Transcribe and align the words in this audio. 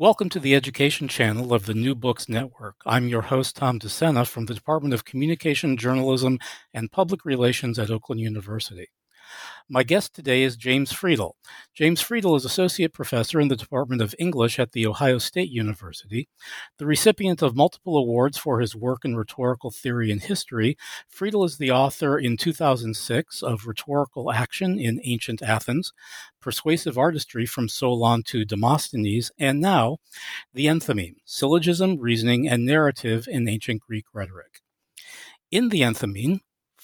Welcome 0.00 0.30
to 0.30 0.40
the 0.40 0.54
education 0.54 1.08
channel 1.08 1.52
of 1.52 1.66
the 1.66 1.74
New 1.74 1.94
Books 1.94 2.26
Network. 2.26 2.76
I'm 2.86 3.08
your 3.08 3.20
host, 3.20 3.56
Tom 3.56 3.78
DeSena 3.78 4.26
from 4.26 4.46
the 4.46 4.54
Department 4.54 4.94
of 4.94 5.04
Communication, 5.04 5.76
Journalism, 5.76 6.38
and 6.72 6.90
Public 6.90 7.26
Relations 7.26 7.78
at 7.78 7.90
Oakland 7.90 8.18
University. 8.22 8.88
My 9.72 9.84
guest 9.84 10.14
today 10.14 10.42
is 10.42 10.56
James 10.56 10.92
Fredal. 10.92 11.34
James 11.74 12.02
Fredal 12.02 12.36
is 12.36 12.44
Associate 12.44 12.92
Professor 12.92 13.38
in 13.38 13.46
the 13.46 13.54
Department 13.54 14.02
of 14.02 14.16
English 14.18 14.58
at 14.58 14.72
The 14.72 14.84
Ohio 14.84 15.18
State 15.18 15.48
University. 15.48 16.28
The 16.78 16.86
recipient 16.86 17.40
of 17.40 17.54
multiple 17.54 17.96
awards 17.96 18.36
for 18.36 18.58
his 18.58 18.74
work 18.74 19.04
in 19.04 19.14
rhetorical 19.14 19.70
theory 19.70 20.10
and 20.10 20.20
history, 20.20 20.76
Fredal 21.08 21.46
is 21.46 21.58
the 21.58 21.70
author 21.70 22.18
in 22.18 22.36
2006 22.36 23.44
of 23.44 23.68
Rhetorical 23.68 24.32
Action 24.32 24.76
in 24.76 25.00
Ancient 25.04 25.40
Athens, 25.40 25.92
Persuasive 26.40 26.98
Artistry 26.98 27.46
from 27.46 27.68
Solon 27.68 28.24
to 28.24 28.44
Demosthenes, 28.44 29.30
and 29.38 29.60
now 29.60 29.98
The 30.52 30.66
Enthymeme 30.66 31.18
Syllogism, 31.24 31.96
Reasoning, 32.00 32.48
and 32.48 32.66
Narrative 32.66 33.28
in 33.30 33.48
Ancient 33.48 33.82
Greek 33.82 34.06
Rhetoric. 34.12 34.62
In 35.52 35.68
the 35.68 35.82
Enthymeme, 35.82 36.40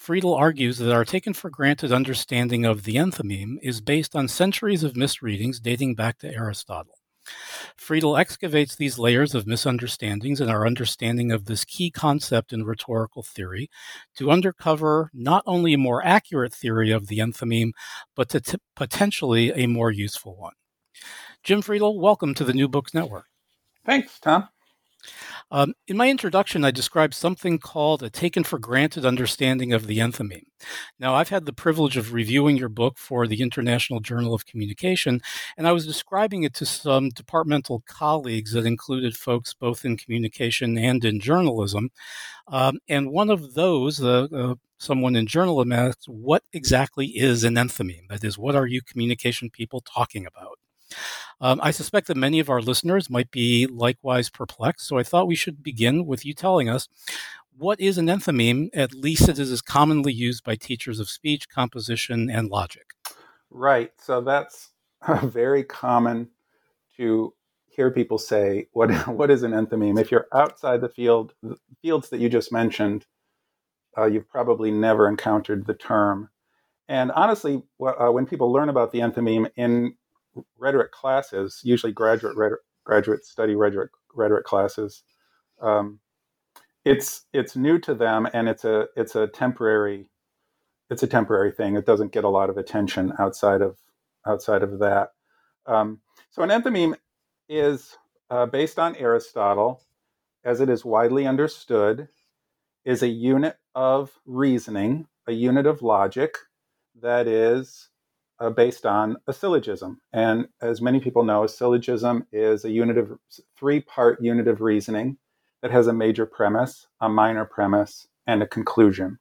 Fredal 0.07 0.39
argues 0.39 0.79
that 0.79 0.93
our 0.93 1.05
taken 1.05 1.35
for 1.35 1.51
granted 1.51 1.91
understanding 1.91 2.65
of 2.65 2.85
the 2.85 2.95
enthymeme 2.95 3.57
is 3.61 3.81
based 3.81 4.15
on 4.15 4.29
centuries 4.29 4.85
of 4.85 4.95
misreadings 4.95 5.59
dating 5.59 5.97
back 5.97 6.19
to 6.19 6.33
Aristotle. 6.33 7.01
Fredal 7.77 8.17
excavates 8.17 8.77
these 8.77 9.01
layers 9.01 9.35
of 9.35 9.49
misunderstandings 9.49 10.41
in 10.41 10.49
our 10.49 10.65
understanding 10.65 11.33
of 11.33 11.47
this 11.47 11.65
key 11.65 11.91
concept 11.91 12.53
in 12.53 12.65
rhetorical 12.65 13.25
theory 13.25 13.69
to 14.15 14.31
uncover 14.31 15.11
not 15.13 15.43
only 15.45 15.75
a 15.75 15.79
more 15.79 16.07
accurate 16.07 16.55
theory 16.55 16.93
of 16.93 17.09
the 17.09 17.19
enthymeme, 17.19 17.73
but 18.15 18.29
to 18.29 18.41
t- 18.41 18.59
potentially 18.77 19.51
a 19.57 19.67
more 19.67 19.91
useful 19.91 20.37
one. 20.37 20.55
Jim 21.43 21.63
Fredal, 21.63 21.99
welcome 21.99 22.33
to 22.33 22.45
the 22.45 22.55
New 22.55 22.69
Books 22.69 22.95
Network. 22.95 23.27
Thanks, 23.85 24.21
Tom. 24.21 24.47
Um, 25.51 25.75
in 25.87 25.97
my 25.97 26.09
introduction, 26.09 26.65
I 26.65 26.71
described 26.71 27.15
something 27.15 27.59
called 27.59 28.03
a 28.03 28.11
taken 28.11 28.45
for 28.45 28.59
granted 28.59 29.07
understanding 29.07 29.73
of 29.73 29.87
the 29.87 29.99
enthymeme. 29.99 30.47
Now, 30.99 31.15
I've 31.15 31.29
had 31.29 31.47
the 31.47 31.53
privilege 31.53 31.97
of 31.97 32.13
reviewing 32.13 32.57
your 32.57 32.69
book 32.69 32.99
for 32.99 33.27
the 33.27 33.43
International 33.43 34.01
Journal 34.01 34.35
of 34.35 34.47
Communication, 34.47 35.21
and 35.57 35.69
I 35.69 35.73
was 35.73 35.87
describing 35.87 36.43
it 36.43 36.55
to 36.55 36.67
some 36.67 37.11
departmental 37.11 37.83
colleagues 37.87 38.53
that 38.53 38.67
included 38.67 39.17
folks 39.17 39.55
both 39.55 39.85
in 39.85 39.97
communication 39.97 40.77
and 40.79 41.05
in 41.05 41.21
journalism. 41.21 41.91
Um, 42.49 42.79
and 42.89 43.11
one 43.11 43.31
of 43.31 43.55
those, 43.55 44.03
uh, 44.03 44.29
uh, 44.33 44.55
someone 44.79 45.17
in 45.17 45.27
journalism 45.27 45.73
asked, 45.73 46.09
What 46.09 46.43
exactly 46.53 47.07
is 47.07 47.45
an 47.45 47.55
enthymeme? 47.55 48.09
That 48.09 48.25
is, 48.25 48.39
what 48.39 48.57
are 48.57 48.67
you 48.67 48.83
communication 48.83 49.51
people 49.51 49.81
talking 49.81 50.27
about? 50.27 50.59
Um, 51.41 51.61
I 51.63 51.71
suspect 51.71 52.07
that 52.07 52.17
many 52.17 52.41
of 52.41 52.49
our 52.49 52.63
listeners 52.63 53.11
might 53.11 53.31
be 53.31 53.67
likewise 53.67 54.31
perplexed, 54.31 54.87
so 54.87 54.99
I 54.99 55.03
thought 55.03 55.29
we 55.29 55.35
should 55.35 55.63
begin 55.63 56.07
with 56.07 56.25
you 56.25 56.33
telling 56.33 56.69
us 56.69 56.89
what 57.59 57.81
is 57.81 57.99
an 57.99 58.07
enthymeme, 58.07 58.69
at 58.75 58.95
least 58.95 59.29
it 59.29 59.39
is 59.39 59.63
commonly 59.63 60.13
used 60.13 60.45
by 60.45 60.57
teachers 60.57 61.01
of 61.01 61.09
speech, 61.09 61.49
composition, 61.49 62.31
and 62.31 62.49
logic. 62.49 62.91
Right. 63.51 63.93
So 63.99 64.21
that's 64.21 64.71
very 65.23 65.65
common 65.65 66.29
to 66.97 67.33
hear 67.67 67.91
people 67.91 68.19
say, 68.19 68.69
"What 68.73 68.91
what 69.09 69.31
is 69.31 69.43
an 69.43 69.53
enthymeme?" 69.53 70.01
If 70.01 70.11
you're 70.11 70.29
outside 70.33 70.81
the 70.81 70.89
field, 70.89 71.35
the 71.43 71.57
fields 71.83 72.11
that 72.11 72.21
you 72.21 72.29
just 72.29 72.53
mentioned, 72.53 73.07
uh, 73.97 74.07
you've 74.07 74.29
probably 74.29 74.71
never 74.71 75.09
encountered 75.09 75.67
the 75.67 75.75
term. 75.75 76.31
And 76.89 77.11
honestly, 77.13 77.63
uh, 77.81 78.11
when 78.11 78.27
people 78.27 78.53
learn 78.53 78.69
about 78.69 78.93
the 78.93 79.01
enthymeme 79.01 79.51
in 79.57 79.97
rhetoric 80.59 80.93
classes, 80.93 81.61
usually 81.65 81.93
graduate 81.93 82.37
rhetoric, 82.37 83.25
study 83.25 83.55
rhetoric 83.55 83.91
rhetoric 84.15 84.45
classes. 84.45 85.03
Um, 85.61 86.01
it's 86.85 87.25
it's 87.33 87.57
new 87.57 87.79
to 87.81 87.95
them, 87.95 88.29
and 88.33 88.49
it's 88.49 88.65
a 88.65 88.89
it's 88.97 89.17
a 89.17 89.27
temporary 89.27 90.09
it's 90.91 91.03
a 91.03 91.09
temporary 91.09 91.51
thing. 91.53 91.77
It 91.77 91.87
doesn't 91.87 92.13
get 92.13 92.25
a 92.25 92.29
lot 92.29 92.51
of 92.51 92.57
attention 92.57 93.13
outside 93.19 93.63
of 93.63 93.79
outside 94.27 94.63
of 94.63 94.79
that. 94.81 95.11
Um, 95.67 96.01
so 96.31 96.43
an 96.43 96.51
enthymeme 96.51 96.95
is 97.49 97.97
uh, 98.31 98.47
based 98.47 98.79
on 98.79 98.97
Aristotle, 98.97 99.83
as 100.45 100.61
it 100.61 100.69
is 100.69 100.85
widely 100.85 101.27
understood, 101.27 102.09
is 102.85 103.03
a 103.03 103.09
unit 103.09 103.57
of 103.75 104.13
reasoning, 104.25 105.07
a 105.27 105.33
unit 105.33 105.67
of 105.67 105.83
logic 105.83 106.39
that 107.01 107.27
is 107.27 107.89
uh, 108.39 108.51
based 108.51 108.87
on 108.87 109.17
a 109.27 109.33
syllogism. 109.33 110.01
And 110.13 110.49
as 110.61 110.81
many 110.81 111.01
people 111.01 111.25
know, 111.25 111.45
a 111.45 111.49
syllogism 111.49 112.27
is 112.33 112.65
a 112.65 112.71
unit 112.71 112.99
of 112.99 113.19
three 113.57 113.81
part 113.81 114.23
unit 114.23 114.49
of 114.49 114.61
reasoning 114.61 115.19
that 115.63 115.71
has 115.71 115.87
a 115.87 115.93
major 115.93 116.27
premise, 116.27 116.87
a 117.01 117.09
minor 117.09 117.45
premise, 117.45 118.07
and 118.27 118.43
a 118.43 118.47
conclusion. 118.47 119.19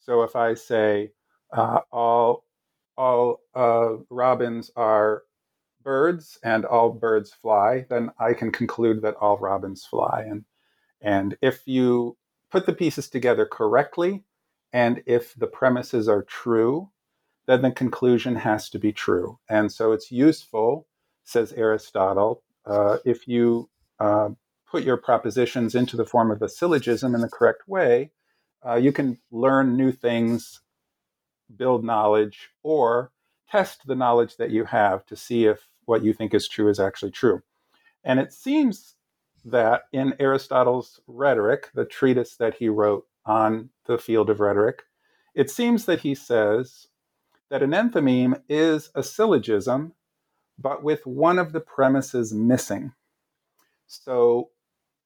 So 0.00 0.22
if 0.22 0.36
I 0.36 0.54
say 0.54 1.12
uh, 1.52 1.80
all 1.90 2.44
all 2.96 3.40
uh, 3.54 3.94
robins 4.10 4.70
are 4.76 5.22
birds 5.82 6.38
and 6.44 6.64
all 6.64 6.90
birds 6.90 7.32
fly, 7.32 7.86
then 7.88 8.10
I 8.18 8.34
can 8.34 8.52
conclude 8.52 9.02
that 9.02 9.16
all 9.20 9.38
robins 9.38 9.84
fly. 9.84 10.24
And 10.28 10.44
and 11.00 11.36
if 11.40 11.62
you 11.66 12.16
put 12.50 12.66
the 12.66 12.72
pieces 12.72 13.08
together 13.08 13.46
correctly, 13.46 14.24
and 14.72 15.02
if 15.06 15.34
the 15.34 15.46
premises 15.46 16.08
are 16.08 16.22
true, 16.22 16.90
then 17.52 17.62
the 17.62 17.70
conclusion 17.70 18.36
has 18.36 18.70
to 18.70 18.78
be 18.78 18.92
true. 18.92 19.38
And 19.48 19.70
so 19.70 19.92
it's 19.92 20.10
useful, 20.10 20.86
says 21.24 21.52
Aristotle, 21.52 22.42
uh, 22.64 22.98
if 23.04 23.28
you 23.28 23.68
uh, 24.00 24.30
put 24.66 24.84
your 24.84 24.96
propositions 24.96 25.74
into 25.74 25.96
the 25.96 26.06
form 26.06 26.30
of 26.30 26.40
a 26.40 26.48
syllogism 26.48 27.14
in 27.14 27.20
the 27.20 27.28
correct 27.28 27.68
way, 27.68 28.10
uh, 28.66 28.76
you 28.76 28.90
can 28.90 29.18
learn 29.30 29.76
new 29.76 29.92
things, 29.92 30.60
build 31.54 31.84
knowledge, 31.84 32.48
or 32.62 33.12
test 33.50 33.86
the 33.86 33.94
knowledge 33.94 34.36
that 34.38 34.50
you 34.50 34.64
have 34.64 35.04
to 35.06 35.14
see 35.14 35.44
if 35.44 35.68
what 35.84 36.02
you 36.02 36.14
think 36.14 36.32
is 36.32 36.48
true 36.48 36.70
is 36.70 36.80
actually 36.80 37.10
true. 37.10 37.42
And 38.02 38.18
it 38.18 38.32
seems 38.32 38.94
that 39.44 39.82
in 39.92 40.14
Aristotle's 40.18 41.00
Rhetoric, 41.06 41.70
the 41.74 41.84
treatise 41.84 42.36
that 42.36 42.54
he 42.54 42.68
wrote 42.68 43.06
on 43.26 43.70
the 43.86 43.98
field 43.98 44.30
of 44.30 44.40
rhetoric, 44.40 44.84
it 45.34 45.50
seems 45.50 45.84
that 45.86 46.00
he 46.00 46.14
says 46.14 46.86
that 47.52 47.62
an 47.62 47.72
enthymeme 47.72 48.40
is 48.48 48.90
a 48.94 49.02
syllogism, 49.02 49.92
but 50.58 50.82
with 50.82 51.06
one 51.06 51.38
of 51.38 51.52
the 51.52 51.60
premises 51.60 52.32
missing. 52.32 52.90
So 53.86 54.48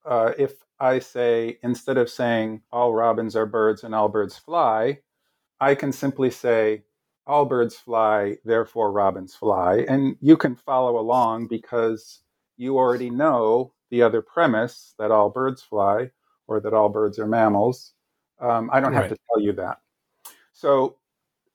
uh, 0.05 0.31
if 0.39 0.53
I 0.79 1.01
say, 1.01 1.59
instead 1.65 1.97
of 1.99 2.09
saying 2.09 2.63
all 2.71 2.95
robins 2.95 3.35
are 3.35 3.47
birds 3.47 3.83
and 3.83 3.97
all 3.97 4.09
birds 4.09 4.39
fly, 4.39 5.01
I 5.59 5.75
can 5.75 5.91
simply 5.91 6.31
say 6.31 6.85
all 7.27 7.47
birds 7.47 7.75
fly, 7.75 8.37
therefore 8.45 8.93
robins 8.93 9.35
fly. 9.35 9.85
And 9.89 10.17
you 10.21 10.37
can 10.37 10.55
follow 10.55 11.01
along 11.01 11.49
because 11.49 12.21
you 12.57 12.77
already 12.77 13.11
know 13.11 13.73
the 13.91 14.03
other 14.03 14.23
premise 14.23 14.95
that 15.01 15.11
all 15.11 15.31
birds 15.31 15.63
fly 15.63 16.13
or 16.47 16.61
that 16.61 16.75
all 16.75 16.91
birds 16.91 17.19
are 17.19 17.27
mammals. 17.27 17.95
Um, 18.41 18.71
I 18.73 18.79
don't 18.79 18.93
right. 18.93 19.01
have 19.01 19.11
to 19.11 19.19
tell 19.29 19.43
you 19.43 19.53
that. 19.55 19.79
So 20.53 20.99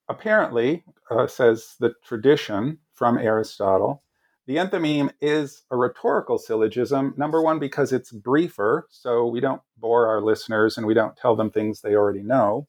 apparently, 0.09 0.83
uh, 1.09 1.27
says 1.27 1.75
the 1.79 1.93
tradition 2.03 2.79
from 2.93 3.17
Aristotle, 3.17 4.03
the 4.47 4.57
enthymeme 4.57 5.11
is 5.21 5.63
a 5.71 5.77
rhetorical 5.77 6.37
syllogism. 6.37 7.13
Number 7.15 7.41
one, 7.41 7.59
because 7.59 7.93
it's 7.93 8.11
briefer, 8.11 8.87
so 8.89 9.25
we 9.27 9.39
don't 9.39 9.61
bore 9.77 10.07
our 10.07 10.21
listeners 10.21 10.77
and 10.77 10.87
we 10.87 10.93
don't 10.93 11.15
tell 11.15 11.35
them 11.35 11.51
things 11.51 11.81
they 11.81 11.95
already 11.95 12.23
know. 12.23 12.67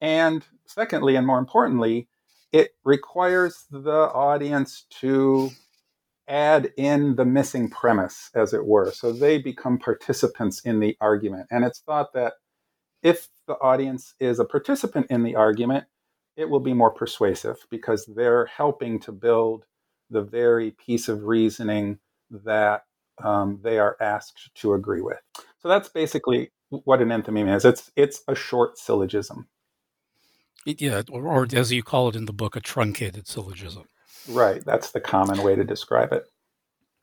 And 0.00 0.44
secondly, 0.66 1.16
and 1.16 1.26
more 1.26 1.38
importantly, 1.38 2.08
it 2.52 2.72
requires 2.84 3.66
the 3.70 4.10
audience 4.12 4.86
to 5.00 5.50
add 6.28 6.72
in 6.76 7.16
the 7.16 7.24
missing 7.24 7.70
premise, 7.70 8.30
as 8.34 8.52
it 8.52 8.66
were. 8.66 8.90
So 8.90 9.12
they 9.12 9.38
become 9.38 9.78
participants 9.78 10.60
in 10.60 10.80
the 10.80 10.96
argument. 11.00 11.46
And 11.50 11.64
it's 11.64 11.80
thought 11.80 12.12
that 12.14 12.34
if 13.02 13.28
the 13.46 13.54
audience 13.54 14.14
is 14.18 14.40
a 14.40 14.44
participant 14.44 15.06
in 15.08 15.22
the 15.22 15.36
argument, 15.36 15.84
it 16.36 16.48
will 16.48 16.60
be 16.60 16.74
more 16.74 16.90
persuasive 16.90 17.66
because 17.70 18.06
they're 18.06 18.46
helping 18.46 19.00
to 19.00 19.12
build 19.12 19.64
the 20.10 20.22
very 20.22 20.70
piece 20.70 21.08
of 21.08 21.24
reasoning 21.24 21.98
that 22.30 22.84
um, 23.22 23.60
they 23.62 23.78
are 23.78 23.96
asked 24.00 24.50
to 24.56 24.74
agree 24.74 25.00
with. 25.00 25.20
So 25.58 25.68
that's 25.68 25.88
basically 25.88 26.52
what 26.68 27.00
an 27.00 27.08
enthymeme 27.08 27.54
is. 27.54 27.64
It's 27.64 27.90
it's 27.96 28.22
a 28.28 28.34
short 28.34 28.78
syllogism. 28.78 29.48
Yeah, 30.64 31.02
or, 31.10 31.26
or 31.26 31.46
as 31.52 31.72
you 31.72 31.82
call 31.82 32.08
it 32.08 32.16
in 32.16 32.26
the 32.26 32.32
book, 32.32 32.56
a 32.56 32.60
truncated 32.60 33.28
syllogism. 33.28 33.84
Right. 34.28 34.64
That's 34.64 34.90
the 34.90 35.00
common 35.00 35.42
way 35.42 35.54
to 35.54 35.64
describe 35.64 36.12
it. 36.12 36.24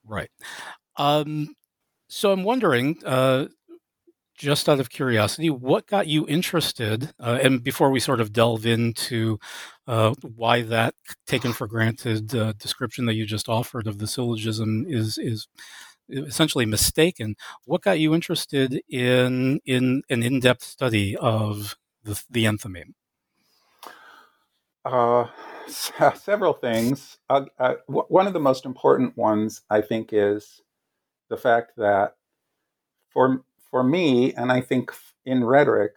Right. 0.06 0.30
Um, 0.98 1.56
so 2.10 2.32
I'm 2.32 2.44
wondering, 2.44 2.98
uh, 3.06 3.48
just 4.36 4.68
out 4.68 4.80
of 4.80 4.90
curiosity, 4.90 5.50
what 5.50 5.88
got 5.88 6.08
you 6.08 6.28
interested? 6.28 7.14
Uh, 7.20 7.40
and 7.42 7.64
before 7.64 7.92
we 7.92 8.00
sort 8.00 8.20
of 8.20 8.34
delve 8.34 8.66
into 8.66 9.40
uh, 9.88 10.14
why 10.36 10.62
that 10.64 10.96
taken 11.28 11.54
for 11.54 11.68
granted 11.68 12.34
uh, 12.36 12.54
description 12.54 13.06
that 13.06 13.14
you 13.14 13.26
just 13.26 13.50
offered 13.50 13.88
of 13.88 14.00
the 14.00 14.08
syllogism 14.08 14.86
is 14.88 15.18
is 15.18 15.48
essentially 16.10 16.66
mistaken, 16.66 17.36
what 17.66 17.82
got 17.82 18.00
you 18.00 18.14
interested 18.14 18.82
in 18.90 19.60
in 19.66 20.04
an 20.10 20.24
in 20.24 20.40
depth 20.40 20.64
study 20.64 21.16
of 21.18 21.78
the, 22.04 22.22
the 22.30 22.46
enthymeme? 22.46 22.94
Uh, 24.86 25.28
several 26.16 26.54
things. 26.54 27.18
Uh, 27.30 27.46
uh, 27.60 27.76
one 27.88 28.28
of 28.28 28.34
the 28.34 28.40
most 28.40 28.66
important 28.66 29.16
ones, 29.18 29.62
I 29.70 29.82
think, 29.82 30.10
is 30.12 30.62
the 31.30 31.38
fact 31.38 31.74
that 31.78 32.16
for 33.12 33.44
for 33.74 33.84
me, 33.84 34.32
and 34.36 34.52
I 34.52 34.62
think 34.62 34.92
in 35.26 35.44
rhetoric, 35.44 35.94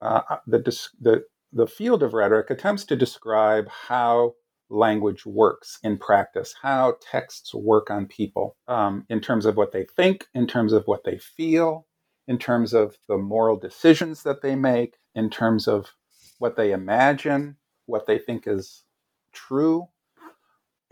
uh, 0.00 0.20
uh 0.30 0.36
the, 0.46 0.60
the 1.00 1.24
the 1.52 1.66
field 1.66 2.04
of 2.04 2.14
rhetoric 2.14 2.50
attempts 2.50 2.84
to 2.84 2.94
describe 2.94 3.66
how 3.68 4.34
language 4.70 5.26
works 5.26 5.80
in 5.82 5.98
practice, 5.98 6.54
how 6.62 6.94
texts 7.00 7.52
work 7.52 7.90
on 7.90 8.06
people 8.06 8.54
um, 8.68 9.04
in 9.08 9.20
terms 9.20 9.44
of 9.44 9.56
what 9.56 9.72
they 9.72 9.84
think, 9.96 10.28
in 10.34 10.46
terms 10.46 10.72
of 10.72 10.84
what 10.86 11.02
they 11.02 11.18
feel, 11.18 11.88
in 12.28 12.38
terms 12.38 12.72
of 12.72 12.96
the 13.08 13.18
moral 13.18 13.56
decisions 13.56 14.22
that 14.22 14.40
they 14.40 14.54
make, 14.54 14.94
in 15.16 15.28
terms 15.28 15.66
of 15.66 15.94
what 16.38 16.54
they 16.54 16.70
imagine, 16.70 17.56
what 17.86 18.06
they 18.06 18.18
think 18.20 18.46
is 18.46 18.84
true. 19.32 19.88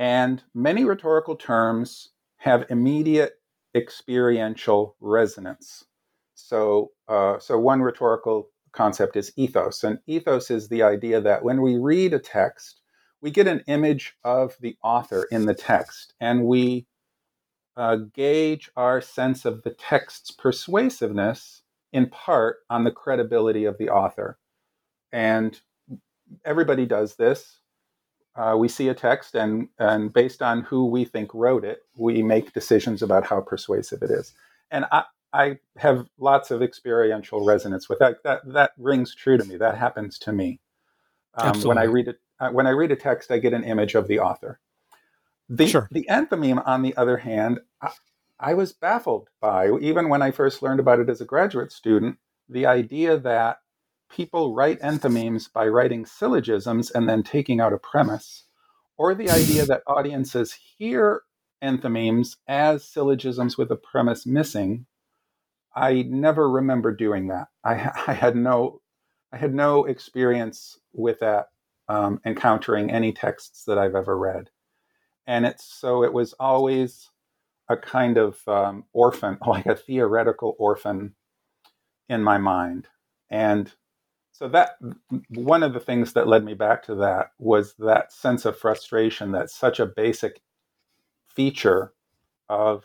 And 0.00 0.42
many 0.52 0.84
rhetorical 0.84 1.36
terms 1.36 2.10
have 2.38 2.66
immediate 2.70 3.34
experiential 3.76 4.96
resonance. 4.98 5.84
So, 6.46 6.91
uh, 7.08 7.38
so 7.38 7.58
one 7.58 7.81
rhetorical 7.81 8.50
concept 8.73 9.17
is 9.17 9.32
ethos, 9.35 9.82
and 9.82 9.99
ethos 10.06 10.50
is 10.50 10.69
the 10.69 10.82
idea 10.82 11.19
that 11.23 11.43
when 11.43 11.62
we 11.62 11.79
read 11.79 12.12
a 12.12 12.19
text, 12.19 12.82
we 13.23 13.31
get 13.31 13.46
an 13.46 13.64
image 13.67 14.14
of 14.25 14.55
the 14.61 14.76
author 14.85 15.26
in 15.31 15.46
the 15.46 15.55
text, 15.55 16.12
and 16.20 16.44
we 16.44 16.87
uh, 17.79 17.96
gauge 18.12 18.70
our 18.76 19.00
sense 19.00 19.46
of 19.46 19.62
the 19.62 19.70
text's 19.70 20.32
persuasiveness 20.32 21.62
in 21.94 22.11
part 22.11 22.58
on 22.69 22.85
the 22.85 22.91
credibility 22.91 23.64
of 23.64 23.79
the 23.79 23.88
author. 23.88 24.38
And 25.12 25.58
everybody 26.44 26.85
does 26.85 27.17
this. 27.17 27.61
Uh, 28.37 28.55
we 28.58 28.69
see 28.69 28.88
a 28.88 28.94
text, 28.94 29.35
and, 29.35 29.69
and 29.79 30.12
based 30.12 30.43
on 30.43 30.61
who 30.61 30.88
we 30.88 31.06
think 31.06 31.32
wrote 31.32 31.64
it, 31.64 31.85
we 31.96 32.23
make 32.23 32.52
decisions 32.52 33.00
about 33.00 33.25
how 33.25 33.41
persuasive 33.41 34.02
it 34.02 34.11
is. 34.11 34.35
And 34.70 34.85
I, 34.93 35.05
I 35.34 35.58
have 35.76 36.06
lots 36.16 36.52
of 36.52 36.62
experiential 36.62 37.44
resonance 37.44 37.88
with 37.88 37.98
that. 37.98 38.22
That 38.22 38.40
that 38.52 38.72
rings 38.78 39.14
true 39.14 39.36
to 39.36 39.44
me. 39.44 39.56
That 39.56 39.76
happens 39.76 40.19
to 40.20 40.32
me. 40.32 40.60
Um, 41.34 41.60
when 41.62 41.76
I 41.76 41.84
read 41.84 42.06
it, 42.06 42.20
uh, 42.38 42.50
when 42.50 42.69
I 42.69 42.70
read 42.70 42.92
a 42.92 42.96
text, 42.96 43.32
I 43.32 43.38
get 43.38 43.52
an 43.52 43.64
image 43.64 43.96
of 43.96 44.06
the 44.06 44.20
author. 44.20 44.60
The 45.48 45.66
sure. 45.66 45.88
the 45.90 46.06
enthymeme, 46.08 46.62
on 46.64 46.82
the 46.82 46.96
other 46.96 47.19
hand, 47.19 47.60
I, 47.82 47.90
I 48.38 48.54
was 48.54 48.72
baffled 48.72 49.28
by 49.40 49.70
even 49.81 50.08
when 50.08 50.22
I 50.22 50.31
first 50.31 50.62
learned 50.62 50.81
about 50.81 51.00
it 51.00 51.10
as 51.10 51.20
a 51.20 51.26
graduate 51.26 51.72
student. 51.72 52.19
The 52.48 52.66
idea 52.66 53.19
that 53.19 53.58
people 54.08 54.54
write 54.54 54.81
enthymemes 54.81 55.52
by 55.52 55.66
writing 55.66 56.06
syllogisms 56.06 56.92
and 56.92 57.08
then 57.08 57.25
taking 57.25 57.60
out 57.60 57.72
a 57.72 57.78
premise, 57.78 58.44
or 58.96 59.14
the 59.14 59.31
idea 59.31 59.66
that 59.66 59.82
audiences 59.88 60.52
hear 60.78 61.22
enthymemes 61.60 62.36
as 62.46 62.84
syllogisms 62.84 63.58
with 63.58 63.72
a 63.72 63.76
premise 63.76 64.26
missing. 64.26 64.86
I 65.76 66.03
never 66.09 66.50
remember 66.50 66.93
doing 66.94 67.29
that. 67.29 67.49
I, 67.65 67.75
I 68.09 68.12
had 68.15 68.37
no, 68.37 68.82
I 69.32 69.38
had 69.38 69.55
no 69.55 69.85
experience 69.87 70.79
with 70.94 71.21
that, 71.21 71.49
um, 71.88 72.21
encountering 72.26 72.91
any 72.91 73.12
texts 73.12 73.65
that 73.67 73.79
I've 73.79 73.94
ever 73.97 74.19
read, 74.19 74.50
and 75.26 75.47
it's 75.47 75.65
so 75.65 76.05
it 76.05 76.12
was 76.12 76.35
always 76.41 77.11
a 77.69 77.76
kind 77.76 78.19
of 78.19 78.38
um, 78.49 78.85
orphan, 78.93 79.38
like 79.47 79.67
a 79.67 79.76
theoretical 79.76 80.56
orphan, 80.59 81.15
in 82.09 82.23
my 82.25 82.38
mind, 82.38 82.88
and 83.31 83.73
so 84.32 84.49
that 84.49 84.73
one 85.31 85.62
of 85.62 85.75
the 85.75 85.81
things 85.81 86.15
that 86.15 86.29
led 86.29 86.44
me 86.44 86.55
back 86.55 86.85
to 86.85 86.94
that 86.97 87.32
was 87.38 87.75
that 87.79 88.12
sense 88.12 88.44
of 88.47 88.59
frustration 88.59 89.32
that 89.32 89.50
such 89.50 89.81
a 89.81 89.87
basic 89.87 90.41
feature 91.29 91.93
of 92.49 92.85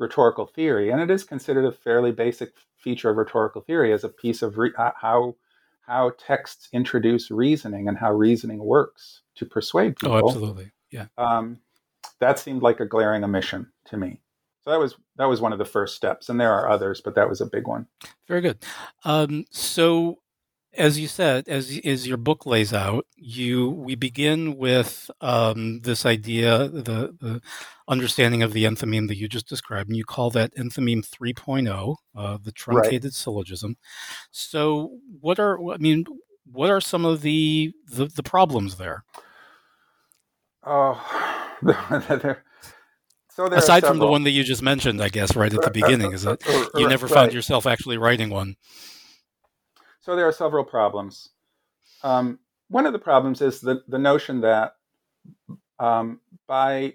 rhetorical 0.00 0.46
theory 0.46 0.90
and 0.90 1.00
it 1.00 1.10
is 1.10 1.22
considered 1.22 1.64
a 1.64 1.70
fairly 1.70 2.10
basic 2.10 2.54
feature 2.78 3.10
of 3.10 3.16
rhetorical 3.16 3.60
theory 3.60 3.92
as 3.92 4.02
a 4.02 4.08
piece 4.08 4.42
of 4.42 4.58
re- 4.58 4.72
uh, 4.76 4.90
how 5.00 5.36
how 5.82 6.12
texts 6.18 6.68
introduce 6.72 7.30
reasoning 7.30 7.88
and 7.88 7.98
how 7.98 8.12
reasoning 8.12 8.58
works 8.58 9.22
to 9.34 9.44
persuade 9.44 9.92
oh, 9.92 10.00
people. 10.00 10.14
Oh, 10.14 10.28
absolutely. 10.28 10.70
Yeah. 10.90 11.06
Um, 11.18 11.58
that 12.20 12.38
seemed 12.38 12.62
like 12.62 12.78
a 12.80 12.86
glaring 12.86 13.24
omission 13.24 13.66
to 13.86 13.96
me. 13.96 14.20
So 14.62 14.70
that 14.70 14.78
was 14.78 14.94
that 15.16 15.24
was 15.24 15.40
one 15.40 15.52
of 15.52 15.58
the 15.58 15.64
first 15.64 15.96
steps, 15.96 16.28
and 16.28 16.40
there 16.40 16.52
are 16.52 16.68
others, 16.68 17.00
but 17.00 17.14
that 17.16 17.28
was 17.28 17.40
a 17.40 17.46
big 17.46 17.66
one. 17.66 17.86
Very 18.28 18.40
good. 18.40 18.64
Um, 19.04 19.46
so 19.50 20.19
as 20.76 20.98
you 20.98 21.08
said, 21.08 21.48
as 21.48 21.78
as 21.84 22.06
your 22.06 22.16
book 22.16 22.46
lays 22.46 22.72
out, 22.72 23.06
you 23.16 23.68
we 23.70 23.94
begin 23.94 24.56
with 24.56 25.10
um, 25.20 25.80
this 25.80 26.06
idea, 26.06 26.68
the, 26.68 27.16
the 27.20 27.40
understanding 27.88 28.42
of 28.42 28.52
the 28.52 28.64
enthymeme 28.64 29.08
that 29.08 29.16
you 29.16 29.28
just 29.28 29.48
described, 29.48 29.88
and 29.88 29.96
you 29.96 30.04
call 30.04 30.30
that 30.30 30.54
enthymeme 30.54 31.04
3.0, 31.04 31.96
uh, 32.14 32.38
the 32.42 32.52
truncated 32.52 33.04
right. 33.04 33.12
syllogism. 33.12 33.76
So, 34.30 34.98
what 35.20 35.40
are 35.40 35.58
I 35.72 35.78
mean, 35.78 36.04
what 36.46 36.70
are 36.70 36.80
some 36.80 37.04
of 37.04 37.22
the 37.22 37.72
the, 37.86 38.06
the 38.06 38.22
problems 38.22 38.76
there? 38.76 39.04
Oh, 40.64 40.94
so 43.30 43.46
aside 43.46 43.84
from 43.84 43.98
the 43.98 44.06
one 44.06 44.22
that 44.24 44.30
you 44.30 44.44
just 44.44 44.62
mentioned, 44.62 45.02
I 45.02 45.08
guess 45.08 45.34
right 45.34 45.52
at 45.52 45.62
the 45.62 45.70
beginning, 45.70 46.12
is 46.12 46.22
that 46.22 46.42
you 46.76 46.86
never 46.86 47.06
right. 47.06 47.14
found 47.14 47.32
yourself 47.32 47.66
actually 47.66 47.98
writing 47.98 48.30
one. 48.30 48.56
So 50.00 50.16
there 50.16 50.26
are 50.26 50.32
several 50.32 50.64
problems. 50.64 51.30
Um, 52.02 52.38
one 52.68 52.86
of 52.86 52.92
the 52.92 52.98
problems 52.98 53.42
is 53.42 53.60
the, 53.60 53.82
the 53.88 53.98
notion 53.98 54.40
that 54.40 54.74
um, 55.78 56.20
by 56.46 56.94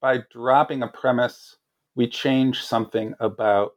by 0.00 0.18
dropping 0.30 0.82
a 0.82 0.88
premise, 0.88 1.56
we 1.94 2.06
change 2.06 2.62
something 2.62 3.14
about 3.18 3.72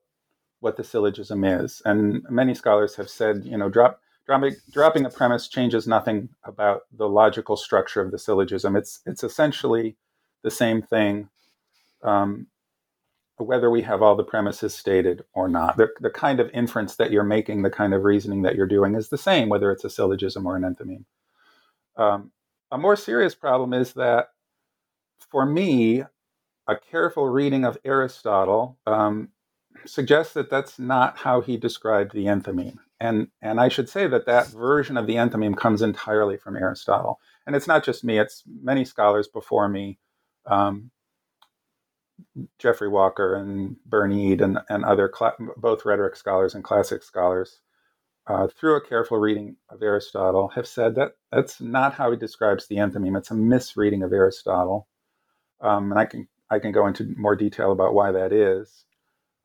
what 0.60 0.76
the 0.76 0.84
syllogism 0.84 1.44
is. 1.44 1.82
And 1.86 2.22
many 2.30 2.54
scholars 2.54 2.96
have 2.96 3.10
said, 3.10 3.44
you 3.46 3.58
know, 3.58 3.70
drop, 3.70 4.02
dropping, 4.26 4.56
dropping 4.72 5.06
a 5.06 5.10
premise 5.10 5.48
changes 5.48 5.88
nothing 5.88 6.30
about 6.44 6.82
the 6.96 7.08
logical 7.08 7.56
structure 7.56 8.02
of 8.02 8.12
the 8.12 8.20
syllogism. 8.20 8.76
It's 8.76 9.00
it's 9.06 9.24
essentially 9.24 9.96
the 10.44 10.52
same 10.52 10.82
thing 10.82 11.30
um, 12.04 12.48
whether 13.40 13.70
we 13.70 13.82
have 13.82 14.02
all 14.02 14.16
the 14.16 14.24
premises 14.24 14.76
stated 14.76 15.24
or 15.34 15.48
not. 15.48 15.78
The, 15.78 15.90
the 16.00 16.10
kind 16.10 16.40
of 16.40 16.50
inference 16.54 16.96
that 16.96 17.12
you're 17.12 17.24
making, 17.24 17.62
the 17.62 17.70
kind 17.70 17.94
of 17.94 18.04
reasoning 18.04 18.42
that 18.44 18.56
you're 18.56 18.68
doing 18.68 18.96
is 18.96 19.10
the 19.10 19.18
same, 19.18 19.50
whether 19.50 19.72
it's 19.72 19.86
a 19.86 19.90
syllogism 19.90 20.46
or 20.46 20.56
an 20.56 20.64
enthymeme. 20.64 21.06
Um, 21.96 22.32
a 22.72 22.78
more 22.78 22.96
serious 22.96 23.36
problem 23.36 23.74
is 23.74 23.94
that 23.94 24.30
for 25.32 25.46
me, 25.46 26.04
a 26.68 26.76
careful 26.92 27.28
reading 27.28 27.66
of 27.66 27.78
Aristotle 27.84 28.78
um, 28.86 29.30
suggests 29.86 30.34
that 30.34 30.50
that's 30.50 30.78
not 30.78 31.18
how 31.18 31.42
he 31.42 31.58
described 31.58 32.14
the 32.14 32.26
enthymeme. 32.26 32.78
And, 33.00 33.30
and 33.42 33.60
I 33.60 33.70
should 33.70 33.90
say 33.90 34.08
that 34.08 34.26
that 34.26 34.48
version 34.48 34.98
of 34.98 35.08
the 35.08 35.16
enthymeme 35.16 35.58
comes 35.58 35.82
entirely 35.82 36.38
from 36.38 36.58
Aristotle. 36.58 37.20
And 37.48 37.56
it's 37.56 37.68
not 37.68 37.84
just 37.84 38.04
me, 38.04 38.20
it's 38.20 38.44
many 38.62 38.86
scholars 38.86 39.28
before 39.28 39.70
me 39.70 39.98
um, 40.46 40.92
Jeffrey 42.60 42.90
Walker 42.90 43.36
and 43.36 43.78
Burnyeat 43.88 44.42
and, 44.42 44.60
and 44.70 44.86
other 44.86 45.12
cl- 45.18 45.36
both 45.58 45.86
rhetoric 45.86 46.16
scholars 46.16 46.56
and 46.56 46.64
classic 46.64 47.04
scholars, 47.04 47.62
uh, 48.28 48.48
through 48.48 48.76
a 48.76 48.88
careful 48.88 49.18
reading 49.18 49.56
of 49.70 49.82
Aristotle, 49.82 50.50
have 50.50 50.68
said 50.68 50.96
that 50.96 51.14
that's 51.32 51.62
not 51.62 51.94
how 51.94 52.12
he 52.12 52.18
describes 52.18 52.68
the 52.68 52.78
enthymeme. 52.78 53.18
It's 53.18 53.32
a 53.32 53.36
misreading 53.36 54.04
of 54.04 54.14
Aristotle, 54.14 54.88
um, 55.62 55.92
and 55.92 56.00
I 56.00 56.06
can 56.06 56.28
I 56.50 56.60
can 56.60 56.72
go 56.72 56.88
into 56.88 57.14
more 57.18 57.36
detail 57.36 57.72
about 57.72 57.94
why 57.94 58.12
that 58.12 58.34
is. 58.34 58.86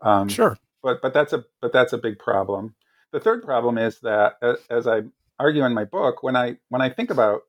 Um, 0.00 0.28
sure, 0.28 0.58
but 0.82 1.02
but 1.02 1.14
that's 1.14 1.32
a 1.32 1.44
but 1.62 1.72
that's 1.72 1.92
a 1.92 1.98
big 1.98 2.18
problem. 2.18 2.74
The 3.12 3.20
third 3.20 3.42
problem 3.44 3.78
is 3.78 4.00
that, 4.00 4.34
as 4.70 4.86
I 4.86 5.02
argue 5.38 5.64
in 5.64 5.74
my 5.74 5.84
book, 5.84 6.22
when 6.22 6.36
I 6.36 6.58
when 6.68 6.82
I 6.82 6.90
think 6.90 7.10
about 7.10 7.42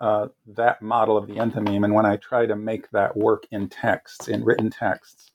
uh, 0.00 0.28
that 0.46 0.80
model 0.80 1.16
of 1.16 1.26
the 1.26 1.34
enthymeme 1.34 1.84
and 1.84 1.94
when 1.94 2.06
I 2.06 2.16
try 2.16 2.46
to 2.46 2.56
make 2.56 2.90
that 2.90 3.16
work 3.16 3.44
in 3.50 3.68
texts, 3.68 4.28
in 4.28 4.44
written 4.44 4.70
texts, 4.70 5.30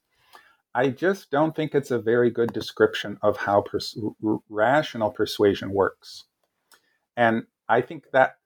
I 0.74 0.88
just 0.88 1.30
don't 1.30 1.56
think 1.56 1.74
it's 1.74 1.90
a 1.90 1.98
very 1.98 2.30
good 2.30 2.52
description 2.52 3.18
of 3.22 3.36
how 3.38 3.62
pers- 3.62 3.98
r- 4.24 4.38
rational 4.48 5.10
persuasion 5.10 5.70
works. 5.70 6.24
And 7.16 7.44
I 7.68 7.80
think 7.80 8.10
that 8.12 8.36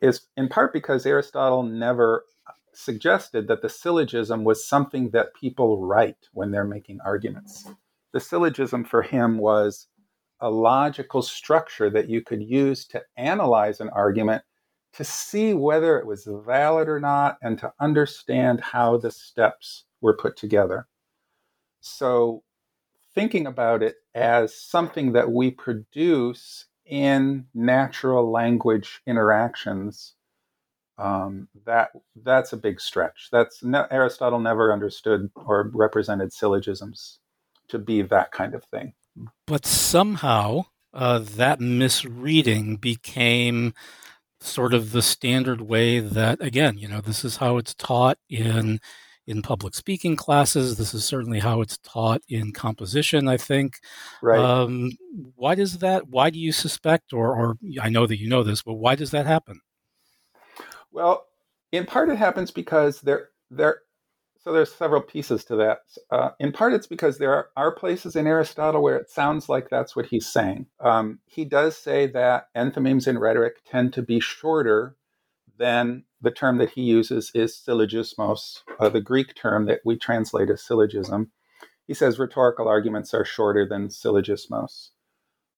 is 0.00 0.22
in 0.36 0.48
part 0.48 0.72
because 0.72 1.04
Aristotle 1.04 1.62
never 1.62 2.24
suggested 2.72 3.48
that 3.48 3.62
the 3.62 3.68
syllogism 3.68 4.44
was 4.44 4.66
something 4.66 5.10
that 5.10 5.34
people 5.34 5.84
write 5.84 6.28
when 6.32 6.50
they're 6.50 6.64
making 6.64 7.00
arguments. 7.04 7.68
The 8.12 8.20
syllogism 8.20 8.84
for 8.84 9.02
him 9.02 9.38
was 9.38 9.88
a 10.40 10.50
logical 10.50 11.22
structure 11.22 11.90
that 11.90 12.08
you 12.08 12.20
could 12.20 12.42
use 12.42 12.86
to 12.86 13.02
analyze 13.16 13.80
an 13.80 13.88
argument 13.90 14.42
to 14.96 15.04
see 15.04 15.52
whether 15.52 15.98
it 15.98 16.06
was 16.06 16.26
valid 16.26 16.88
or 16.88 16.98
not 16.98 17.36
and 17.42 17.58
to 17.58 17.72
understand 17.80 18.60
how 18.60 18.96
the 18.96 19.10
steps 19.10 19.84
were 20.00 20.16
put 20.16 20.36
together. 20.36 20.86
So, 21.80 22.42
thinking 23.14 23.46
about 23.46 23.82
it 23.82 23.96
as 24.14 24.54
something 24.54 25.12
that 25.12 25.30
we 25.30 25.50
produce 25.50 26.66
in 26.86 27.46
natural 27.54 28.30
language 28.30 29.02
interactions, 29.06 30.14
um, 30.98 31.48
that 31.66 31.90
that's 32.22 32.52
a 32.52 32.56
big 32.56 32.80
stretch. 32.80 33.28
That's 33.30 33.62
Aristotle 33.90 34.40
never 34.40 34.72
understood 34.72 35.30
or 35.34 35.70
represented 35.74 36.32
syllogisms 36.32 37.18
to 37.68 37.78
be 37.78 38.02
that 38.02 38.32
kind 38.32 38.54
of 38.54 38.64
thing. 38.64 38.94
But 39.46 39.66
somehow 39.66 40.66
uh, 40.94 41.18
that 41.18 41.60
misreading 41.60 42.76
became 42.76 43.74
sort 44.40 44.74
of 44.74 44.92
the 44.92 45.02
standard 45.02 45.60
way 45.60 45.98
that, 45.98 46.40
again, 46.40 46.78
you 46.78 46.88
know, 46.88 47.00
this 47.00 47.24
is 47.24 47.36
how 47.36 47.56
it's 47.56 47.74
taught 47.74 48.18
in 48.28 48.80
in 49.26 49.42
public 49.42 49.74
speaking 49.74 50.14
classes. 50.14 50.78
This 50.78 50.94
is 50.94 51.04
certainly 51.04 51.40
how 51.40 51.60
it's 51.60 51.78
taught 51.78 52.22
in 52.28 52.52
composition. 52.52 53.28
I 53.28 53.36
think. 53.36 53.80
Right. 54.22 54.38
Um, 54.38 54.92
why 55.34 55.54
does 55.54 55.78
that? 55.78 56.08
Why 56.08 56.30
do 56.30 56.38
you 56.38 56.52
suspect, 56.52 57.12
or, 57.12 57.34
or 57.34 57.58
I 57.80 57.88
know 57.88 58.06
that 58.06 58.20
you 58.20 58.28
know 58.28 58.42
this, 58.42 58.62
but 58.62 58.74
why 58.74 58.94
does 58.94 59.10
that 59.10 59.26
happen? 59.26 59.60
Well, 60.92 61.26
in 61.72 61.86
part, 61.86 62.08
it 62.08 62.16
happens 62.16 62.50
because 62.50 63.00
there 63.00 63.30
there 63.50 63.80
so 64.46 64.52
there's 64.52 64.72
several 64.72 65.02
pieces 65.02 65.44
to 65.46 65.56
that. 65.56 65.78
Uh, 66.08 66.30
in 66.38 66.52
part, 66.52 66.72
it's 66.72 66.86
because 66.86 67.18
there 67.18 67.34
are, 67.34 67.48
are, 67.56 67.74
places 67.74 68.14
in 68.14 68.28
Aristotle 68.28 68.80
where 68.80 68.96
it 68.96 69.10
sounds 69.10 69.48
like 69.48 69.68
that's 69.68 69.96
what 69.96 70.06
he's 70.06 70.28
saying. 70.28 70.66
Um, 70.78 71.18
he 71.26 71.44
does 71.44 71.76
say 71.76 72.06
that 72.06 72.46
enthymemes 72.56 73.08
in 73.08 73.18
rhetoric 73.18 73.56
tend 73.68 73.92
to 73.94 74.02
be 74.02 74.20
shorter 74.20 74.94
than 75.58 76.04
the 76.20 76.30
term 76.30 76.58
that 76.58 76.70
he 76.70 76.82
uses 76.82 77.32
is 77.34 77.60
syllogismos, 77.60 78.60
uh, 78.78 78.88
the 78.88 79.00
Greek 79.00 79.34
term 79.34 79.66
that 79.66 79.80
we 79.84 79.96
translate 79.96 80.48
as 80.48 80.62
syllogism. 80.62 81.32
He 81.88 81.94
says 81.94 82.20
rhetorical 82.20 82.68
arguments 82.68 83.12
are 83.14 83.24
shorter 83.24 83.66
than 83.68 83.88
syllogismos. 83.88 84.90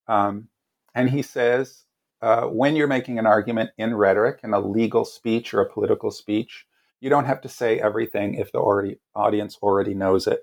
Um, 0.07 0.49
and 0.95 1.11
he 1.11 1.21
says 1.21 1.85
uh, 2.23 2.45
when 2.45 2.75
you're 2.75 2.87
making 2.87 3.18
an 3.18 3.26
argument 3.26 3.68
in 3.76 3.95
rhetoric, 3.95 4.40
in 4.42 4.54
a 4.54 4.61
legal 4.61 5.04
speech 5.04 5.52
or 5.52 5.61
a 5.61 5.71
political 5.71 6.11
speech, 6.11 6.64
you 7.00 7.10
don't 7.10 7.26
have 7.26 7.40
to 7.42 7.48
say 7.48 7.80
everything 7.80 8.34
if 8.34 8.52
the 8.52 8.58
already, 8.58 8.98
audience 9.14 9.56
already 9.62 9.94
knows 9.94 10.26
it. 10.26 10.40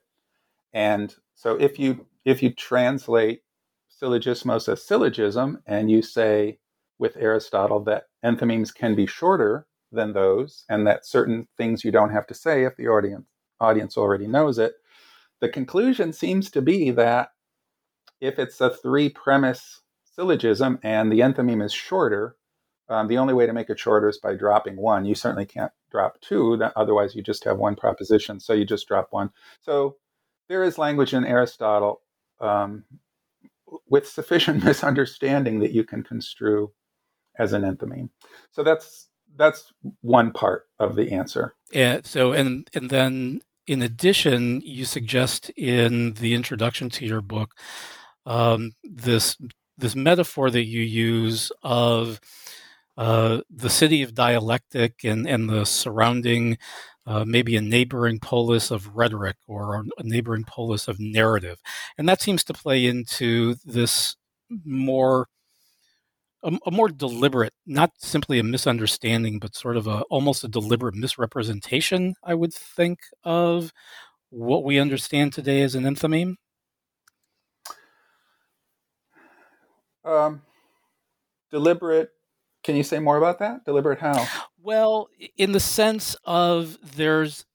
And 0.73 1.13
so 1.35 1.55
if 1.55 1.79
you 1.79 2.05
if 2.25 2.41
you 2.41 2.53
translate 2.53 3.41
syllogismos 4.01 4.67
as 4.71 4.83
syllogism 4.83 5.59
and 5.65 5.89
you 5.91 6.01
say 6.01 6.59
with 6.97 7.17
Aristotle 7.17 7.81
that 7.81 8.03
enthymemes 8.23 8.73
can 8.73 8.95
be 8.95 9.05
shorter 9.05 9.67
than 9.91 10.13
those 10.13 10.65
and 10.69 10.85
that 10.87 11.05
certain 11.05 11.47
things 11.57 11.83
you 11.83 11.91
don't 11.91 12.09
have 12.11 12.27
to 12.27 12.33
say 12.33 12.63
if 12.63 12.75
the 12.77 12.87
audience 12.87 13.25
audience 13.61 13.97
already 13.97 14.27
knows 14.27 14.59
it, 14.59 14.73
the 15.39 15.49
conclusion 15.49 16.11
seems 16.11 16.49
to 16.51 16.61
be 16.61 16.91
that 16.91 17.29
if 18.19 18.39
it's 18.39 18.59
a 18.59 18.69
three 18.69 19.09
premise 19.09 19.81
syllogism 20.03 20.79
and 20.83 21.11
the 21.11 21.19
enthymeme 21.19 21.63
is 21.63 21.73
shorter, 21.73 22.35
um, 22.89 23.07
the 23.07 23.17
only 23.17 23.33
way 23.33 23.45
to 23.45 23.53
make 23.53 23.69
it 23.69 23.79
shorter 23.79 24.09
is 24.09 24.19
by 24.19 24.35
dropping 24.35 24.75
one. 24.75 25.05
You 25.05 25.15
certainly 25.15 25.45
can't 25.45 25.71
drop 25.91 26.19
two, 26.21 26.61
otherwise, 26.75 27.15
you 27.15 27.23
just 27.23 27.43
have 27.45 27.57
one 27.57 27.75
proposition. 27.75 28.39
So 28.39 28.53
you 28.53 28.65
just 28.65 28.87
drop 28.87 29.07
one. 29.11 29.31
So 29.61 29.95
there 30.49 30.63
is 30.63 30.77
language 30.77 31.13
in 31.13 31.25
Aristotle 31.25 32.01
um, 32.39 32.83
with 33.89 34.07
sufficient 34.07 34.63
misunderstanding 34.65 35.59
that 35.59 35.71
you 35.71 35.83
can 35.83 36.03
construe 36.03 36.71
as 37.37 37.53
an 37.53 37.63
enthymeme. 37.63 38.09
So 38.51 38.63
that's 38.63 39.09
that's 39.37 39.73
one 40.01 40.31
part 40.31 40.63
of 40.79 40.95
the 40.95 41.11
answer. 41.11 41.55
Yeah. 41.71 42.01
So 42.03 42.33
and 42.33 42.69
and 42.73 42.89
then 42.89 43.41
in 43.67 43.81
addition, 43.81 44.61
you 44.61 44.85
suggest 44.85 45.49
in 45.51 46.13
the 46.13 46.35
introduction 46.35 46.89
to 46.91 47.05
your 47.05 47.21
book 47.21 47.55
um, 48.25 48.71
this 48.83 49.37
this 49.77 49.95
metaphor 49.95 50.49
that 50.49 50.65
you 50.65 50.81
use 50.81 51.51
of 51.63 52.19
uh, 52.97 53.41
the 53.49 53.69
city 53.69 54.01
of 54.01 54.13
dialectic 54.13 55.03
and, 55.03 55.27
and 55.27 55.49
the 55.49 55.65
surrounding, 55.65 56.57
uh, 57.05 57.25
maybe 57.25 57.55
a 57.55 57.61
neighboring 57.61 58.19
polis 58.19 58.71
of 58.71 58.95
rhetoric 58.95 59.37
or 59.47 59.83
a 59.97 60.03
neighboring 60.03 60.43
polis 60.43 60.87
of 60.87 60.99
narrative. 60.99 61.59
And 61.97 62.07
that 62.09 62.21
seems 62.21 62.43
to 62.45 62.53
play 62.53 62.85
into 62.85 63.55
this 63.65 64.15
more. 64.63 65.27
A, 66.43 66.69
more 66.69 66.89
deliberate, 66.89 67.53
not 67.65 67.93
simply 67.97 68.37
a 68.37 68.43
misunderstanding, 68.43 69.39
but 69.39 69.55
sort 69.55 69.77
of 69.77 69.87
a 69.87 70.01
almost 70.11 70.43
a 70.43 70.47
deliberate 70.47 70.93
misrepresentation, 70.93 72.13
I 72.23 72.35
would 72.35 72.53
think, 72.53 72.99
of 73.23 73.73
what 74.29 74.63
we 74.63 74.77
understand 74.77 75.33
today 75.33 75.63
as 75.63 75.73
an 75.73 75.85
enthymeme. 75.85 76.35
Um, 80.03 80.43
deliberate 81.49 82.11
can 82.65 82.75
you 82.75 82.83
say 82.83 82.97
more 82.97 83.17
about 83.17 83.37
that? 83.39 83.63
Deliberate 83.63 83.99
how? 83.99 84.27
Well, 84.59 85.09
in 85.37 85.51
the 85.51 85.59
sense 85.59 86.15
of 86.25 86.79
there's 86.95 87.45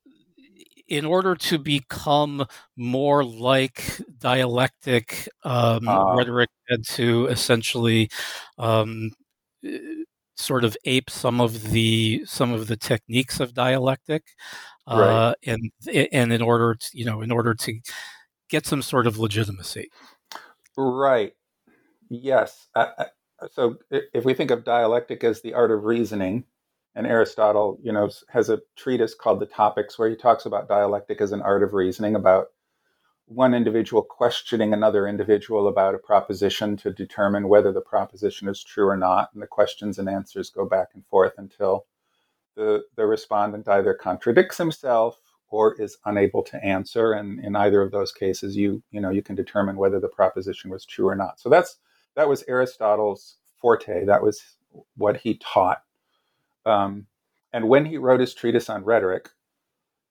in 0.87 1.05
order 1.05 1.35
to 1.35 1.59
become 1.59 2.47
more 2.76 3.25
like 3.25 4.00
dialectic 4.19 5.29
um, 5.45 5.88
uh, 5.88 6.14
rhetoric 6.14 6.50
and 6.69 6.85
to 6.85 7.26
essentially 7.26 8.09
um, 8.59 9.11
sort 10.37 10.62
of 10.62 10.76
ape 10.85 11.11
some 11.11 11.40
of 11.40 11.71
the 11.71 12.25
some 12.25 12.52
of 12.52 12.69
the 12.69 12.76
techniques 12.76 13.40
of 13.40 13.52
dialectic, 13.52 14.23
uh, 14.87 15.35
right. 15.45 15.52
and 15.52 15.73
and 16.12 16.33
in 16.33 16.40
order 16.40 16.76
to 16.76 16.88
you 16.93 17.05
know 17.05 17.21
in 17.21 17.33
order 17.33 17.52
to 17.52 17.81
get 18.49 18.64
some 18.64 18.81
sort 18.81 19.09
of 19.09 19.19
legitimacy. 19.19 19.90
Right. 20.76 21.33
Yes. 22.09 22.69
I, 22.76 23.07
so 23.53 23.77
if 23.91 24.25
we 24.25 24.35
think 24.35 24.51
of 24.51 24.65
dialectic 24.65 25.25
as 25.25 25.41
the 25.43 25.55
art 25.55 25.71
of 25.71 25.85
reasoning, 25.85 26.45
and 26.95 27.07
Aristotle, 27.07 27.79
you 27.83 27.93
know, 27.93 28.11
has 28.31 28.51
a 28.51 28.61
treatise 28.77 29.15
called 29.15 29.41
the 29.41 29.47
Topics 29.47 29.99
where 29.99 30.11
he 30.11 30.17
talks 30.17 30.47
about 30.47 30.69
dialectic 30.69 31.21
as 31.21 31.33
an 31.33 31.43
art 31.43 31.63
of 31.63 31.73
reasoning 31.73 32.17
about 32.17 32.49
one 33.27 33.55
individual 33.55 34.03
questioning 34.03 34.73
another 34.73 35.07
individual 35.07 35.69
about 35.69 35.95
a 35.95 35.99
proposition 35.99 36.77
to 36.79 36.93
determine 36.93 37.49
whether 37.49 37.73
the 37.73 37.81
proposition 37.81 38.49
is 38.49 38.65
true 38.65 38.89
or 38.89 38.97
not, 38.97 39.31
and 39.33 39.43
the 39.43 39.47
questions 39.47 39.99
and 39.99 40.09
answers 40.09 40.51
go 40.51 40.67
back 40.67 40.89
and 40.95 41.07
forth 41.07 41.35
until 41.39 41.87
the 42.57 42.83
the 42.97 43.07
respondent 43.07 43.69
either 43.69 43.95
contradicts 43.95 44.59
himself 44.59 45.21
or 45.49 45.81
is 45.81 45.99
unable 46.07 46.43
to 46.45 46.65
answer, 46.65 47.13
and 47.13 47.45
in 47.45 47.57
either 47.57 47.83
of 47.83 47.93
those 47.93 48.13
cases, 48.13 48.57
you 48.57 48.83
you 48.91 49.01
know 49.01 49.11
you 49.11 49.23
can 49.23 49.37
determine 49.37 49.77
whether 49.77 50.01
the 50.01 50.09
proposition 50.09 50.71
was 50.71 50.85
true 50.85 51.09
or 51.09 51.17
not. 51.17 51.41
So 51.41 51.49
that's 51.49 51.79
that 52.17 52.29
was 52.29 52.45
Aristotle's 52.49 53.37
forte. 53.61 54.05
That 54.05 54.23
was 54.23 54.43
what 54.97 55.19
he 55.19 55.38
taught. 55.38 55.83
Um, 56.67 57.07
and 57.52 57.69
when 57.69 57.87
he 57.87 57.97
wrote 57.97 58.21
his 58.21 58.35
treatise 58.35 58.69
on 58.69 58.85
rhetoric, 58.85 59.31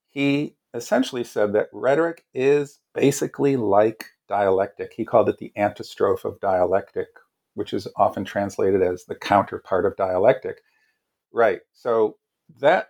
he 0.10 0.56
essentially 0.74 1.24
said 1.24 1.54
that 1.54 1.70
rhetoric 1.72 2.26
is 2.34 2.80
basically 2.94 3.56
like 3.56 4.06
dialectic. 4.28 4.94
He 4.94 5.06
called 5.06 5.30
it 5.30 5.38
the 5.38 5.52
antistrophe 5.56 6.28
of 6.28 6.40
dialectic, 6.40 7.08
which 7.54 7.74
is 7.74 7.88
often 7.96 8.26
translated 8.26 8.82
as 8.82 9.06
the 9.06 9.16
counterpart 9.16 9.86
of 9.86 9.96
dialectic. 9.96 10.62
Right. 11.32 11.62
So 11.74 12.18
that 12.60 12.90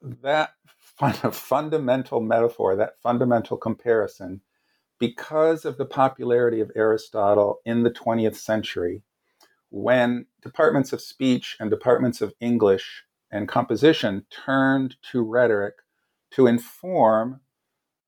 that 0.00 0.54
fundamental 1.32 2.20
metaphor, 2.20 2.76
that 2.76 3.00
fundamental 3.02 3.56
comparison, 3.56 4.40
because 4.98 5.64
of 5.64 5.76
the 5.76 5.84
popularity 5.84 6.60
of 6.60 6.70
Aristotle 6.76 7.60
in 7.64 7.82
the 7.82 7.90
20th 7.90 8.36
century, 8.36 9.02
when 9.70 10.26
departments 10.42 10.92
of 10.92 11.00
speech 11.00 11.56
and 11.58 11.70
departments 11.70 12.20
of 12.20 12.32
English 12.40 13.04
and 13.30 13.48
composition 13.48 14.24
turned 14.30 14.96
to 15.10 15.22
rhetoric 15.22 15.74
to 16.30 16.46
inform 16.46 17.40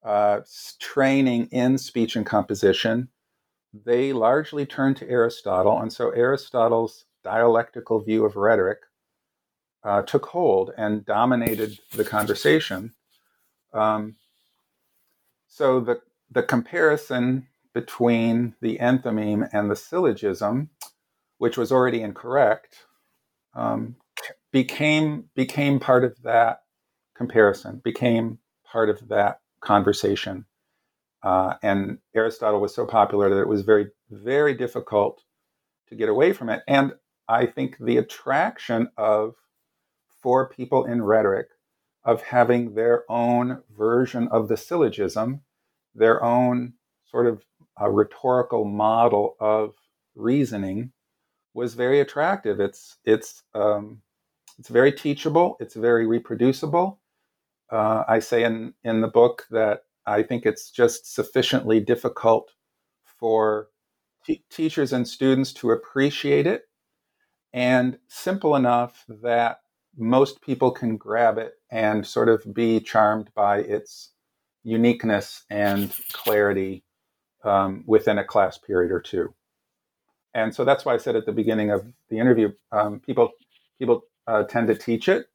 uh, 0.04 0.40
training 0.78 1.46
in 1.46 1.76
speech 1.76 2.14
and 2.14 2.24
composition, 2.24 3.08
they 3.84 4.12
largely 4.12 4.64
turned 4.64 4.96
to 4.96 5.10
Aristotle. 5.10 5.80
And 5.80 5.92
so 5.92 6.10
Aristotle's 6.10 7.04
dialectical 7.24 8.00
view 8.00 8.24
of 8.24 8.36
rhetoric 8.36 8.78
uh, 9.82 10.02
took 10.02 10.26
hold 10.26 10.70
and 10.76 11.04
dominated 11.04 11.78
the 11.92 12.04
conversation. 12.04 12.92
Um, 13.74 14.16
so 15.48 15.80
the 15.80 16.00
the 16.30 16.42
comparison 16.42 17.46
between 17.74 18.54
the 18.60 18.78
enthymeme 18.78 19.48
and 19.52 19.70
the 19.70 19.76
syllogism, 19.76 20.70
which 21.38 21.56
was 21.56 21.70
already 21.70 22.02
incorrect, 22.02 22.86
um, 23.54 23.96
became 24.52 25.24
became 25.34 25.78
part 25.78 26.04
of 26.04 26.22
that 26.22 26.62
comparison, 27.14 27.80
became 27.84 28.38
part 28.64 28.88
of 28.88 29.08
that 29.08 29.40
conversation. 29.60 30.46
Uh, 31.22 31.54
and 31.62 31.98
Aristotle 32.14 32.60
was 32.60 32.74
so 32.74 32.86
popular 32.86 33.28
that 33.30 33.40
it 33.40 33.48
was 33.48 33.62
very, 33.62 33.88
very 34.10 34.54
difficult 34.54 35.22
to 35.88 35.94
get 35.96 36.08
away 36.08 36.32
from 36.32 36.48
it. 36.48 36.62
And 36.68 36.92
I 37.28 37.46
think 37.46 37.76
the 37.78 37.96
attraction 37.96 38.88
of 38.96 39.34
for 40.22 40.48
people 40.48 40.84
in 40.84 41.02
rhetoric 41.02 41.48
of 42.04 42.22
having 42.22 42.74
their 42.74 43.04
own 43.10 43.62
version 43.76 44.28
of 44.28 44.48
the 44.48 44.56
syllogism, 44.56 45.42
their 45.96 46.22
own 46.22 46.74
sort 47.04 47.26
of 47.26 47.42
uh, 47.80 47.88
rhetorical 47.88 48.64
model 48.64 49.36
of 49.40 49.74
reasoning, 50.14 50.92
was 51.54 51.74
very 51.74 52.00
attractive. 52.00 52.60
It's 52.60 52.98
it's 53.04 53.42
um, 53.54 54.02
it's 54.58 54.68
very 54.68 54.92
teachable. 54.92 55.56
It's 55.60 55.74
very 55.74 56.06
reproducible. 56.06 57.00
Uh, 57.72 58.04
I 58.06 58.20
say 58.20 58.44
in 58.44 58.74
in 58.84 59.00
the 59.00 59.08
book 59.08 59.46
that 59.50 59.80
I 60.06 60.22
think 60.22 60.46
it's 60.46 60.70
just 60.70 61.12
sufficiently 61.12 61.80
difficult 61.80 62.52
for 63.18 63.68
t- 64.24 64.44
teachers 64.50 64.92
and 64.92 65.08
students 65.08 65.52
to 65.54 65.70
appreciate 65.70 66.46
it, 66.46 66.64
and 67.52 67.98
simple 68.08 68.54
enough 68.54 69.04
that 69.22 69.60
most 69.96 70.42
people 70.42 70.70
can 70.70 70.96
grab 70.96 71.38
it 71.38 71.54
and 71.70 72.06
sort 72.06 72.28
of 72.28 72.54
be 72.54 72.80
charmed 72.80 73.30
by 73.34 73.58
its 73.60 74.10
uniqueness 74.66 75.44
and 75.48 75.94
clarity 76.12 76.82
um, 77.44 77.84
within 77.86 78.18
a 78.18 78.24
class 78.24 78.58
period 78.58 78.90
or 78.90 79.00
two. 79.00 79.32
And 80.34 80.52
so 80.52 80.64
that's 80.64 80.84
why 80.84 80.92
I 80.92 80.98
said 80.98 81.14
at 81.14 81.24
the 81.24 81.32
beginning 81.32 81.70
of 81.70 81.86
the 82.10 82.18
interview, 82.18 82.52
um, 82.72 83.00
people 83.00 83.30
people 83.78 84.02
uh, 84.26 84.42
tend 84.42 84.66
to 84.66 84.74
teach 84.74 85.08
it 85.08 85.26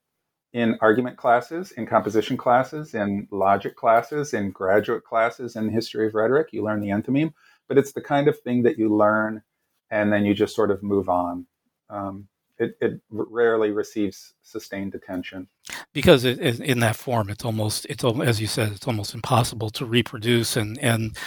in 0.54 0.78
argument 0.82 1.16
classes, 1.16 1.72
in 1.72 1.88
composition 1.88 2.36
classes, 2.36 2.94
in 2.94 3.28
logic 3.32 3.78
classes, 3.78 4.34
in 4.34 4.52
graduate 4.52 5.06
classes 5.06 5.56
in 5.56 5.70
history 5.70 6.08
of 6.08 6.14
rhetoric. 6.14 6.50
You 6.52 6.64
learn 6.64 6.82
the 6.82 6.90
enthymeme, 6.90 7.34
but 7.70 7.78
it's 7.78 7.94
the 7.94 8.02
kind 8.02 8.28
of 8.28 8.38
thing 8.42 8.64
that 8.64 8.78
you 8.78 8.94
learn 8.94 9.42
and 9.90 10.12
then 10.12 10.26
you 10.26 10.34
just 10.34 10.56
sort 10.56 10.72
of 10.72 10.84
move 10.84 11.08
on. 11.08 11.46
Um, 11.90 12.28
it, 12.62 12.78
it, 12.80 13.02
rarely 13.10 13.72
receives 13.72 14.34
sustained 14.44 14.96
attention 14.96 15.48
because 15.94 16.24
it, 16.24 16.40
in 16.40 16.80
that 16.80 16.96
form, 16.96 17.30
it's 17.30 17.44
almost 17.44 17.86
it's 17.90 18.04
as 18.04 18.40
you 18.40 18.48
said, 18.48 18.72
it's 18.72 18.88
almost 18.88 19.14
impossible 19.14 19.70
to 19.72 19.86
reproduce. 19.86 20.56
And 20.56 20.78
and 20.80 21.18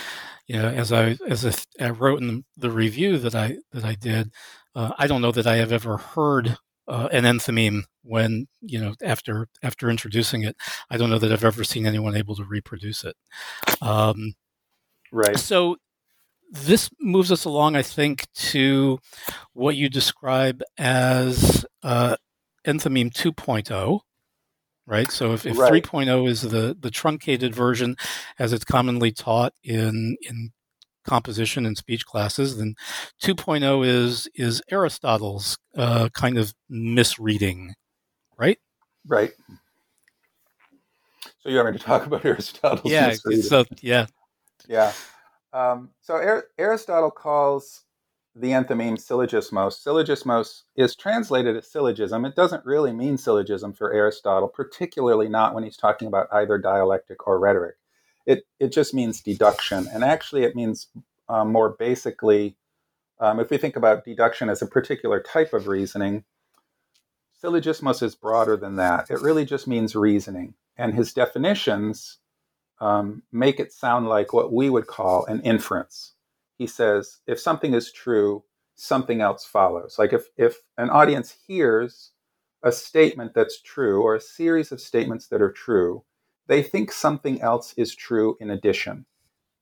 you 0.46 0.60
know, 0.60 0.68
as 0.68 0.92
I 0.92 1.16
as 1.28 1.66
I 1.80 1.90
wrote 1.90 2.22
in 2.22 2.44
the 2.56 2.70
review 2.70 3.18
that 3.18 3.34
I 3.34 3.58
that 3.72 3.84
I 3.84 3.94
did, 3.94 4.32
uh, 4.74 4.92
I 4.98 5.06
don't 5.06 5.22
know 5.22 5.32
that 5.32 5.46
I 5.46 5.56
have 5.56 5.72
ever 5.72 5.96
heard 5.96 6.56
uh, 6.86 7.08
an 7.10 7.24
enthymeme 7.24 7.82
when 8.02 8.46
you 8.60 8.80
know 8.80 8.94
after 9.02 9.48
after 9.62 9.90
introducing 9.90 10.44
it. 10.44 10.56
I 10.90 10.96
don't 10.96 11.10
know 11.10 11.18
that 11.18 11.32
I've 11.32 11.44
ever 11.44 11.64
seen 11.64 11.86
anyone 11.86 12.16
able 12.16 12.36
to 12.36 12.44
reproduce 12.44 13.04
it. 13.04 13.16
Um, 13.82 14.34
right. 15.10 15.38
So 15.38 15.76
this 16.54 16.88
moves 17.00 17.32
us 17.32 17.44
along, 17.44 17.74
I 17.76 17.82
think, 17.82 18.26
to 18.34 18.98
what 19.52 19.76
you 19.76 19.88
describe 19.88 20.62
as 20.78 21.66
uh, 21.82 22.16
enthymeme 22.66 23.12
2.0. 23.12 24.00
Right. 24.86 25.10
So 25.10 25.32
if, 25.32 25.46
if 25.46 25.58
right. 25.58 25.82
3.0 25.82 26.28
is 26.28 26.42
the, 26.42 26.76
the 26.78 26.90
truncated 26.90 27.54
version 27.54 27.96
as 28.38 28.52
it's 28.52 28.64
commonly 28.64 29.12
taught 29.12 29.54
in, 29.64 30.16
in 30.28 30.52
composition 31.04 31.66
and 31.66 31.76
speech 31.76 32.04
classes, 32.06 32.58
then 32.58 32.74
2.0 33.22 33.86
is 33.86 34.28
is 34.34 34.62
Aristotle's 34.70 35.58
uh, 35.76 36.08
kind 36.12 36.36
of 36.38 36.52
misreading, 36.68 37.74
right? 38.38 38.58
Right. 39.06 39.32
So 41.40 41.48
you 41.48 41.56
want 41.56 41.72
me 41.72 41.78
to 41.78 41.84
talk 41.84 42.06
about 42.06 42.24
Aristotle's 42.24 42.92
yeah, 42.92 43.08
misreading? 43.08 43.42
So 43.42 43.64
yeah, 43.80 44.06
yeah. 44.68 44.92
Um, 45.54 45.90
so 46.02 46.14
Ar- 46.14 46.48
Aristotle 46.58 47.12
calls 47.12 47.84
the 48.34 48.50
enthymeme 48.50 48.98
syllogismos. 48.98 49.82
Syllogismos 49.82 50.64
is 50.76 50.96
translated 50.96 51.56
as 51.56 51.70
syllogism. 51.70 52.24
It 52.26 52.34
doesn't 52.34 52.66
really 52.66 52.92
mean 52.92 53.16
syllogism 53.16 53.72
for 53.72 53.94
Aristotle, 53.94 54.48
particularly 54.48 55.28
not 55.28 55.54
when 55.54 55.64
he's 55.64 55.76
talking 55.76 56.08
about 56.08 56.28
either 56.32 56.58
dialectic 56.58 57.28
or 57.28 57.38
rhetoric 57.38 57.76
it, 58.26 58.46
it 58.58 58.72
just 58.72 58.94
means 58.94 59.20
deduction. 59.20 59.86
And 59.92 60.02
actually, 60.04 60.44
it 60.44 60.56
means 60.56 60.88
um, 61.28 61.52
more 61.52 61.70
basically, 61.70 62.56
um, 63.20 63.40
if 63.40 63.50
we 63.50 63.58
think 63.58 63.76
about 63.76 64.04
deduction 64.04 64.48
as 64.48 64.62
a 64.62 64.66
particular 64.66 65.20
type 65.20 65.52
of 65.52 65.68
reasoning, 65.68 66.24
syllogismos 67.42 68.02
is 68.02 68.14
broader 68.14 68.56
than 68.56 68.76
that. 68.76 69.10
It 69.10 69.20
really 69.20 69.44
just 69.44 69.66
means 69.66 69.94
reasoning. 69.94 70.54
And 70.76 70.94
his 70.94 71.12
definitions 71.12 72.18
um, 72.84 73.22
make 73.32 73.58
it 73.60 73.72
sound 73.72 74.08
like 74.08 74.34
what 74.34 74.52
we 74.52 74.68
would 74.68 74.86
call 74.86 75.24
an 75.24 75.40
inference. 75.40 76.12
He 76.58 76.66
says, 76.66 77.20
if 77.26 77.40
something 77.40 77.72
is 77.72 77.90
true, 77.90 78.44
something 78.74 79.22
else 79.22 79.46
follows. 79.46 79.96
Like 79.98 80.12
if, 80.12 80.26
if 80.36 80.58
an 80.76 80.90
audience 80.90 81.34
hears 81.46 82.10
a 82.62 82.70
statement 82.70 83.32
that's 83.32 83.62
true 83.62 84.02
or 84.02 84.14
a 84.14 84.20
series 84.20 84.70
of 84.70 84.82
statements 84.82 85.28
that 85.28 85.40
are 85.40 85.50
true, 85.50 86.04
they 86.46 86.62
think 86.62 86.92
something 86.92 87.40
else 87.40 87.72
is 87.78 87.94
true 87.94 88.36
in 88.38 88.50
addition. 88.50 89.06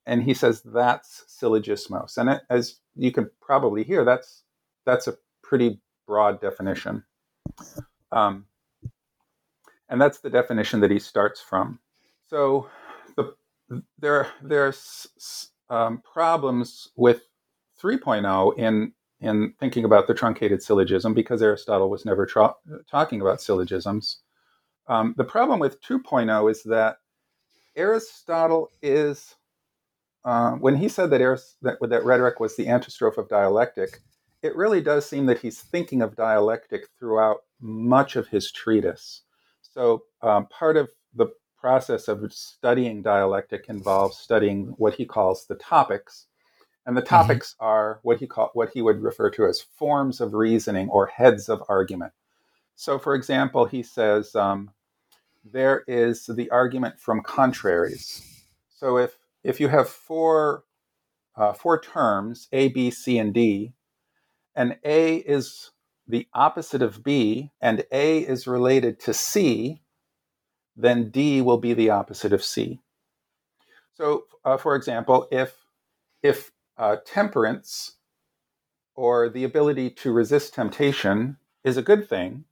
And 0.04 0.24
he 0.24 0.34
says 0.34 0.60
that's 0.62 1.24
syllogismos. 1.28 2.18
And 2.18 2.28
it, 2.28 2.42
as 2.50 2.80
you 2.96 3.12
can 3.12 3.30
probably 3.40 3.84
hear, 3.84 4.04
that's 4.04 4.42
that's 4.84 5.06
a 5.06 5.16
pretty 5.44 5.80
broad 6.08 6.40
definition. 6.40 7.04
Um, 8.10 8.46
and 9.88 10.00
that's 10.00 10.18
the 10.18 10.30
definition 10.30 10.80
that 10.80 10.90
he 10.90 10.98
starts 10.98 11.40
from. 11.40 11.78
So 12.28 12.66
there, 13.98 14.28
there's 14.42 15.50
um, 15.70 16.02
problems 16.02 16.88
with 16.96 17.22
3.0 17.82 18.58
in 18.58 18.92
in 19.22 19.54
thinking 19.60 19.84
about 19.84 20.08
the 20.08 20.14
truncated 20.14 20.62
syllogism 20.62 21.14
because 21.14 21.40
Aristotle 21.40 21.88
was 21.88 22.04
never 22.04 22.26
tra- 22.26 22.56
talking 22.90 23.20
about 23.20 23.40
syllogisms. 23.40 24.18
Um, 24.88 25.14
the 25.16 25.24
problem 25.24 25.60
with 25.60 25.80
2.0 25.80 26.50
is 26.50 26.64
that 26.64 26.96
Aristotle 27.76 28.68
is, 28.82 29.36
uh, 30.24 30.52
when 30.52 30.76
he 30.76 30.88
said 30.88 31.10
that, 31.10 31.20
Arist- 31.20 31.56
that, 31.62 31.78
that 31.80 32.04
rhetoric 32.04 32.40
was 32.40 32.56
the 32.56 32.66
antistrophe 32.68 33.20
of 33.20 33.28
dialectic, 33.28 34.00
it 34.42 34.56
really 34.56 34.80
does 34.80 35.06
seem 35.06 35.26
that 35.26 35.38
he's 35.38 35.60
thinking 35.60 36.02
of 36.02 36.16
dialectic 36.16 36.88
throughout 36.98 37.38
much 37.60 38.16
of 38.16 38.26
his 38.26 38.50
treatise. 38.50 39.22
So 39.62 40.02
um, 40.20 40.46
part 40.46 40.76
of 40.76 40.90
the 41.14 41.28
process 41.62 42.08
of 42.08 42.30
studying 42.32 43.02
dialectic 43.02 43.66
involves 43.68 44.18
studying 44.18 44.74
what 44.78 44.94
he 44.94 45.06
calls 45.06 45.46
the 45.46 45.54
topics. 45.54 46.26
And 46.84 46.96
the 46.96 47.00
mm-hmm. 47.00 47.08
topics 47.08 47.54
mm-hmm. 47.54 47.64
are 47.64 48.00
what 48.02 48.18
he 48.18 48.26
call, 48.26 48.50
what 48.52 48.70
he 48.74 48.82
would 48.82 49.00
refer 49.00 49.30
to 49.30 49.46
as 49.46 49.60
forms 49.60 50.20
of 50.20 50.34
reasoning 50.34 50.88
or 50.88 51.06
heads 51.06 51.48
of 51.48 51.62
argument. 51.68 52.12
So, 52.74 52.98
for 52.98 53.14
example, 53.14 53.66
he 53.66 53.82
says 53.84 54.34
um, 54.34 54.70
there 55.44 55.84
is 55.86 56.26
the 56.26 56.50
argument 56.50 56.98
from 56.98 57.22
contraries. 57.22 58.20
So, 58.68 58.98
if 58.98 59.16
if 59.44 59.60
you 59.60 59.68
have 59.68 59.88
four 59.88 60.64
uh, 61.36 61.52
four 61.52 61.80
terms 61.80 62.48
A, 62.52 62.68
B, 62.68 62.90
C, 62.90 63.18
and 63.18 63.32
D, 63.32 63.72
and 64.56 64.76
A 64.84 65.16
is 65.16 65.70
the 66.08 66.26
opposite 66.34 66.82
of 66.82 67.04
B, 67.04 67.52
and 67.60 67.84
A 67.92 68.18
is 68.18 68.48
related 68.48 68.98
to 69.00 69.14
C, 69.14 69.81
then 70.76 71.10
D 71.10 71.40
will 71.40 71.58
be 71.58 71.74
the 71.74 71.90
opposite 71.90 72.32
of 72.32 72.42
C. 72.42 72.80
So, 73.94 74.24
uh, 74.44 74.56
for 74.56 74.74
example, 74.74 75.28
if 75.30 75.54
if 76.22 76.52
uh, 76.78 76.96
temperance 77.04 77.96
or 78.94 79.28
the 79.28 79.44
ability 79.44 79.90
to 79.90 80.12
resist 80.12 80.54
temptation 80.54 81.36
is 81.64 81.76
a 81.76 81.82
good 81.82 82.08
thing, 82.08 82.44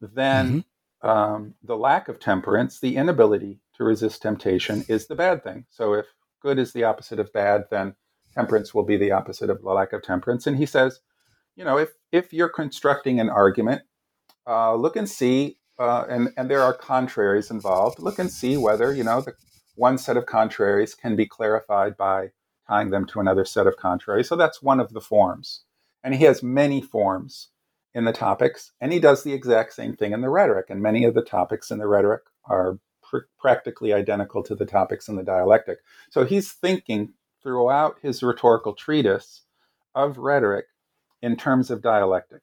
then 0.00 0.64
mm-hmm. 1.02 1.08
um, 1.08 1.54
the 1.62 1.76
lack 1.76 2.08
of 2.08 2.20
temperance, 2.20 2.80
the 2.80 2.96
inability 2.96 3.60
to 3.74 3.84
resist 3.84 4.22
temptation, 4.22 4.84
is 4.88 5.06
the 5.06 5.14
bad 5.14 5.42
thing. 5.42 5.66
So 5.70 5.94
if 5.94 6.06
good 6.40 6.58
is 6.58 6.72
the 6.72 6.84
opposite 6.84 7.18
of 7.18 7.32
bad, 7.32 7.64
then 7.70 7.94
temperance 8.34 8.74
will 8.74 8.84
be 8.84 8.96
the 8.96 9.12
opposite 9.12 9.50
of 9.50 9.62
the 9.62 9.70
lack 9.70 9.92
of 9.92 10.02
temperance. 10.02 10.46
And 10.46 10.56
he 10.56 10.66
says, 10.66 11.00
you 11.54 11.64
know, 11.64 11.78
if 11.78 11.90
if 12.12 12.32
you're 12.32 12.48
constructing 12.48 13.20
an 13.20 13.30
argument, 13.30 13.82
uh, 14.46 14.74
look 14.74 14.96
and 14.96 15.08
see, 15.08 15.58
uh, 15.78 16.04
and 16.08 16.32
and 16.36 16.50
there 16.50 16.62
are 16.62 16.74
contraries 16.74 17.50
involved. 17.50 17.98
Look 17.98 18.18
and 18.18 18.30
see 18.30 18.56
whether 18.56 18.92
you 18.92 19.04
know 19.04 19.20
the 19.20 19.34
one 19.74 19.98
set 19.98 20.16
of 20.16 20.26
contraries 20.26 20.94
can 20.94 21.16
be 21.16 21.26
clarified 21.26 21.96
by 21.96 22.30
tying 22.66 22.90
them 22.90 23.06
to 23.06 23.20
another 23.20 23.44
set 23.44 23.66
of 23.66 23.76
contraries. 23.76 24.28
So 24.28 24.36
that's 24.36 24.62
one 24.62 24.80
of 24.80 24.92
the 24.92 25.00
forms, 25.00 25.64
and 26.02 26.14
he 26.14 26.24
has 26.24 26.42
many 26.42 26.80
forms 26.80 27.48
in 27.94 28.04
the 28.04 28.12
topics, 28.12 28.72
and 28.80 28.92
he 28.92 29.00
does 29.00 29.22
the 29.22 29.32
exact 29.32 29.72
same 29.72 29.96
thing 29.96 30.12
in 30.12 30.20
the 30.20 30.28
rhetoric. 30.28 30.66
And 30.68 30.82
many 30.82 31.04
of 31.04 31.14
the 31.14 31.22
topics 31.22 31.70
in 31.70 31.78
the 31.78 31.86
rhetoric 31.86 32.22
are 32.44 32.78
pr- 33.02 33.28
practically 33.38 33.92
identical 33.92 34.42
to 34.44 34.54
the 34.54 34.66
topics 34.66 35.08
in 35.08 35.16
the 35.16 35.22
dialectic. 35.22 35.78
So 36.10 36.24
he's 36.24 36.52
thinking 36.52 37.14
throughout 37.42 37.96
his 38.02 38.22
rhetorical 38.22 38.74
treatise 38.74 39.42
of 39.94 40.18
rhetoric 40.18 40.66
in 41.22 41.36
terms 41.36 41.70
of 41.70 41.80
dialectic. 41.80 42.42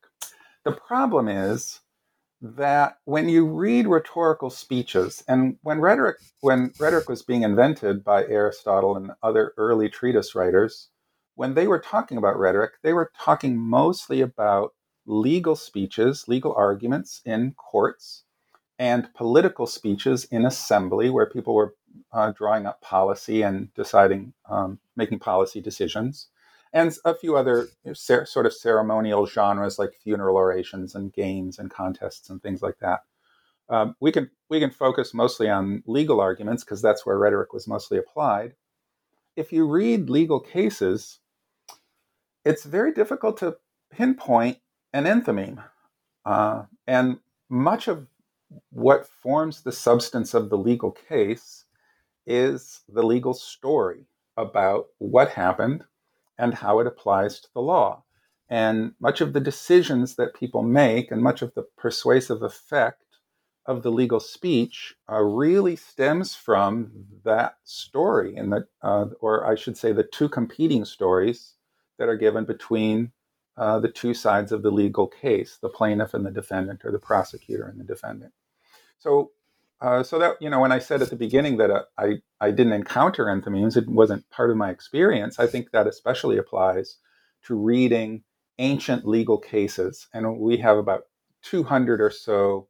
The 0.65 0.71
problem 0.71 1.27
is 1.27 1.81
that 2.43 2.97
when 3.05 3.29
you 3.29 3.45
read 3.47 3.87
rhetorical 3.87 4.49
speeches, 4.49 5.23
and 5.29 5.57
when 5.63 5.79
rhetoric 5.79 6.17
when 6.41 6.73
rhetoric 6.77 7.07
was 7.07 7.21
being 7.21 7.43
invented 7.43 8.03
by 8.03 8.25
Aristotle 8.25 8.97
and 8.97 9.11
other 9.23 9.53
early 9.57 9.89
treatise 9.89 10.35
writers, 10.35 10.89
when 11.35 11.53
they 11.53 11.67
were 11.67 11.79
talking 11.79 12.17
about 12.17 12.37
rhetoric, 12.37 12.73
they 12.83 12.91
were 12.91 13.11
talking 13.17 13.57
mostly 13.57 14.19
about 14.19 14.73
legal 15.05 15.55
speeches, 15.55 16.27
legal 16.27 16.53
arguments 16.53 17.21
in 17.25 17.53
courts, 17.53 18.25
and 18.77 19.13
political 19.13 19.65
speeches 19.65 20.25
in 20.25 20.45
assembly, 20.45 21.09
where 21.09 21.25
people 21.25 21.55
were 21.55 21.75
uh, 22.11 22.33
drawing 22.33 22.65
up 22.65 22.81
policy 22.81 23.41
and 23.41 23.73
deciding, 23.73 24.33
um, 24.49 24.79
making 24.97 25.19
policy 25.19 25.61
decisions, 25.61 26.27
and 26.73 26.97
a 27.05 27.13
few 27.13 27.37
other 27.37 27.67
sort 27.93 28.45
of 28.45 28.53
ceremonial 28.53 29.27
genres 29.27 29.77
like 29.77 29.93
funeral 30.03 30.35
orations 30.35 30.95
and 30.95 31.13
games 31.13 31.59
and 31.59 31.69
contests 31.69 32.29
and 32.29 32.41
things 32.41 32.61
like 32.61 32.79
that. 32.79 33.01
Um, 33.69 33.95
we 34.01 34.11
can 34.11 34.29
we 34.49 34.59
can 34.59 34.71
focus 34.71 35.13
mostly 35.13 35.49
on 35.49 35.83
legal 35.85 36.19
arguments 36.19 36.63
because 36.63 36.81
that's 36.81 37.05
where 37.05 37.17
rhetoric 37.17 37.53
was 37.53 37.67
mostly 37.67 37.97
applied. 37.97 38.55
If 39.35 39.53
you 39.53 39.67
read 39.67 40.09
legal 40.09 40.39
cases, 40.39 41.19
it's 42.43 42.65
very 42.65 42.91
difficult 42.91 43.37
to 43.37 43.57
pinpoint 43.91 44.57
an 44.91 45.05
enthymeme, 45.05 45.63
uh, 46.25 46.63
and 46.85 47.19
much 47.49 47.87
of 47.87 48.07
what 48.69 49.07
forms 49.07 49.61
the 49.61 49.71
substance 49.71 50.33
of 50.33 50.49
the 50.49 50.57
legal 50.57 50.91
case 50.91 51.65
is 52.27 52.81
the 52.89 53.01
legal 53.01 53.33
story 53.33 54.05
about 54.37 54.87
what 54.99 55.29
happened 55.29 55.83
and 56.37 56.53
how 56.53 56.79
it 56.79 56.87
applies 56.87 57.39
to 57.39 57.47
the 57.53 57.61
law. 57.61 58.03
And 58.49 58.93
much 58.99 59.21
of 59.21 59.33
the 59.33 59.39
decisions 59.39 60.15
that 60.15 60.35
people 60.35 60.63
make 60.63 61.11
and 61.11 61.21
much 61.21 61.41
of 61.41 61.53
the 61.53 61.63
persuasive 61.77 62.43
effect 62.43 63.03
of 63.65 63.81
the 63.81 63.91
legal 63.91 64.19
speech 64.19 64.93
uh, 65.09 65.21
really 65.21 65.75
stems 65.75 66.35
from 66.35 66.91
that 67.23 67.55
story, 67.63 68.35
and 68.35 68.51
that, 68.51 68.63
uh, 68.81 69.05
or 69.21 69.45
I 69.45 69.55
should 69.55 69.77
say, 69.77 69.93
the 69.93 70.03
two 70.03 70.27
competing 70.27 70.83
stories 70.83 71.53
that 71.97 72.09
are 72.09 72.17
given 72.17 72.43
between 72.45 73.11
uh, 73.55 73.79
the 73.79 73.89
two 73.89 74.13
sides 74.13 74.51
of 74.51 74.63
the 74.63 74.71
legal 74.71 75.07
case, 75.07 75.57
the 75.61 75.69
plaintiff 75.69 76.13
and 76.13 76.25
the 76.25 76.31
defendant, 76.31 76.81
or 76.83 76.91
the 76.91 76.99
prosecutor 76.99 77.65
and 77.67 77.79
the 77.79 77.85
defendant. 77.85 78.33
So, 78.99 79.31
uh, 79.83 80.01
so 80.01 80.17
that 80.17 80.41
you 80.41 80.49
know, 80.49 80.61
when 80.61 80.71
I 80.71 80.79
said 80.79 81.01
at 81.01 81.09
the 81.09 81.15
beginning 81.17 81.57
that 81.57 81.69
uh, 81.69 81.83
I 81.97 82.21
I 82.39 82.51
didn't 82.51 82.73
encounter 82.73 83.25
enthymemes, 83.25 83.75
it 83.75 83.87
wasn't 83.87 84.29
part 84.29 84.49
of 84.49 84.57
my 84.57 84.69
experience. 84.71 85.39
I 85.39 85.45
think 85.45 85.71
that 85.71 85.87
especially 85.87 86.37
applies 86.37 86.97
to 87.43 87.55
reading 87.55 88.23
ancient 88.59 89.05
legal 89.05 89.37
cases, 89.37 90.07
and 90.13 90.39
we 90.39 90.57
have 90.57 90.77
about 90.77 91.03
200 91.41 91.99
or 91.99 92.09
so, 92.09 92.69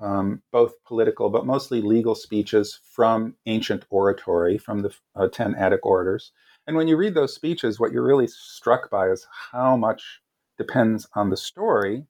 um, 0.00 0.42
both 0.52 0.74
political 0.84 1.30
but 1.30 1.46
mostly 1.46 1.80
legal 1.80 2.14
speeches 2.14 2.78
from 2.84 3.36
ancient 3.46 3.86
oratory, 3.88 4.58
from 4.58 4.82
the 4.82 4.94
uh, 5.16 5.28
10 5.28 5.54
Attic 5.54 5.86
orators. 5.86 6.32
And 6.66 6.76
when 6.76 6.88
you 6.88 6.96
read 6.98 7.14
those 7.14 7.34
speeches, 7.34 7.80
what 7.80 7.90
you're 7.90 8.06
really 8.06 8.26
struck 8.26 8.90
by 8.90 9.08
is 9.08 9.26
how 9.52 9.76
much 9.78 10.20
depends 10.58 11.08
on 11.14 11.30
the 11.30 11.38
story 11.38 12.04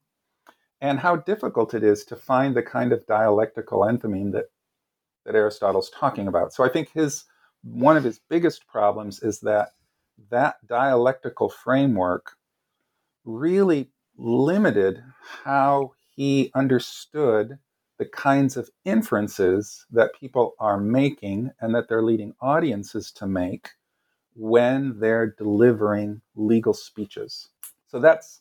and 0.80 0.98
how 0.98 1.16
difficult 1.16 1.74
it 1.74 1.82
is 1.82 2.04
to 2.04 2.16
find 2.16 2.54
the 2.54 2.62
kind 2.62 2.92
of 2.92 3.06
dialectical 3.06 3.80
enthymeme 3.80 4.32
that 4.32 4.46
that 5.24 5.34
Aristotle's 5.34 5.90
talking 5.90 6.28
about. 6.28 6.52
So 6.52 6.64
I 6.64 6.68
think 6.68 6.90
his 6.92 7.24
one 7.62 7.96
of 7.96 8.04
his 8.04 8.20
biggest 8.28 8.66
problems 8.66 9.22
is 9.22 9.40
that 9.40 9.70
that 10.30 10.56
dialectical 10.66 11.48
framework 11.48 12.32
really 13.24 13.90
limited 14.16 15.02
how 15.44 15.92
he 16.14 16.50
understood 16.54 17.58
the 17.98 18.06
kinds 18.06 18.56
of 18.56 18.70
inferences 18.84 19.84
that 19.90 20.14
people 20.18 20.54
are 20.58 20.80
making 20.80 21.50
and 21.60 21.74
that 21.74 21.88
they're 21.88 22.02
leading 22.02 22.34
audiences 22.40 23.12
to 23.12 23.26
make 23.26 23.70
when 24.34 24.98
they're 24.98 25.34
delivering 25.36 26.22
legal 26.34 26.72
speeches. 26.72 27.50
So 27.88 28.00
that's 28.00 28.40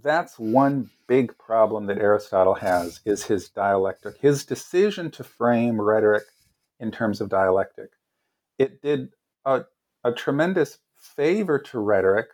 that's 0.00 0.38
one 0.38 0.90
big 1.06 1.36
problem 1.36 1.86
that 1.86 1.98
Aristotle 1.98 2.54
has 2.54 3.00
is 3.04 3.24
his 3.24 3.50
dialectic, 3.50 4.16
his 4.18 4.44
decision 4.44 5.10
to 5.12 5.24
frame 5.24 5.80
rhetoric 5.80 6.24
in 6.80 6.90
terms 6.90 7.20
of 7.20 7.28
dialectic. 7.28 7.90
It 8.58 8.80
did 8.80 9.10
a, 9.44 9.64
a 10.02 10.12
tremendous 10.12 10.78
favor 10.96 11.58
to 11.58 11.78
rhetoric 11.78 12.26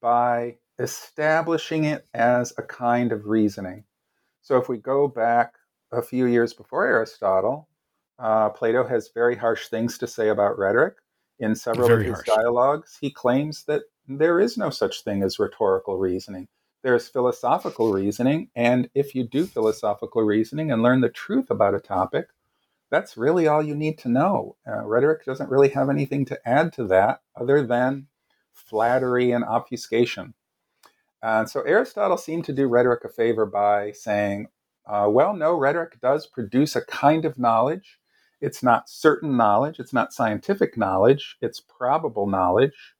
by 0.00 0.56
establishing 0.78 1.84
it 1.84 2.06
as 2.14 2.52
a 2.58 2.62
kind 2.62 3.12
of 3.12 3.26
reasoning. 3.26 3.84
So 4.42 4.56
if 4.56 4.68
we 4.68 4.78
go 4.78 5.06
back 5.06 5.54
a 5.92 6.02
few 6.02 6.26
years 6.26 6.52
before 6.52 6.86
Aristotle, 6.86 7.68
uh, 8.18 8.48
Plato 8.50 8.86
has 8.86 9.10
very 9.14 9.36
harsh 9.36 9.68
things 9.68 9.98
to 9.98 10.06
say 10.06 10.28
about 10.28 10.58
rhetoric. 10.58 10.94
In 11.38 11.54
several 11.54 11.88
very 11.88 12.02
of 12.02 12.16
his 12.16 12.26
harsh. 12.26 12.42
dialogues, 12.42 12.98
he 13.00 13.10
claims 13.10 13.64
that 13.64 13.84
there 14.06 14.40
is 14.40 14.58
no 14.58 14.68
such 14.68 15.04
thing 15.04 15.22
as 15.22 15.38
rhetorical 15.38 15.96
reasoning 15.96 16.48
there's 16.82 17.08
philosophical 17.08 17.92
reasoning. 17.92 18.48
And 18.54 18.88
if 18.94 19.14
you 19.14 19.24
do 19.24 19.46
philosophical 19.46 20.22
reasoning 20.22 20.70
and 20.70 20.82
learn 20.82 21.00
the 21.00 21.08
truth 21.08 21.50
about 21.50 21.74
a 21.74 21.80
topic, 21.80 22.28
that's 22.90 23.16
really 23.16 23.46
all 23.46 23.62
you 23.62 23.74
need 23.74 23.98
to 23.98 24.08
know. 24.08 24.56
Uh, 24.66 24.84
rhetoric 24.84 25.24
doesn't 25.24 25.50
really 25.50 25.68
have 25.70 25.88
anything 25.88 26.24
to 26.26 26.48
add 26.48 26.72
to 26.74 26.84
that 26.88 27.20
other 27.38 27.64
than 27.64 28.08
flattery 28.52 29.30
and 29.30 29.44
obfuscation. 29.44 30.34
And 31.22 31.48
so 31.48 31.60
Aristotle 31.62 32.16
seemed 32.16 32.46
to 32.46 32.52
do 32.52 32.66
rhetoric 32.66 33.04
a 33.04 33.08
favor 33.08 33.46
by 33.46 33.92
saying, 33.92 34.48
uh, 34.86 35.06
well, 35.08 35.34
no, 35.34 35.54
rhetoric 35.54 36.00
does 36.00 36.26
produce 36.26 36.74
a 36.74 36.84
kind 36.84 37.24
of 37.24 37.38
knowledge. 37.38 37.98
It's 38.40 38.62
not 38.62 38.88
certain 38.88 39.36
knowledge, 39.36 39.78
it's 39.78 39.92
not 39.92 40.14
scientific 40.14 40.76
knowledge, 40.76 41.36
it's 41.42 41.60
probable 41.60 42.26
knowledge. 42.26 42.94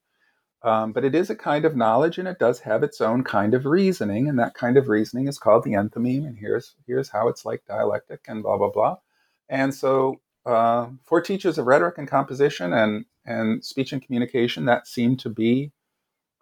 Um, 0.62 0.92
but 0.92 1.05
it 1.05 1.14
is 1.14 1.31
a 1.31 1.37
kind 1.37 1.64
of 1.64 1.75
knowledge 1.75 2.18
and 2.18 2.29
it 2.29 2.38
does 2.38 2.61
have 2.61 2.83
its 2.83 3.01
own 3.01 3.25
kind 3.25 3.55
of 3.55 3.64
reasoning. 3.64 4.29
And 4.29 4.38
that 4.38 4.55
kind 4.55 4.77
of 4.77 4.88
reasoning 4.88 5.27
is 5.27 5.38
called 5.38 5.64
the 5.64 5.73
enthymeme. 5.73 6.27
And 6.27 6.37
here's, 6.38 6.75
here's 6.87 7.09
how 7.09 7.29
it's 7.29 7.44
like 7.46 7.64
dialectic 7.66 8.20
and 8.29 8.42
blah, 8.42 8.59
blah, 8.59 8.70
blah. 8.70 8.96
And 9.49 9.75
so 9.75 10.20
uh, 10.44 10.88
for 11.03 11.20
teachers 11.20 11.57
of 11.57 11.66
rhetoric 11.66 11.96
and 11.96 12.07
composition 12.07 12.75
and, 12.75 13.07
and 13.25 13.64
speech 13.64 13.92
and 13.92 14.03
communication, 14.03 14.66
that 14.66 14.87
seemed 14.87 15.20
to 15.20 15.31
be 15.31 15.73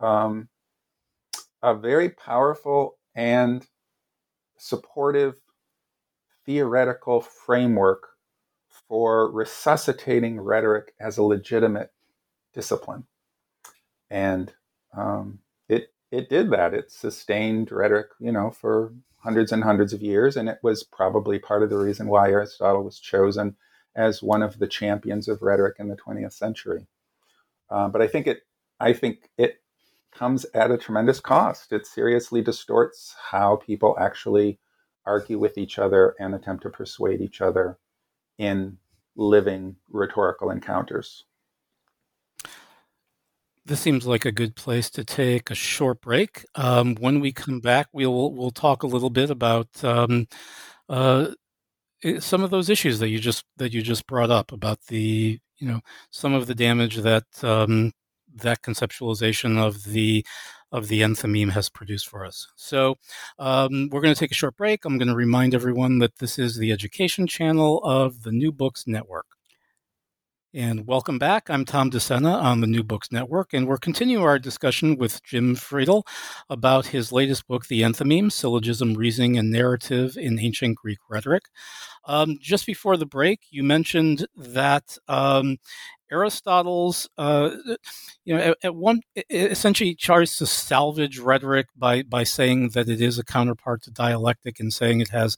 um, 0.00 0.48
a 1.62 1.74
very 1.74 2.08
powerful 2.08 2.98
and 3.14 3.66
supportive 4.56 5.36
theoretical 6.44 7.20
framework 7.20 8.08
for 8.88 9.30
resuscitating 9.30 10.40
rhetoric 10.40 10.92
as 10.98 11.18
a 11.18 11.22
legitimate 11.22 11.92
discipline 12.52 13.04
and 14.10 14.52
um, 14.96 15.40
it 15.68 15.92
it 16.10 16.28
did 16.28 16.50
that. 16.50 16.74
It 16.74 16.90
sustained 16.90 17.70
rhetoric, 17.72 18.08
you 18.20 18.32
know, 18.32 18.50
for 18.50 18.94
hundreds 19.18 19.52
and 19.52 19.64
hundreds 19.64 19.92
of 19.92 20.02
years, 20.02 20.36
and 20.36 20.48
it 20.48 20.58
was 20.62 20.84
probably 20.84 21.38
part 21.38 21.62
of 21.62 21.70
the 21.70 21.78
reason 21.78 22.08
why 22.08 22.30
Aristotle 22.30 22.84
was 22.84 23.00
chosen 23.00 23.56
as 23.96 24.22
one 24.22 24.42
of 24.42 24.58
the 24.58 24.68
champions 24.68 25.28
of 25.28 25.42
rhetoric 25.42 25.76
in 25.78 25.88
the 25.88 25.96
20th 25.96 26.32
century. 26.32 26.86
Uh, 27.70 27.88
but 27.88 28.00
I 28.00 28.06
think 28.06 28.26
it 28.26 28.42
I 28.80 28.92
think 28.92 29.30
it 29.36 29.60
comes 30.12 30.46
at 30.54 30.70
a 30.70 30.78
tremendous 30.78 31.20
cost. 31.20 31.72
It 31.72 31.86
seriously 31.86 32.42
distorts 32.42 33.14
how 33.30 33.56
people 33.56 33.96
actually 34.00 34.58
argue 35.04 35.38
with 35.38 35.58
each 35.58 35.78
other 35.78 36.14
and 36.20 36.34
attempt 36.34 36.62
to 36.64 36.70
persuade 36.70 37.20
each 37.20 37.40
other 37.40 37.78
in 38.38 38.78
living 39.16 39.76
rhetorical 39.90 40.50
encounters. 40.50 41.24
This 43.68 43.80
seems 43.80 44.06
like 44.06 44.24
a 44.24 44.32
good 44.32 44.56
place 44.56 44.88
to 44.90 45.04
take 45.04 45.50
a 45.50 45.54
short 45.54 46.00
break. 46.00 46.46
Um, 46.54 46.94
when 47.00 47.20
we 47.20 47.32
come 47.32 47.60
back, 47.60 47.88
we'll 47.92 48.32
we'll 48.32 48.50
talk 48.50 48.82
a 48.82 48.86
little 48.86 49.10
bit 49.10 49.28
about 49.28 49.68
um, 49.84 50.26
uh, 50.88 51.32
eh, 52.02 52.18
some 52.20 52.42
of 52.42 52.50
those 52.50 52.70
issues 52.70 52.98
that 53.00 53.10
you 53.10 53.18
just 53.18 53.44
that 53.58 53.74
you 53.74 53.82
just 53.82 54.06
brought 54.06 54.30
up 54.30 54.52
about 54.52 54.80
the 54.86 55.38
you 55.58 55.68
know 55.68 55.80
some 56.10 56.32
of 56.32 56.46
the 56.46 56.54
damage 56.54 56.96
that 56.96 57.26
um, 57.42 57.92
that 58.36 58.62
conceptualization 58.62 59.58
of 59.58 59.84
the 59.84 60.24
of 60.72 60.88
the 60.88 61.02
enthymeme 61.02 61.50
has 61.50 61.68
produced 61.68 62.08
for 62.08 62.24
us. 62.24 62.48
So 62.56 62.96
um, 63.38 63.90
we're 63.92 64.00
going 64.00 64.14
to 64.14 64.20
take 64.20 64.30
a 64.32 64.34
short 64.34 64.56
break. 64.56 64.86
I'm 64.86 64.96
going 64.98 65.08
to 65.08 65.14
remind 65.14 65.54
everyone 65.54 65.98
that 65.98 66.16
this 66.20 66.38
is 66.38 66.56
the 66.56 66.72
education 66.72 67.26
channel 67.26 67.82
of 67.84 68.22
the 68.22 68.32
New 68.32 68.50
Books 68.52 68.86
Network. 68.86 69.26
And 70.54 70.86
welcome 70.86 71.18
back. 71.18 71.50
I'm 71.50 71.66
Tom 71.66 71.90
DeSena 71.90 72.42
on 72.42 72.62
the 72.62 72.66
New 72.66 72.82
Books 72.82 73.12
Network, 73.12 73.52
and 73.52 73.68
we're 73.68 73.76
continuing 73.76 74.24
our 74.24 74.38
discussion 74.38 74.96
with 74.96 75.22
Jim 75.22 75.54
Fredal 75.54 76.04
about 76.48 76.86
his 76.86 77.12
latest 77.12 77.46
book, 77.46 77.66
The 77.66 77.82
Enthymeme 77.82 78.32
Syllogism, 78.32 78.94
Reasoning, 78.94 79.36
and 79.36 79.50
Narrative 79.50 80.16
in 80.16 80.38
Ancient 80.38 80.76
Greek 80.76 81.00
Rhetoric. 81.10 81.42
Um, 82.06 82.38
just 82.40 82.64
before 82.64 82.96
the 82.96 83.04
break, 83.04 83.40
you 83.50 83.62
mentioned 83.62 84.26
that 84.36 84.96
um, 85.06 85.58
Aristotle's, 86.10 87.08
uh, 87.18 87.50
you 88.24 88.34
know, 88.34 88.40
at, 88.40 88.56
at, 88.62 88.74
one 88.74 89.00
essentially 89.30 89.94
tries 89.94 90.36
to 90.36 90.46
salvage 90.46 91.18
rhetoric 91.18 91.66
by 91.76 92.02
by 92.02 92.24
saying 92.24 92.70
that 92.70 92.88
it 92.88 93.00
is 93.00 93.18
a 93.18 93.24
counterpart 93.24 93.82
to 93.82 93.90
dialectic 93.90 94.60
and 94.60 94.72
saying 94.72 95.00
it 95.00 95.08
has 95.08 95.36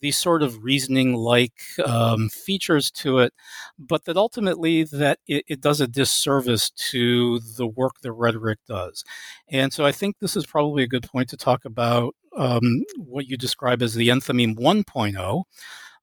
these 0.00 0.18
sort 0.18 0.42
of 0.42 0.62
reasoning 0.62 1.14
like 1.14 1.62
um, 1.84 2.28
features 2.28 2.90
to 2.90 3.18
it, 3.18 3.32
but 3.78 4.04
that 4.04 4.16
ultimately 4.16 4.84
that 4.84 5.18
it, 5.26 5.44
it, 5.48 5.60
does 5.60 5.80
a 5.80 5.86
disservice 5.86 6.70
to 6.70 7.38
the 7.56 7.66
work 7.66 7.94
that 8.02 8.12
rhetoric 8.12 8.58
does. 8.68 9.02
And 9.48 9.72
so 9.72 9.86
I 9.86 9.92
think 9.92 10.18
this 10.18 10.36
is 10.36 10.46
probably 10.46 10.82
a 10.82 10.88
good 10.88 11.04
point 11.04 11.30
to 11.30 11.36
talk 11.36 11.64
about 11.64 12.14
um, 12.36 12.84
what 12.98 13.26
you 13.26 13.36
describe 13.36 13.82
as 13.82 13.94
the 13.94 14.08
enthymeme 14.08 14.56
1.0. 14.56 15.44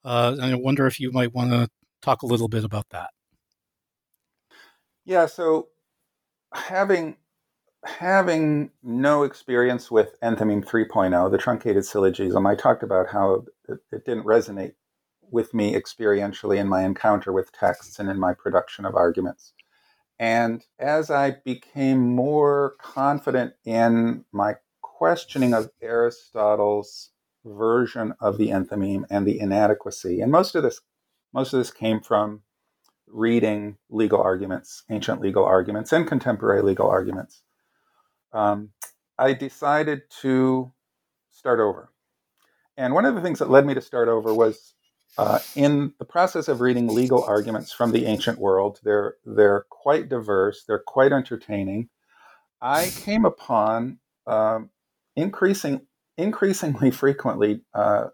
Uh, 0.04 0.36
and 0.40 0.54
I 0.54 0.56
wonder 0.56 0.88
if 0.88 1.00
you 1.00 1.12
might 1.12 1.34
want 1.34 1.52
to 1.52 1.70
talk 2.02 2.24
a 2.24 2.28
little 2.28 2.48
bit 2.48 2.64
about 2.64 2.88
that. 2.90 3.12
Yeah, 5.06 5.26
so 5.26 5.70
having 6.54 7.18
having 7.84 8.70
no 8.84 9.24
experience 9.24 9.90
with 9.90 10.20
enthymeme 10.22 10.64
3.0, 10.64 11.32
the 11.32 11.38
truncated 11.38 11.84
syllogism, 11.84 12.46
I 12.46 12.56
talked 12.56 12.84
about 12.84 13.10
how 13.10 13.46
it, 13.68 13.80
it, 13.92 14.06
didn't 14.06 14.26
resonate 14.26 14.74
with 15.32 15.54
me 15.54 15.74
experientially 15.74 16.58
in 16.58 16.68
my 16.68 16.84
encounter 16.84 17.32
with 17.32 17.52
texts 17.52 17.98
and 17.98 18.08
in 18.08 18.20
my 18.20 18.34
production 18.36 18.86
of 18.86 18.96
arguments. 18.96 19.54
And 20.20 20.64
as 20.78 21.10
I 21.10 21.38
became 21.44 22.00
more 22.16 22.76
confident 22.80 23.54
in 23.66 24.26
my 24.32 24.58
questioning 24.82 25.56
of 25.56 25.72
Aristotle's 25.82 27.10
version 27.44 28.14
of 28.22 28.38
the 28.38 28.50
enthymeme 28.50 29.06
and 29.10 29.26
the 29.26 29.40
inadequacy, 29.40 30.22
and 30.22 30.32
most 30.32 30.54
of 30.54 30.62
this 30.62 30.82
most 31.34 31.54
of 31.54 31.60
this 31.60 31.72
came 31.72 32.02
from 32.02 32.42
reading 33.12 33.78
legal 33.90 34.22
arguments, 34.22 34.84
ancient 34.90 35.22
legal 35.22 35.44
arguments, 35.44 35.92
and 35.92 36.08
contemporary 36.08 36.62
legal 36.62 36.88
arguments, 36.88 37.44
um, 38.34 38.70
I 39.18 39.34
decided 39.34 40.04
to 40.22 40.72
start 41.32 41.60
over. 41.60 41.92
And 42.78 42.94
one 42.94 43.06
of 43.06 43.16
the 43.16 43.22
things 43.22 43.40
that 43.40 43.50
led 43.50 43.66
me 43.66 43.74
to 43.74 43.82
start 43.82 44.08
over 44.08 44.34
was 44.34 44.74
uh, 45.18 45.40
in 45.56 45.94
the 46.00 46.06
process 46.06 46.48
of 46.48 46.62
reading 46.62 46.88
legal 46.88 47.24
arguments 47.24 47.72
from 47.72 47.92
the 47.92 48.06
ancient 48.06 48.40
world. 48.40 48.80
They're 48.84 49.16
they're 49.26 49.66
quite 49.70 50.10
diverse. 50.10 50.64
They're 50.66 50.84
quite 50.86 51.12
entertaining. 51.12 51.90
I 52.62 52.92
came 52.96 53.26
upon 53.26 54.00
um, 54.26 54.70
increasing 55.16 55.82
increasingly 56.18 56.92
frequently 56.92 57.62
uh, 57.74 58.08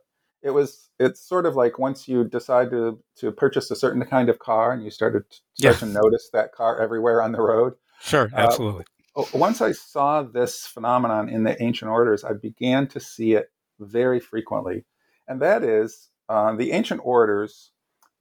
it 0.48 0.54
was 0.54 0.90
it's 0.98 1.22
sort 1.22 1.46
of 1.46 1.56
like 1.56 1.78
once 1.78 2.08
you 2.08 2.24
decide 2.24 2.72
to 2.72 2.98
to 3.18 3.32
purchase 3.32 3.70
a 3.70 3.76
certain 3.76 4.04
kind 4.06 4.30
of 4.30 4.40
car 4.40 4.72
and 4.72 4.84
you 4.84 4.90
started 4.90 5.30
to 5.30 5.38
start 5.54 5.76
yeah. 5.76 5.80
to 5.80 5.86
notice 5.86 6.30
that 6.34 6.54
car 6.54 6.80
everywhere 6.82 7.22
on 7.22 7.34
the 7.34 7.42
road. 7.42 7.74
Sure, 8.02 8.30
uh, 8.34 8.38
absolutely. 8.38 8.86
Uh, 9.16 9.26
once 9.34 9.62
I 9.62 9.74
saw 9.74 10.24
this 10.24 10.66
phenomenon 10.66 11.28
in 11.28 11.44
the 11.44 11.62
ancient 11.62 11.92
orders, 11.92 12.24
I 12.24 12.34
began 12.34 12.88
to 12.88 13.00
see 13.00 13.34
it 13.34 13.52
very 13.80 14.20
frequently, 14.20 14.86
and 15.28 15.42
that 15.42 15.64
is 15.64 16.10
uh, 16.30 16.56
the 16.56 16.72
ancient 16.72 17.02
orders. 17.04 17.72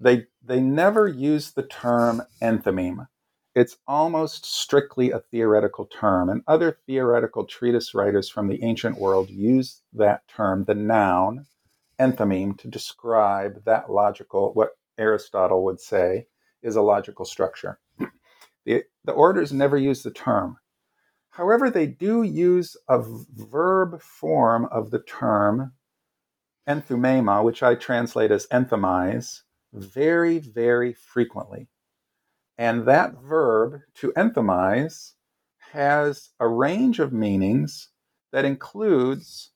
They 0.00 0.26
they 0.42 0.60
never 0.60 1.06
use 1.06 1.52
the 1.52 1.62
term 1.62 2.22
enthymeme. 2.42 3.06
It's 3.54 3.78
almost 3.86 4.44
strictly 4.44 5.12
a 5.12 5.20
theoretical 5.20 5.86
term, 5.86 6.28
and 6.28 6.42
other 6.46 6.78
theoretical 6.86 7.44
treatise 7.44 7.94
writers 7.94 8.28
from 8.28 8.48
the 8.48 8.62
ancient 8.62 8.98
world 8.98 9.30
use 9.30 9.80
that 9.94 10.28
term, 10.28 10.64
the 10.64 10.74
noun, 10.74 11.46
enthymeme 12.00 12.58
to 12.58 12.68
describe 12.68 13.64
that 13.64 13.90
logical, 13.90 14.52
what 14.54 14.70
Aristotle 14.98 15.64
would 15.64 15.80
say 15.80 16.26
is 16.62 16.76
a 16.76 16.82
logical 16.82 17.24
structure. 17.24 17.78
The, 18.64 18.84
the 19.04 19.12
orders 19.12 19.52
never 19.52 19.76
use 19.76 20.02
the 20.02 20.10
term. 20.10 20.58
However, 21.30 21.70
they 21.70 21.86
do 21.86 22.22
use 22.22 22.76
a 22.88 23.02
verb 23.02 24.00
form 24.00 24.66
of 24.72 24.90
the 24.90 24.98
term 24.98 25.72
enthumema, 26.68 27.44
which 27.44 27.62
I 27.62 27.74
translate 27.74 28.30
as 28.30 28.46
enthymize, 28.48 29.42
very, 29.72 30.38
very 30.38 30.92
frequently. 30.92 31.68
And 32.58 32.86
that 32.86 33.20
verb, 33.22 33.82
to 33.96 34.12
enthymize, 34.16 35.12
has 35.72 36.30
a 36.40 36.48
range 36.48 36.98
of 36.98 37.12
meanings 37.12 37.90
that 38.32 38.44
includes 38.44 39.50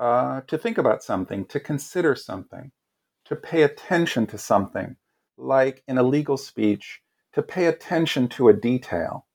uh, 0.00 0.40
to 0.46 0.56
think 0.56 0.78
about 0.78 1.04
something, 1.04 1.44
to 1.44 1.60
consider 1.60 2.16
something, 2.16 2.72
to 3.26 3.36
pay 3.36 3.62
attention 3.62 4.26
to 4.26 4.38
something, 4.38 4.96
like 5.36 5.84
in 5.86 5.98
a 5.98 6.02
legal 6.02 6.38
speech, 6.38 7.02
to 7.34 7.42
pay 7.42 7.66
attention 7.66 8.26
to 8.26 8.48
a 8.48 8.54
detail, 8.54 9.26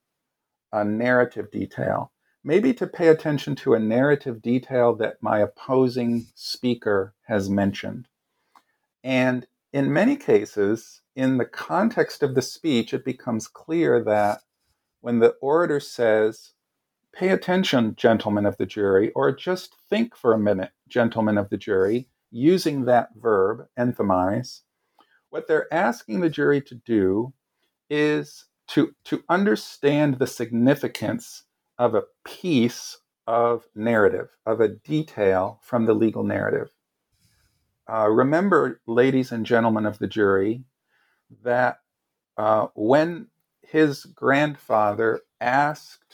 a 0.73 0.83
narrative 0.83 1.51
detail, 1.51 2.11
maybe 2.43 2.73
to 2.73 2.87
pay 2.87 3.09
attention 3.09 3.55
to 3.55 3.75
a 3.75 3.79
narrative 3.79 4.41
detail 4.41 4.95
that 4.95 5.21
my 5.21 5.39
opposing 5.39 6.25
speaker 6.33 7.13
has 7.27 7.47
mentioned. 7.47 8.07
And 9.03 9.45
in 9.71 9.93
many 9.93 10.15
cases, 10.15 11.01
in 11.15 11.37
the 11.37 11.45
context 11.45 12.23
of 12.23 12.33
the 12.33 12.41
speech, 12.41 12.91
it 12.91 13.05
becomes 13.05 13.47
clear 13.47 14.03
that 14.03 14.41
when 15.01 15.19
the 15.19 15.35
orator 15.41 15.79
says, 15.79 16.53
Pay 17.15 17.29
attention, 17.29 17.95
gentlemen 17.95 18.45
of 18.45 18.57
the 18.57 18.65
jury, 18.65 19.13
or 19.13 19.33
just 19.33 19.73
think 19.89 20.17
for 20.17 20.33
a 20.33 20.39
minute, 20.39 20.71
gentlemen 20.89 21.37
of 21.37 21.49
the 21.49 21.57
jury, 21.57 22.09
using 22.29 22.83
that 22.83 23.09
verb, 23.15 23.67
enthymize. 23.79 24.63
What 25.29 25.47
they're 25.47 25.73
asking 25.73 26.19
the 26.19 26.29
jury 26.29 26.61
to 26.63 26.75
do 26.75 27.33
is 27.89 28.47
to, 28.67 28.93
to 29.05 29.23
understand 29.29 30.19
the 30.19 30.27
significance 30.27 31.43
of 31.77 31.95
a 31.95 32.03
piece 32.25 32.97
of 33.27 33.65
narrative, 33.75 34.27
of 34.45 34.59
a 34.59 34.67
detail 34.67 35.61
from 35.63 35.85
the 35.85 35.93
legal 35.93 36.23
narrative. 36.23 36.71
Uh, 37.89 38.09
remember, 38.09 38.81
ladies 38.87 39.31
and 39.31 39.45
gentlemen 39.45 39.85
of 39.85 39.99
the 39.99 40.07
jury, 40.07 40.65
that 41.43 41.79
uh, 42.35 42.67
when 42.75 43.27
his 43.61 44.03
grandfather 44.03 45.21
asked 45.39 46.04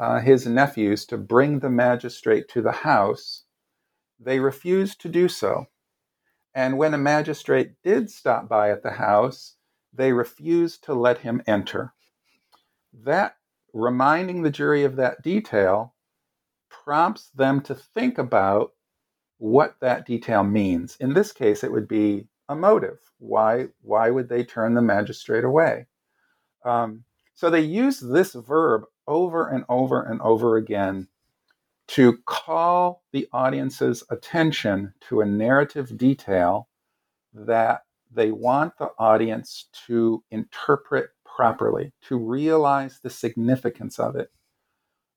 uh, 0.00 0.18
his 0.18 0.46
nephews 0.46 1.04
to 1.04 1.18
bring 1.18 1.58
the 1.58 1.68
magistrate 1.68 2.48
to 2.48 2.62
the 2.62 2.72
house, 2.72 3.44
they 4.18 4.40
refused 4.40 4.98
to 5.02 5.10
do 5.10 5.28
so. 5.28 5.66
And 6.54 6.78
when 6.78 6.94
a 6.94 6.98
magistrate 6.98 7.74
did 7.84 8.10
stop 8.10 8.48
by 8.48 8.70
at 8.70 8.82
the 8.82 8.92
house, 8.92 9.56
they 9.92 10.12
refused 10.12 10.82
to 10.84 10.94
let 10.94 11.18
him 11.18 11.42
enter. 11.46 11.92
That, 12.94 13.36
reminding 13.74 14.42
the 14.42 14.50
jury 14.50 14.84
of 14.84 14.96
that 14.96 15.22
detail, 15.22 15.94
prompts 16.70 17.28
them 17.30 17.60
to 17.62 17.74
think 17.74 18.16
about 18.16 18.72
what 19.36 19.76
that 19.80 20.06
detail 20.06 20.42
means. 20.44 20.96
In 20.98 21.12
this 21.12 21.30
case, 21.30 21.62
it 21.62 21.72
would 21.72 21.86
be 21.86 22.26
a 22.48 22.56
motive. 22.56 22.98
Why, 23.18 23.68
why 23.82 24.10
would 24.10 24.30
they 24.30 24.44
turn 24.44 24.72
the 24.72 24.82
magistrate 24.82 25.44
away? 25.44 25.86
Um, 26.64 27.04
so 27.34 27.50
they 27.50 27.60
use 27.60 28.00
this 28.00 28.32
verb 28.32 28.84
over 29.10 29.48
and 29.48 29.64
over 29.68 30.00
and 30.00 30.22
over 30.22 30.56
again 30.56 31.08
to 31.88 32.18
call 32.24 33.02
the 33.12 33.28
audience's 33.32 34.04
attention 34.10 34.94
to 35.00 35.20
a 35.20 35.26
narrative 35.26 35.98
detail 35.98 36.68
that 37.34 37.80
they 38.12 38.30
want 38.30 38.78
the 38.78 38.90
audience 38.98 39.68
to 39.86 40.22
interpret 40.30 41.10
properly, 41.24 41.92
to 42.02 42.16
realize 42.16 43.00
the 43.02 43.10
significance 43.10 43.98
of 43.98 44.14
it. 44.14 44.30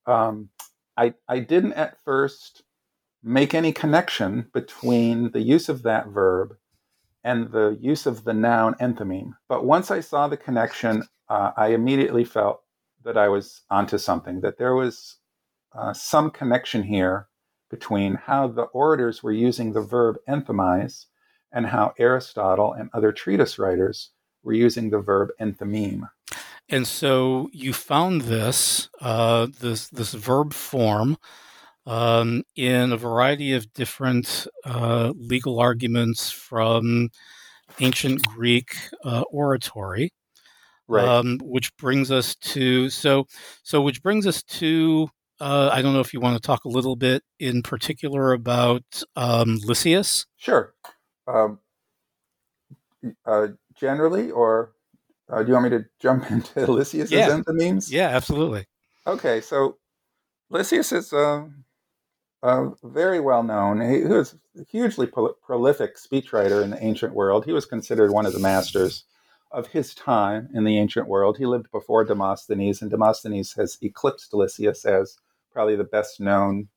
Um, 0.08 0.50
I, 0.98 1.14
I 1.28 1.40
didn't 1.40 1.74
at 1.74 2.02
first 2.04 2.64
make 3.24 3.54
any 3.54 3.72
connection 3.72 4.48
between 4.54 5.32
the 5.32 5.42
use 5.42 5.70
of 5.70 5.84
that 5.84 6.08
verb 6.08 6.56
and 7.24 7.52
the 7.52 7.78
use 7.80 8.06
of 8.06 8.24
the 8.24 8.34
noun 8.34 8.74
enthymeme. 8.82 9.34
But 9.48 9.64
once 9.64 9.92
I 9.92 10.02
saw 10.02 10.28
the 10.28 10.38
connection, 10.38 11.04
uh, 11.30 11.52
I 11.56 11.68
immediately 11.68 12.26
felt 12.26 12.63
that 13.04 13.18
I 13.18 13.28
was 13.28 13.62
onto 13.70 13.98
something, 13.98 14.42
that 14.42 14.58
there 14.58 14.76
was 14.76 15.18
uh, 15.76 15.94
some 15.94 16.32
connection 16.32 16.84
here 16.84 17.28
between 17.70 18.16
how 18.16 18.48
the 18.48 18.64
orators 18.64 19.24
were 19.24 19.32
using 19.32 19.74
the 19.74 19.82
verb 19.82 20.18
enthymize 20.28 21.06
and 21.52 21.68
how 21.68 21.94
Aristotle 21.98 22.74
and 22.74 22.90
other 22.94 23.12
treatise 23.12 23.58
writers 23.58 24.12
were 24.44 24.54
using 24.54 24.90
the 24.90 25.00
verb 25.00 25.30
enthymeme. 25.40 26.10
And 26.70 26.88
so 26.88 27.50
you 27.52 27.74
found 27.74 28.22
this 28.22 28.90
uh, 29.02 29.48
this 29.60 29.90
this 29.90 30.14
verb 30.14 30.54
form 30.54 31.18
um, 31.86 32.44
in 32.56 32.92
a 32.92 32.98
variety 32.98 33.54
of 33.54 33.74
different 33.74 34.48
uh, 34.66 35.14
legal 35.16 35.60
arguments 35.60 36.32
from 36.32 37.10
ancient 37.80 38.26
Greek 38.28 38.76
uh, 39.04 39.24
oratory. 39.30 40.14
Right. 40.88 41.08
Um, 41.08 41.40
which 41.42 41.76
brings 41.78 42.12
us 42.12 42.36
to 42.36 42.90
so 42.90 43.26
so 43.64 43.82
which 43.82 44.04
brings 44.04 44.28
us 44.28 44.44
to 44.44 45.10
uh, 45.40 45.70
I 45.72 45.82
don't 45.82 45.94
know 45.94 46.02
if 46.02 46.14
you 46.14 46.20
want 46.20 46.36
to 46.36 46.46
talk 46.46 46.66
a 46.66 46.70
little 46.70 46.96
bit 46.96 47.24
in 47.40 47.64
particular 47.64 48.34
about 48.34 48.84
um, 49.16 49.60
Lysias. 49.66 50.26
Sure. 50.38 50.74
Um, 51.28 51.60
uh, 53.26 53.48
generally, 53.76 54.32
or 54.32 54.74
uh, 55.30 55.42
do 55.42 55.48
you 55.48 55.54
want 55.54 55.72
me 55.72 55.78
to 55.78 55.86
jump 56.00 56.30
into 56.32 56.72
Lysias' 56.72 57.12
Yeah. 57.12 57.30
enthymemes? 57.30 57.92
Yeah, 57.92 58.10
absolutely. 58.10 58.66
Okay, 59.06 59.42
so 59.42 59.78
Lysias 60.50 60.92
is 60.92 61.12
uh, 61.12 61.46
uh, 62.42 62.70
very 62.84 63.20
well 63.20 63.44
known. 63.44 63.82
He, 63.82 64.02
he 64.02 64.06
was 64.06 64.36
a 64.58 64.64
hugely 64.70 65.08
pro- 65.08 65.34
prolific 65.34 65.98
speechwriter 65.98 66.64
in 66.64 66.70
the 66.70 66.84
ancient 66.84 67.14
world. 67.14 67.46
He 67.46 67.52
was 67.52 67.66
considered 67.66 68.12
one 68.12 68.26
of 68.26 68.34
the 68.34 68.40
masters 68.40 69.04
of 69.54 69.68
his 69.68 69.94
time 69.94 70.50
in 70.54 70.64
the 70.64 70.78
ancient 70.78 71.08
world. 71.08 71.38
He 71.38 71.46
lived 71.46 71.72
before 71.72 72.04
Demosthenes, 72.04 72.82
and 72.82 72.90
Demosthenes 72.90 73.54
has 73.54 73.78
eclipsed 73.82 74.34
Lysias 74.34 74.84
as 74.84 75.18
probably 75.52 75.76
the 75.76 75.84
best 75.84 76.20
known 76.20 76.68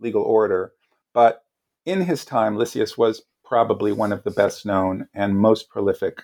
legal 0.00 0.22
orator. 0.22 0.72
But 1.12 1.44
in 1.84 2.00
his 2.02 2.24
time, 2.24 2.56
Lysias 2.56 2.96
was 2.96 3.22
probably 3.44 3.92
one 3.92 4.12
of 4.12 4.22
the 4.22 4.30
best 4.30 4.64
known 4.64 5.08
and 5.14 5.38
most 5.38 5.68
prolific 5.68 6.22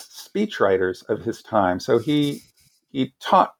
speechwriters 0.00 1.06
of 1.08 1.20
his 1.20 1.42
time. 1.42 1.78
So 1.78 1.98
he 1.98 2.42
he 2.90 3.14
taught 3.20 3.54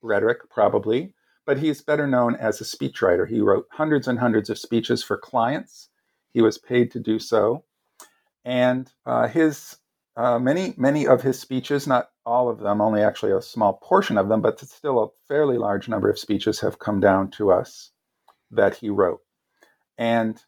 rhetoric 0.00 0.48
probably, 0.50 1.14
but 1.44 1.58
he's 1.58 1.82
better 1.82 2.06
known 2.06 2.34
as 2.36 2.60
a 2.60 2.64
speechwriter. 2.64 3.28
He 3.28 3.40
wrote 3.40 3.66
hundreds 3.70 4.08
and 4.08 4.18
hundreds 4.18 4.48
of 4.48 4.58
speeches 4.58 5.02
for 5.02 5.18
clients. 5.18 5.90
He 6.32 6.40
was 6.40 6.56
paid 6.56 6.90
to 6.92 7.00
do 7.00 7.18
so, 7.18 7.64
and 8.44 8.90
uh, 9.04 9.28
his 9.28 9.76
uh, 10.16 10.38
many 10.38 10.74
many 10.76 11.06
of 11.06 11.22
his 11.22 11.38
speeches, 11.40 11.86
not 11.86 12.10
all 12.26 12.48
of 12.48 12.60
them, 12.60 12.80
only 12.80 13.02
actually 13.02 13.32
a 13.32 13.42
small 13.42 13.74
portion 13.82 14.18
of 14.18 14.28
them, 14.28 14.40
but 14.42 14.60
still 14.60 15.02
a 15.02 15.08
fairly 15.28 15.58
large 15.58 15.88
number 15.88 16.10
of 16.10 16.18
speeches 16.18 16.60
have 16.60 16.78
come 16.78 17.00
down 17.00 17.30
to 17.32 17.52
us 17.52 17.90
that 18.50 18.76
he 18.76 18.90
wrote, 18.90 19.20
and 19.98 20.40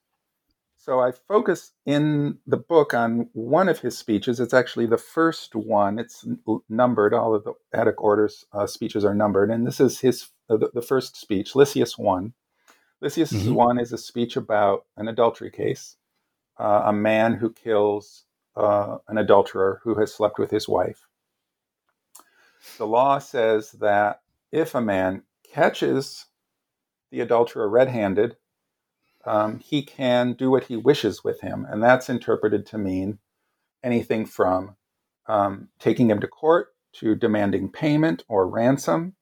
so 0.77 1.01
I 1.01 1.13
focus 1.13 1.73
in 1.87 2.39
the 2.47 2.59
book 2.59 2.93
on 2.93 3.31
one 3.33 3.71
of 3.71 3.79
his 3.79 3.97
speeches. 3.97 4.39
It's 4.39 4.53
actually 4.53 4.85
the 4.87 4.99
first 4.99 5.55
one. 5.55 5.99
It's 5.99 6.27
numbered. 6.69 7.15
All 7.15 7.35
of 7.35 7.45
the 7.45 7.55
Attic 7.73 8.03
Orators' 8.03 8.45
uh, 8.53 8.67
speeches 8.67 9.03
are 9.05 9.15
numbered, 9.15 9.51
and 9.51 9.67
this 9.67 9.81
is 9.81 10.01
his 10.01 10.29
uh, 10.51 10.59
the, 10.59 10.71
the 10.75 10.83
first 10.83 11.17
speech, 11.17 11.55
Lysias 11.55 11.97
one. 11.97 12.35
Lysias 13.01 13.33
Mhm. 13.33 13.55
one 13.55 13.79
is 13.79 13.93
a 13.93 13.99
speech 13.99 14.37
about 14.37 14.85
an 14.99 15.09
adultery 15.09 15.51
case, 15.51 15.97
uh, 16.59 16.83
a 16.85 16.93
man 16.93 17.35
who 17.35 17.51
kills 17.53 18.25
uh, 18.57 18.99
an 19.09 19.19
adulterer 19.19 19.81
who 19.83 19.95
has 19.97 20.15
slept 20.15 20.39
with 20.39 20.51
his 20.51 20.69
wife. 20.69 21.07
The 22.79 22.87
law 22.87 23.19
says 23.19 23.73
that 23.73 24.23
if 24.53 24.75
a 24.75 24.81
man 24.81 25.23
catches 25.53 26.27
the 27.11 27.21
adulterer 27.21 27.69
red-handed, 27.69 28.37
um, 29.25 29.59
he 29.59 29.83
can 29.83 30.35
do 30.35 30.51
what 30.51 30.65
he 30.65 30.77
wishes 30.77 31.25
with 31.25 31.41
him. 31.41 31.67
And 31.69 31.83
that's 31.83 32.09
interpreted 32.09 32.67
to 32.67 32.79
mean 32.79 33.19
anything 33.83 34.27
from 34.27 34.77
um, 35.27 35.69
taking 35.79 36.11
him 36.11 36.21
to 36.21 36.29
court 36.29 36.69
to 36.95 37.15
demanding 37.15 37.71
payment 37.71 38.25
or 38.29 38.47
ransom 38.47 39.15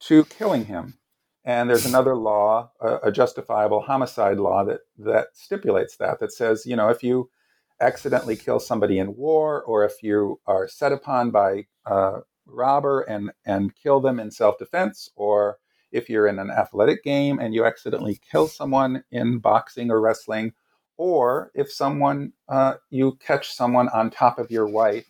to 0.00 0.24
killing 0.24 0.66
him. 0.66 0.98
And 1.44 1.68
there's 1.68 1.86
another 1.86 2.16
law, 2.16 2.70
a, 2.80 3.08
a 3.08 3.12
justifiable 3.12 3.82
homicide 3.82 4.38
law, 4.38 4.64
that, 4.64 4.80
that 4.98 5.28
stipulates 5.34 5.96
that, 5.96 6.20
that 6.20 6.32
says, 6.32 6.64
you 6.64 6.76
know, 6.76 6.88
if 6.88 7.02
you 7.02 7.30
accidentally 7.80 8.36
kill 8.36 8.60
somebody 8.60 8.98
in 8.98 9.16
war 9.16 9.62
or 9.64 9.84
if 9.84 10.02
you 10.02 10.40
are 10.46 10.68
set 10.68 10.92
upon 10.92 11.30
by 11.30 11.66
a 11.86 12.20
robber 12.46 13.02
and, 13.02 13.30
and 13.46 13.74
kill 13.74 14.00
them 14.00 14.20
in 14.20 14.30
self 14.30 14.58
defense 14.58 15.10
or 15.16 15.58
if 15.94 16.10
you're 16.10 16.26
in 16.26 16.40
an 16.40 16.50
athletic 16.50 17.04
game 17.04 17.38
and 17.38 17.54
you 17.54 17.64
accidentally 17.64 18.20
kill 18.30 18.48
someone 18.48 19.02
in 19.12 19.38
boxing 19.38 19.90
or 19.90 20.00
wrestling, 20.00 20.52
or 20.96 21.52
if 21.54 21.72
someone 21.72 22.32
uh, 22.48 22.74
you 22.90 23.16
catch 23.24 23.52
someone 23.52 23.88
on 23.90 24.10
top 24.10 24.38
of 24.38 24.50
your 24.50 24.66
wife, 24.66 25.06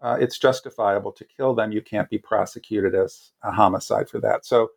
uh, 0.00 0.16
it's 0.20 0.38
justifiable 0.38 1.12
to 1.12 1.24
kill 1.24 1.54
them. 1.54 1.72
You 1.72 1.82
can't 1.82 2.08
be 2.08 2.18
prosecuted 2.18 2.94
as 2.94 3.32
a 3.42 3.50
homicide 3.50 4.08
for 4.08 4.20
that. 4.20 4.46
So 4.46 4.68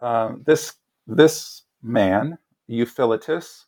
um, 0.00 0.42
this 0.46 0.74
this 1.06 1.62
man 1.82 2.38
Euphiletus 2.68 3.66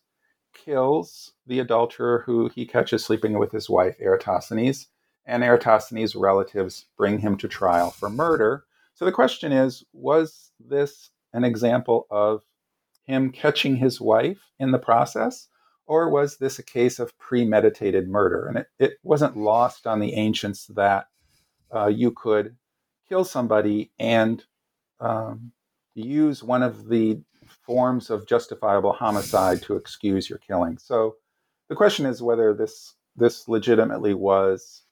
kills 0.53 1.33
the 1.45 1.59
adulterer 1.59 2.23
who 2.25 2.49
he 2.49 2.65
catches 2.65 3.03
sleeping 3.03 3.37
with 3.39 3.51
his 3.51 3.69
wife 3.69 3.95
Eratosthenes, 3.99 4.87
and 5.25 5.43
Eratosthenes' 5.43 6.15
relatives 6.15 6.85
bring 6.97 7.19
him 7.19 7.37
to 7.37 7.47
trial 7.47 7.91
for 7.91 8.09
murder. 8.09 8.65
So 8.93 9.05
the 9.05 9.11
question 9.11 9.51
is 9.51 9.83
was 9.93 10.51
this 10.59 11.09
an 11.33 11.43
example 11.43 12.07
of 12.11 12.43
him 13.05 13.31
catching 13.31 13.75
his 13.75 13.99
wife 13.99 14.51
in 14.59 14.71
the 14.71 14.79
process, 14.79 15.47
or 15.85 16.09
was 16.09 16.37
this 16.37 16.59
a 16.59 16.63
case 16.63 16.99
of 16.99 17.17
premeditated 17.17 18.07
murder? 18.07 18.47
And 18.47 18.57
it, 18.57 18.67
it 18.79 18.93
wasn't 19.03 19.37
lost 19.37 19.87
on 19.87 19.99
the 19.99 20.13
ancients 20.13 20.67
that 20.67 21.07
uh, 21.73 21.87
you 21.87 22.11
could 22.11 22.55
kill 23.09 23.25
somebody 23.25 23.91
and 23.99 24.43
um, 24.99 25.51
use 25.95 26.43
one 26.43 26.63
of 26.63 26.87
the 26.87 27.21
forms 27.47 28.09
of 28.09 28.27
justifiable 28.27 28.93
homicide 28.93 29.61
to 29.63 29.75
excuse 29.75 30.29
your 30.29 30.39
killing. 30.39 30.77
So 30.77 31.15
the 31.69 31.75
question 31.75 32.05
is 32.05 32.21
whether 32.21 32.53
this 32.53 32.95
this 33.15 33.47
legitimately 33.47 34.13
was 34.13 34.83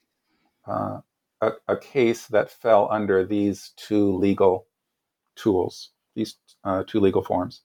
uh, 0.67 0.99
a, 1.41 1.51
a, 1.67 1.75
case 1.75 2.27
that 2.27 2.51
fell 2.51 2.87
under 2.91 3.25
these 3.25 3.71
two 3.75 4.15
legal 4.15 4.67
tools, 5.35 5.89
these 6.15 6.35
uh, 6.63 6.83
two 6.85 6.99
legal 6.99 7.23
forms. 7.23 7.61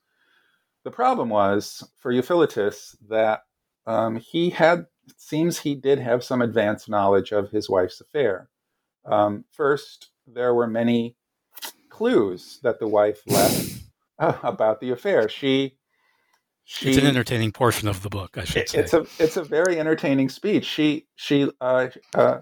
The 0.84 0.90
problem 0.90 1.28
was 1.28 1.86
for 1.98 2.10
Euphiletus 2.10 2.96
that 3.08 3.42
um, 3.86 4.16
he 4.16 4.50
had, 4.50 4.86
it 5.06 5.20
seems 5.20 5.58
he 5.58 5.74
did 5.74 5.98
have 5.98 6.24
some 6.24 6.40
advanced 6.40 6.88
knowledge 6.88 7.32
of 7.32 7.50
his 7.50 7.68
wife's 7.68 8.00
affair. 8.00 8.48
Um, 9.04 9.44
first, 9.52 10.10
there 10.26 10.54
were 10.54 10.66
many 10.66 11.16
clues 11.90 12.60
that 12.62 12.78
the 12.78 12.88
wife 12.88 13.22
left 13.26 13.75
about 14.42 14.80
the 14.80 14.90
affair. 14.90 15.28
She, 15.28 15.76
she, 16.64 16.88
it's 16.88 16.98
an 16.98 17.06
entertaining 17.06 17.52
portion 17.52 17.88
of 17.88 18.02
the 18.02 18.08
book, 18.08 18.38
I 18.38 18.44
should 18.44 18.68
say. 18.68 18.80
It's 18.80 18.94
a 18.94 19.06
it's 19.18 19.36
a 19.36 19.44
very 19.44 19.78
entertaining 19.78 20.28
speech. 20.28 20.64
She 20.64 21.06
she 21.16 21.50
uh, 21.60 21.88
uh, 22.14 22.40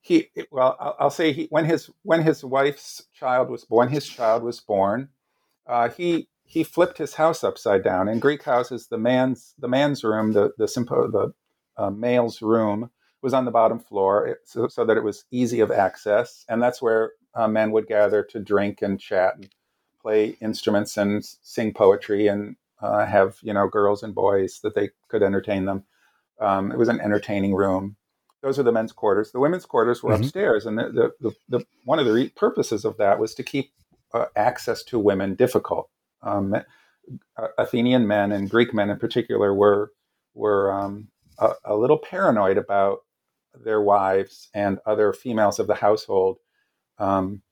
he 0.00 0.28
well 0.50 0.76
I'll, 0.80 0.96
I'll 0.98 1.10
say 1.10 1.32
he 1.32 1.46
when 1.50 1.64
his 1.64 1.90
when 2.02 2.22
his 2.22 2.44
wife's 2.44 3.02
child 3.14 3.50
was 3.50 3.64
born 3.64 3.88
his 3.88 4.08
child 4.08 4.42
was 4.42 4.60
born 4.60 5.10
uh, 5.66 5.88
he 5.88 6.28
he 6.42 6.64
flipped 6.64 6.98
his 6.98 7.14
house 7.14 7.44
upside 7.44 7.84
down 7.84 8.08
in 8.08 8.18
greek 8.18 8.42
houses 8.42 8.88
the 8.88 8.98
man's 8.98 9.54
the 9.58 9.68
man's 9.68 10.02
room 10.02 10.32
the 10.32 10.52
the 10.58 10.66
simpo, 10.66 11.10
the 11.10 11.32
uh, 11.76 11.90
male's 11.90 12.42
room 12.42 12.90
was 13.22 13.34
on 13.34 13.44
the 13.44 13.50
bottom 13.50 13.78
floor 13.78 14.38
so, 14.44 14.66
so, 14.68 14.84
that 14.84 14.96
it 14.96 15.04
was 15.04 15.24
easy 15.30 15.60
of 15.60 15.70
access 15.70 16.44
and 16.48 16.62
that's 16.62 16.80
where 16.80 17.12
uh, 17.34 17.46
men 17.46 17.70
would 17.70 17.86
gather 17.86 18.22
to 18.22 18.40
drink 18.40 18.80
and 18.82 18.98
chat 18.98 19.34
and 19.36 19.48
play 20.00 20.36
instruments 20.40 20.96
and 20.96 21.24
sing 21.42 21.72
poetry 21.72 22.26
and 22.26 22.56
uh, 22.80 23.04
have 23.04 23.36
you 23.42 23.52
know 23.52 23.68
girls 23.68 24.02
and 24.02 24.14
boys 24.14 24.60
that 24.62 24.74
they 24.74 24.90
could 25.08 25.22
entertain 25.22 25.64
them 25.64 25.84
um, 26.40 26.72
it 26.72 26.78
was 26.78 26.88
an 26.88 27.00
entertaining 27.00 27.54
room 27.54 27.96
those 28.42 28.58
are 28.58 28.62
the 28.62 28.72
men's 28.72 28.92
quarters. 28.92 29.32
The 29.32 29.40
women's 29.40 29.66
quarters 29.66 30.02
were 30.02 30.12
mm-hmm. 30.12 30.22
upstairs, 30.22 30.66
and 30.66 30.78
the, 30.78 30.84
the, 30.90 31.12
the, 31.20 31.58
the, 31.58 31.66
one 31.84 31.98
of 31.98 32.06
the 32.06 32.12
re- 32.12 32.28
purposes 32.30 32.84
of 32.84 32.96
that 32.96 33.18
was 33.18 33.34
to 33.34 33.42
keep 33.42 33.72
uh, 34.14 34.26
access 34.34 34.82
to 34.84 34.98
women 34.98 35.34
difficult. 35.34 35.90
Um, 36.22 36.54
uh, 36.54 37.48
Athenian 37.58 38.06
men 38.06 38.32
and 38.32 38.48
Greek 38.48 38.72
men 38.72 38.90
in 38.90 38.98
particular 38.98 39.54
were 39.54 39.92
were 40.34 40.72
um, 40.72 41.08
a, 41.38 41.52
a, 41.64 41.76
little 41.76 41.98
paranoid 41.98 42.56
about 42.56 43.00
their 43.64 43.80
wives 43.80 44.48
and 44.54 44.78
other 44.86 45.12
females 45.12 45.58
of 45.58 45.66
the 45.66 45.74
household 45.74 46.38
um, 46.98 47.42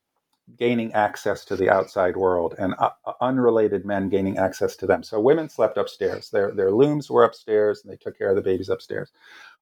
gaining 0.56 0.92
access 0.92 1.44
to 1.46 1.56
the 1.56 1.68
outside 1.70 2.16
world, 2.16 2.54
and 2.58 2.74
uh, 2.78 2.90
unrelated 3.20 3.84
men 3.84 4.08
gaining 4.08 4.38
access 4.38 4.76
to 4.76 4.86
them. 4.86 5.02
So 5.02 5.20
women 5.20 5.48
slept 5.48 5.76
upstairs. 5.76 6.30
Their 6.30 6.52
their 6.52 6.70
looms 6.70 7.10
were 7.10 7.24
upstairs, 7.24 7.82
and 7.82 7.92
they 7.92 7.96
took 7.96 8.16
care 8.16 8.30
of 8.30 8.36
the 8.36 8.42
babies 8.42 8.68
upstairs. 8.68 9.12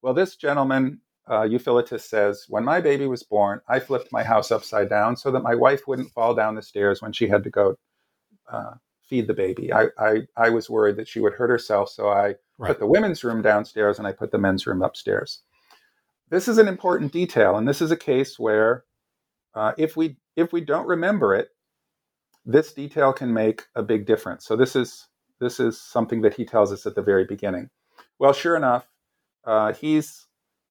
Well, 0.02 0.14
this 0.14 0.36
gentleman 0.36 1.00
uh, 1.28 1.42
Euphiletus 1.42 2.04
says, 2.04 2.46
When 2.48 2.64
my 2.64 2.80
baby 2.80 3.06
was 3.06 3.22
born, 3.22 3.60
I 3.68 3.80
flipped 3.80 4.12
my 4.12 4.22
house 4.22 4.50
upside 4.50 4.88
down 4.88 5.16
so 5.16 5.30
that 5.32 5.42
my 5.42 5.54
wife 5.54 5.86
wouldn't 5.86 6.12
fall 6.12 6.34
down 6.34 6.54
the 6.54 6.62
stairs 6.62 7.02
when 7.02 7.12
she 7.12 7.28
had 7.28 7.44
to 7.44 7.50
go 7.50 7.76
uh, 8.50 8.74
feed 9.02 9.26
the 9.26 9.34
baby. 9.34 9.72
I, 9.72 9.86
I, 9.98 10.20
I, 10.36 10.50
was 10.50 10.70
worried 10.70 10.96
that 10.96 11.08
she 11.08 11.20
would 11.20 11.34
hurt 11.34 11.50
herself, 11.50 11.88
so 11.88 12.08
I 12.08 12.34
right. 12.58 12.68
put 12.68 12.78
the 12.78 12.86
women's 12.86 13.24
room 13.24 13.42
downstairs 13.42 13.98
and 13.98 14.06
I 14.06 14.12
put 14.12 14.30
the 14.30 14.38
men's 14.38 14.66
room 14.66 14.82
upstairs. 14.82 15.42
This 16.28 16.48
is 16.48 16.58
an 16.58 16.68
important 16.68 17.12
detail, 17.12 17.56
and 17.56 17.68
this 17.68 17.80
is 17.80 17.90
a 17.90 17.96
case 17.96 18.38
where 18.38 18.84
uh, 19.54 19.72
if 19.78 19.96
we 19.96 20.16
if 20.36 20.52
we 20.52 20.60
don't 20.60 20.86
remember 20.86 21.34
it, 21.34 21.48
this 22.44 22.72
detail 22.72 23.12
can 23.12 23.32
make 23.32 23.64
a 23.74 23.82
big 23.82 24.06
difference. 24.06 24.46
So 24.46 24.56
this 24.56 24.76
is 24.76 25.08
this 25.40 25.60
is 25.60 25.80
something 25.80 26.22
that 26.22 26.34
he 26.34 26.44
tells 26.44 26.72
us 26.72 26.86
at 26.86 26.94
the 26.94 27.02
very 27.02 27.24
beginning. 27.24 27.70
Well, 28.18 28.32
sure 28.32 28.56
enough, 28.56 28.88
uh, 29.44 29.72
he's 29.72 30.26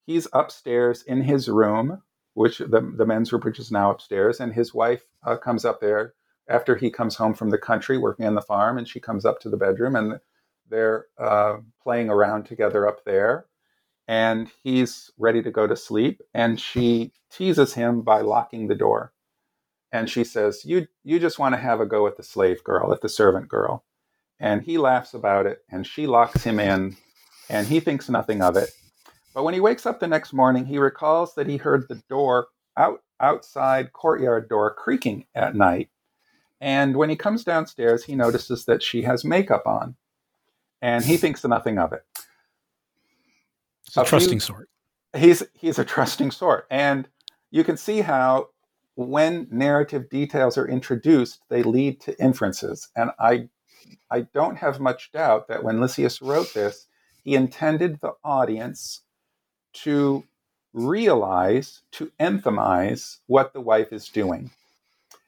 he's 0.06 0.28
upstairs 0.34 1.04
in 1.04 1.22
his 1.22 1.50
room 1.50 2.02
which 2.36 2.60
the, 2.60 2.94
the 2.96 3.06
men's 3.06 3.32
room, 3.34 3.42
which 3.42 3.60
is 3.60 3.72
now 3.72 3.90
upstairs, 3.90 4.40
and 4.40 4.54
his 4.54 4.74
wife 4.74 5.06
uh, 5.24 5.38
comes 5.38 5.66
up 5.66 5.80
there 5.80 6.14
after 6.48 6.76
he 6.76 6.92
comes 6.92 7.16
home 7.16 7.34
from 7.34 7.50
the 7.50 7.58
country 7.58 7.98
working 7.98 8.26
on 8.26 8.36
the 8.36 8.42
farm, 8.42 8.78
and 8.78 8.88
she 8.88 9.00
comes 9.00 9.26
up 9.26 9.40
to 9.40 9.50
the 9.50 9.58
bedroom, 9.58 9.96
and 9.96 10.20
they're 10.70 11.08
uh, 11.18 11.56
playing 11.82 12.10
around 12.10 12.46
together 12.46 12.88
up 12.88 13.04
there. 13.06 13.46
And 14.08 14.52
he's 14.62 15.10
ready 15.18 15.42
to 15.42 15.50
go 15.50 15.66
to 15.66 15.76
sleep, 15.76 16.22
and 16.34 16.60
she 16.60 17.14
teases 17.32 17.74
him 17.74 18.02
by 18.02 18.22
locking 18.22 18.68
the 18.68 18.76
door. 18.76 19.14
And 19.96 20.10
she 20.10 20.26
says, 20.26 20.66
"You 20.66 20.88
you 21.06 21.20
just 21.20 21.40
want 21.40 21.56
to 21.56 21.62
have 21.62 21.80
a 21.80 21.86
go 21.86 22.06
at 22.06 22.18
the 22.18 22.24
slave 22.24 22.62
girl, 22.66 22.92
at 22.92 23.00
the 23.00 23.08
servant 23.08 23.48
girl." 23.48 23.86
And 24.42 24.62
he 24.62 24.78
laughs 24.78 25.14
about 25.14 25.46
it, 25.46 25.64
and 25.70 25.88
she 25.88 26.06
locks 26.06 26.44
him 26.44 26.60
in, 26.60 26.98
and 27.50 27.66
he 27.66 27.80
thinks 27.80 28.10
nothing 28.10 28.42
of 28.42 28.58
it. 28.58 28.72
But 29.34 29.44
when 29.46 29.54
he 29.54 29.62
wakes 29.62 29.86
up 29.86 30.02
the 30.02 30.08
next 30.08 30.34
morning, 30.34 30.66
he 30.66 30.78
recalls 30.78 31.36
that 31.36 31.48
he 31.48 31.56
heard 31.56 31.88
the 31.88 32.02
door 32.10 32.48
out 32.76 33.04
outside 33.22 33.94
courtyard 33.94 34.50
door 34.50 34.74
creaking 34.74 35.28
at 35.34 35.56
night. 35.56 35.90
And 36.60 36.98
when 36.98 37.10
he 37.10 37.16
comes 37.16 37.46
downstairs, 37.46 38.04
he 38.04 38.16
notices 38.16 38.66
that 38.66 38.84
she 38.84 39.04
has 39.04 39.24
makeup 39.24 39.66
on, 39.66 39.96
and 40.82 41.06
he 41.06 41.16
thinks 41.16 41.46
nothing 41.46 41.78
of 41.80 41.94
it. 41.94 42.04
It's 43.88 43.96
a, 43.96 44.02
a 44.02 44.06
trusting 44.06 44.40
few, 44.40 44.48
sort. 44.56 44.70
He's 45.16 45.42
he's 45.54 45.80
a 45.80 45.86
trusting 45.86 46.32
sort, 46.32 46.68
and 46.70 47.08
you 47.50 47.64
can 47.64 47.78
see 47.78 48.02
how 48.02 48.50
when 48.96 49.48
narrative 49.52 50.10
details 50.10 50.58
are 50.58 50.68
introduced, 50.68 51.42
they 51.50 51.64
lead 51.64 52.02
to 52.02 52.20
inferences. 52.22 52.90
And 52.96 53.12
I 53.20 53.50
I 54.12 54.22
don't 54.34 54.58
have 54.58 54.80
much 54.80 55.12
doubt 55.12 55.48
that 55.50 55.64
when 55.64 55.82
Lysias 55.82 56.22
wrote 56.22 56.54
this, 56.54 56.88
he 57.24 57.36
intended 57.36 58.00
the 58.02 58.14
audience 58.24 59.02
to 59.74 60.26
realize, 60.74 61.82
to 61.94 62.12
enthymize 62.20 63.20
what 63.28 63.54
the 63.54 63.62
wife 63.62 63.94
is 63.94 64.10
doing, 64.10 64.52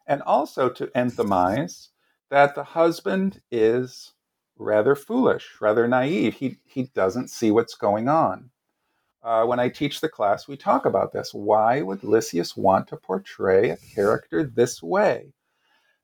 and 0.08 0.22
also 0.24 0.70
to 0.70 0.88
enthymize 0.88 1.90
that 2.32 2.56
the 2.56 2.64
husband 2.64 3.42
is 3.52 4.14
rather 4.58 4.96
foolish, 4.96 5.50
rather 5.62 5.88
naive. 5.88 6.36
He, 6.36 6.60
he 6.66 6.84
doesn't 6.96 7.30
see 7.30 7.52
what's 7.52 7.76
going 7.76 8.10
on. 8.10 8.52
Uh, 9.24 9.46
when 9.46 9.60
I 9.60 9.70
teach 9.70 10.00
the 10.00 10.10
class, 10.10 10.48
we 10.48 10.56
talk 10.56 10.86
about 10.86 11.12
this. 11.12 11.34
Why 11.34 11.82
would 11.82 12.04
Lysias 12.04 12.56
want 12.56 12.88
to 12.88 12.98
portray 12.98 13.70
a 13.70 13.78
character 13.78 14.44
this 14.44 14.82
way? 14.82 15.34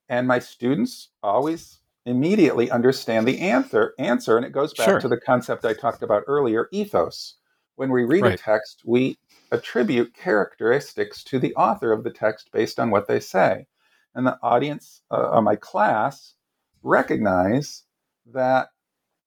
And 0.09 0.27
my 0.27 0.39
students 0.39 1.09
always 1.21 1.79
immediately 2.05 2.69
understand 2.69 3.27
the 3.27 3.39
answer, 3.39 3.93
answer 3.97 4.35
and 4.35 4.45
it 4.45 4.51
goes 4.51 4.73
back 4.73 4.87
sure. 4.87 4.99
to 4.99 5.07
the 5.07 5.19
concept 5.19 5.63
I 5.63 5.73
talked 5.73 6.03
about 6.03 6.23
earlier 6.27 6.67
ethos. 6.71 7.35
When 7.75 7.91
we 7.91 8.03
read 8.03 8.23
right. 8.23 8.39
a 8.39 8.43
text, 8.43 8.81
we 8.85 9.17
attribute 9.51 10.13
characteristics 10.13 11.23
to 11.25 11.39
the 11.39 11.55
author 11.55 11.91
of 11.91 12.03
the 12.03 12.11
text 12.11 12.51
based 12.51 12.79
on 12.79 12.91
what 12.91 13.07
they 13.07 13.19
say. 13.19 13.67
And 14.13 14.27
the 14.27 14.37
audience 14.43 15.01
uh, 15.09 15.29
of 15.31 15.43
my 15.43 15.55
class 15.55 16.35
recognize 16.83 17.83
that 18.25 18.69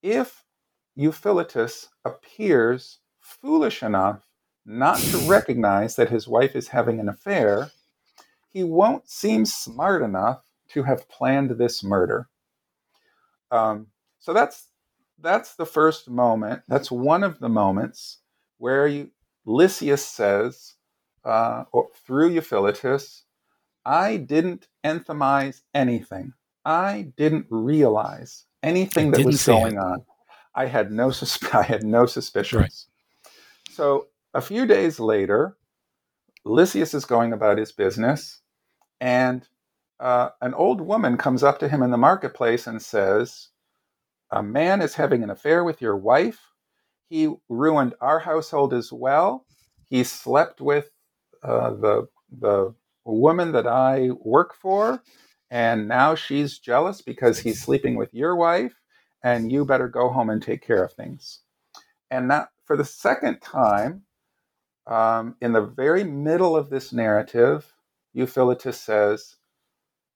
if 0.03 0.45
Euphiletus 0.97 1.89
appears 2.05 3.01
foolish 3.47 3.80
enough 3.80 4.26
not 4.64 4.99
to 4.99 5.18
recognize 5.18 5.94
that 5.94 6.11
his 6.11 6.26
wife 6.26 6.57
is 6.57 6.66
having 6.66 6.99
an 6.99 7.09
affair, 7.09 7.70
he 8.49 8.64
won't 8.64 9.09
seem 9.09 9.47
smart 9.47 10.03
enough 10.03 10.42
to 10.68 10.82
have 10.82 11.09
planned 11.09 11.51
this 11.51 11.84
murder. 11.84 12.28
Um, 13.53 13.86
so 14.18 14.32
that's 14.32 14.66
that's 15.20 15.55
the 15.55 15.64
first 15.64 16.11
moment. 16.11 16.62
That's 16.66 16.90
one 16.90 17.22
of 17.22 17.38
the 17.38 17.49
moments 17.49 18.18
where 18.59 18.88
you, 18.88 19.12
Lysias 19.47 20.05
says, 20.05 20.74
uh, 21.24 21.64
through 22.05 22.30
Euphiletus, 22.30 23.22
I 23.84 24.16
didn't 24.16 24.66
enthymize 24.84 25.62
anything. 25.72 26.32
I 26.64 27.12
didn't 27.16 27.47
realize 27.49 28.44
anything 28.64 29.14
I 29.14 29.18
that 29.18 29.26
was 29.26 29.47
going 29.47 29.74
it. 29.74 29.78
on. 29.78 30.05
I 30.57 30.66
had 30.66 30.90
no 30.90 31.09
susp- 31.09 31.55
I 31.55 31.62
had 31.62 31.84
no 31.84 32.07
suspicions. 32.07 32.61
Right. 32.61 32.95
So 33.76 34.06
a 34.32 34.40
few 34.40 34.64
days 34.64 34.98
later, 34.98 35.58
Lysias 36.46 36.94
is 36.94 37.04
going 37.04 37.34
about 37.34 37.58
his 37.58 37.72
business, 37.72 38.40
and 39.02 39.46
uh, 40.00 40.30
an 40.40 40.54
old 40.54 40.80
woman 40.80 41.18
comes 41.18 41.42
up 41.42 41.58
to 41.58 41.68
him 41.68 41.82
in 41.82 41.90
the 41.90 41.98
marketplace 41.98 42.66
and 42.66 42.80
says, 42.80 43.48
A 44.30 44.42
man 44.42 44.80
is 44.80 44.94
having 44.94 45.22
an 45.22 45.28
affair 45.28 45.62
with 45.62 45.82
your 45.82 45.94
wife. 45.94 46.40
He 47.10 47.28
ruined 47.50 47.92
our 48.00 48.18
household 48.18 48.72
as 48.72 48.90
well. 48.90 49.44
He 49.90 50.04
slept 50.04 50.62
with 50.62 50.88
uh, 51.42 51.74
the, 51.74 52.08
the 52.30 52.74
woman 53.04 53.52
that 53.52 53.66
I 53.66 54.08
work 54.24 54.54
for, 54.54 55.02
and 55.50 55.86
now 55.86 56.14
she's 56.14 56.58
jealous 56.58 57.02
because 57.02 57.40
he's 57.40 57.60
sleeping 57.60 57.96
with 57.96 58.14
your 58.14 58.36
wife, 58.36 58.80
and 59.22 59.52
you 59.52 59.66
better 59.66 59.88
go 59.88 60.08
home 60.08 60.30
and 60.30 60.42
take 60.42 60.66
care 60.66 60.82
of 60.82 60.94
things. 60.94 61.40
And 62.10 62.30
that, 62.30 62.48
for 62.66 62.76
the 62.76 62.84
second 62.84 63.40
time, 63.40 64.02
um, 64.86 65.36
in 65.40 65.52
the 65.52 65.62
very 65.62 66.04
middle 66.04 66.56
of 66.56 66.70
this 66.70 66.92
narrative, 66.92 67.72
Euphiletus 68.14 68.74
says, 68.74 69.36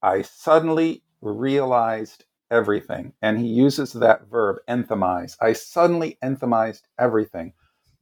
I 0.03 0.23
suddenly 0.23 1.03
realized 1.21 2.25
everything. 2.51 3.13
And 3.23 3.39
he 3.39 3.47
uses 3.47 3.93
that 3.93 4.29
verb, 4.29 4.57
enthymize. 4.69 5.37
I 5.41 5.53
suddenly 5.53 6.19
enthymized 6.23 6.83
everything. 6.99 7.53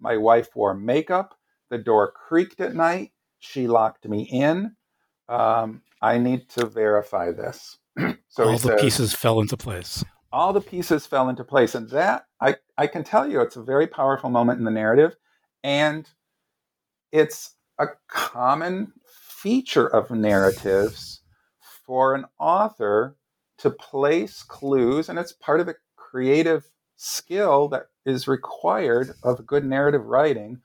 My 0.01 0.17
wife 0.17 0.49
wore 0.55 0.75
makeup. 0.75 1.35
The 1.71 1.79
door 1.79 2.13
creaked 2.13 2.61
at 2.61 2.75
night. 2.75 3.13
She 3.39 3.67
locked 3.67 4.09
me 4.09 4.23
in. 4.23 4.75
Um, 5.29 5.83
I 6.01 6.19
need 6.19 6.49
to 6.51 6.67
verify 6.67 7.33
this. 7.33 7.79
so 8.29 8.45
all 8.45 8.53
the 8.53 8.59
says, 8.59 8.81
pieces 8.81 9.15
fell 9.15 9.41
into 9.41 9.57
place. 9.57 10.05
All 10.33 10.53
the 10.53 10.61
pieces 10.61 11.07
fell 11.07 11.29
into 11.29 11.45
place. 11.45 11.75
And 11.75 11.89
that, 11.91 12.27
I, 12.41 12.57
I 12.77 12.87
can 12.87 13.05
tell 13.05 13.29
you, 13.29 13.41
it's 13.41 13.57
a 13.57 13.63
very 13.63 13.87
powerful 13.87 14.31
moment 14.31 14.59
in 14.59 14.65
the 14.65 14.71
narrative. 14.71 15.17
And 15.65 16.09
it's 17.13 17.55
a 17.79 17.87
common 18.09 18.93
feature 19.07 19.87
of 19.87 20.11
narratives 20.11 21.23
for 21.87 22.15
an 22.15 22.27
author 22.39 23.17
to 23.59 23.71
place 23.71 24.43
clues, 24.43 25.09
and 25.09 25.19
it's 25.19 25.33
part 25.33 25.61
of 25.61 25.67
the 25.67 25.77
creative 25.97 26.71
skill 26.97 27.69
that 27.69 27.87
is 28.05 28.29
required 28.29 29.15
of 29.23 29.47
good 29.47 29.65
narrative 29.65 30.05
writing 30.05 30.61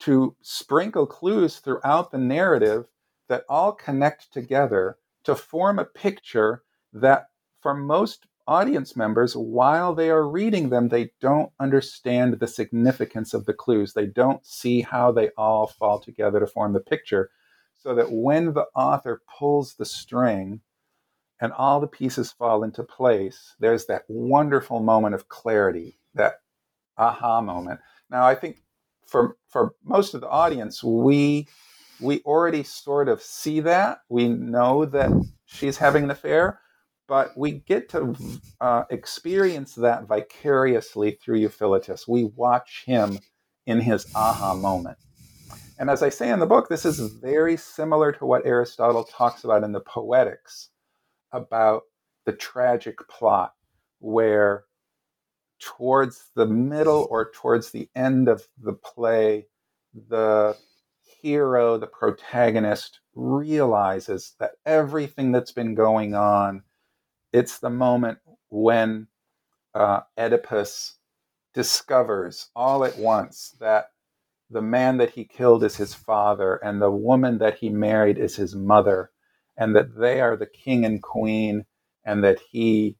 to 0.00 0.34
sprinkle 0.42 1.06
clues 1.06 1.58
throughout 1.58 2.10
the 2.10 2.18
narrative 2.18 2.86
that 3.28 3.44
all 3.48 3.72
connect 3.72 4.32
together 4.32 4.96
to 5.24 5.34
form 5.34 5.78
a 5.78 5.84
picture 5.84 6.62
that, 6.92 7.28
for 7.60 7.74
most 7.74 8.26
audience 8.52 8.94
members, 8.94 9.34
while 9.34 9.94
they 9.94 10.10
are 10.10 10.28
reading 10.28 10.68
them, 10.68 10.88
they 10.88 11.10
don't 11.20 11.50
understand 11.58 12.38
the 12.38 12.46
significance 12.46 13.32
of 13.32 13.46
the 13.46 13.54
clues. 13.54 13.94
They 13.94 14.06
don't 14.06 14.44
see 14.44 14.82
how 14.82 15.10
they 15.10 15.30
all 15.38 15.66
fall 15.66 15.98
together 15.98 16.38
to 16.40 16.46
form 16.46 16.74
the 16.74 16.80
picture 16.80 17.30
so 17.82 17.94
that 17.94 18.12
when 18.12 18.52
the 18.52 18.66
author 18.76 19.22
pulls 19.38 19.74
the 19.74 19.86
string 19.86 20.60
and 21.40 21.52
all 21.52 21.80
the 21.80 21.86
pieces 21.86 22.30
fall 22.30 22.62
into 22.62 22.82
place, 22.82 23.56
there's 23.58 23.86
that 23.86 24.02
wonderful 24.08 24.80
moment 24.80 25.14
of 25.14 25.28
clarity, 25.28 25.98
that 26.14 26.34
aha 26.98 27.40
moment. 27.40 27.80
Now, 28.10 28.24
I 28.24 28.34
think 28.34 28.58
for 29.06 29.36
for 29.48 29.74
most 29.82 30.14
of 30.14 30.20
the 30.20 30.28
audience, 30.28 30.84
we 30.84 31.48
we 32.00 32.20
already 32.20 32.62
sort 32.62 33.08
of 33.08 33.22
see 33.22 33.60
that. 33.60 34.02
We 34.08 34.28
know 34.28 34.84
that 34.84 35.10
she's 35.46 35.78
having 35.78 36.04
an 36.04 36.10
affair, 36.10 36.60
but 37.12 37.36
we 37.36 37.50
get 37.50 37.90
to 37.90 38.16
uh, 38.62 38.84
experience 38.88 39.74
that 39.74 40.08
vicariously 40.08 41.10
through 41.10 41.40
Euphiletus. 41.40 42.08
We 42.08 42.24
watch 42.24 42.84
him 42.86 43.18
in 43.66 43.80
his 43.80 44.06
aha 44.14 44.54
moment. 44.54 44.96
And 45.78 45.90
as 45.90 46.02
I 46.02 46.08
say 46.08 46.30
in 46.30 46.40
the 46.40 46.46
book, 46.46 46.70
this 46.70 46.86
is 46.86 47.00
very 47.00 47.58
similar 47.58 48.12
to 48.12 48.24
what 48.24 48.46
Aristotle 48.46 49.04
talks 49.04 49.44
about 49.44 49.62
in 49.62 49.72
the 49.72 49.82
Poetics 49.82 50.70
about 51.32 51.82
the 52.24 52.32
tragic 52.32 52.96
plot, 53.10 53.52
where 53.98 54.64
towards 55.60 56.30
the 56.34 56.46
middle 56.46 57.06
or 57.10 57.30
towards 57.30 57.72
the 57.72 57.90
end 57.94 58.26
of 58.26 58.48
the 58.56 58.72
play, 58.72 59.48
the 60.08 60.56
hero, 61.20 61.76
the 61.76 61.86
protagonist, 61.86 63.00
realizes 63.14 64.34
that 64.40 64.52
everything 64.64 65.30
that's 65.30 65.52
been 65.52 65.74
going 65.74 66.14
on, 66.14 66.62
it's 67.32 67.58
the 67.58 67.70
moment 67.70 68.18
when 68.50 69.06
uh, 69.74 70.00
Oedipus 70.18 70.98
discovers 71.54 72.48
all 72.54 72.84
at 72.84 72.96
once 72.98 73.54
that 73.60 73.90
the 74.50 74.62
man 74.62 74.98
that 74.98 75.10
he 75.10 75.24
killed 75.24 75.64
is 75.64 75.76
his 75.76 75.94
father, 75.94 76.56
and 76.56 76.80
the 76.80 76.90
woman 76.90 77.38
that 77.38 77.58
he 77.58 77.70
married 77.70 78.18
is 78.18 78.36
his 78.36 78.54
mother, 78.54 79.10
and 79.56 79.74
that 79.74 79.96
they 79.96 80.20
are 80.20 80.36
the 80.36 80.46
king 80.46 80.84
and 80.84 81.02
queen, 81.02 81.64
and 82.04 82.22
that 82.22 82.38
he, 82.50 82.96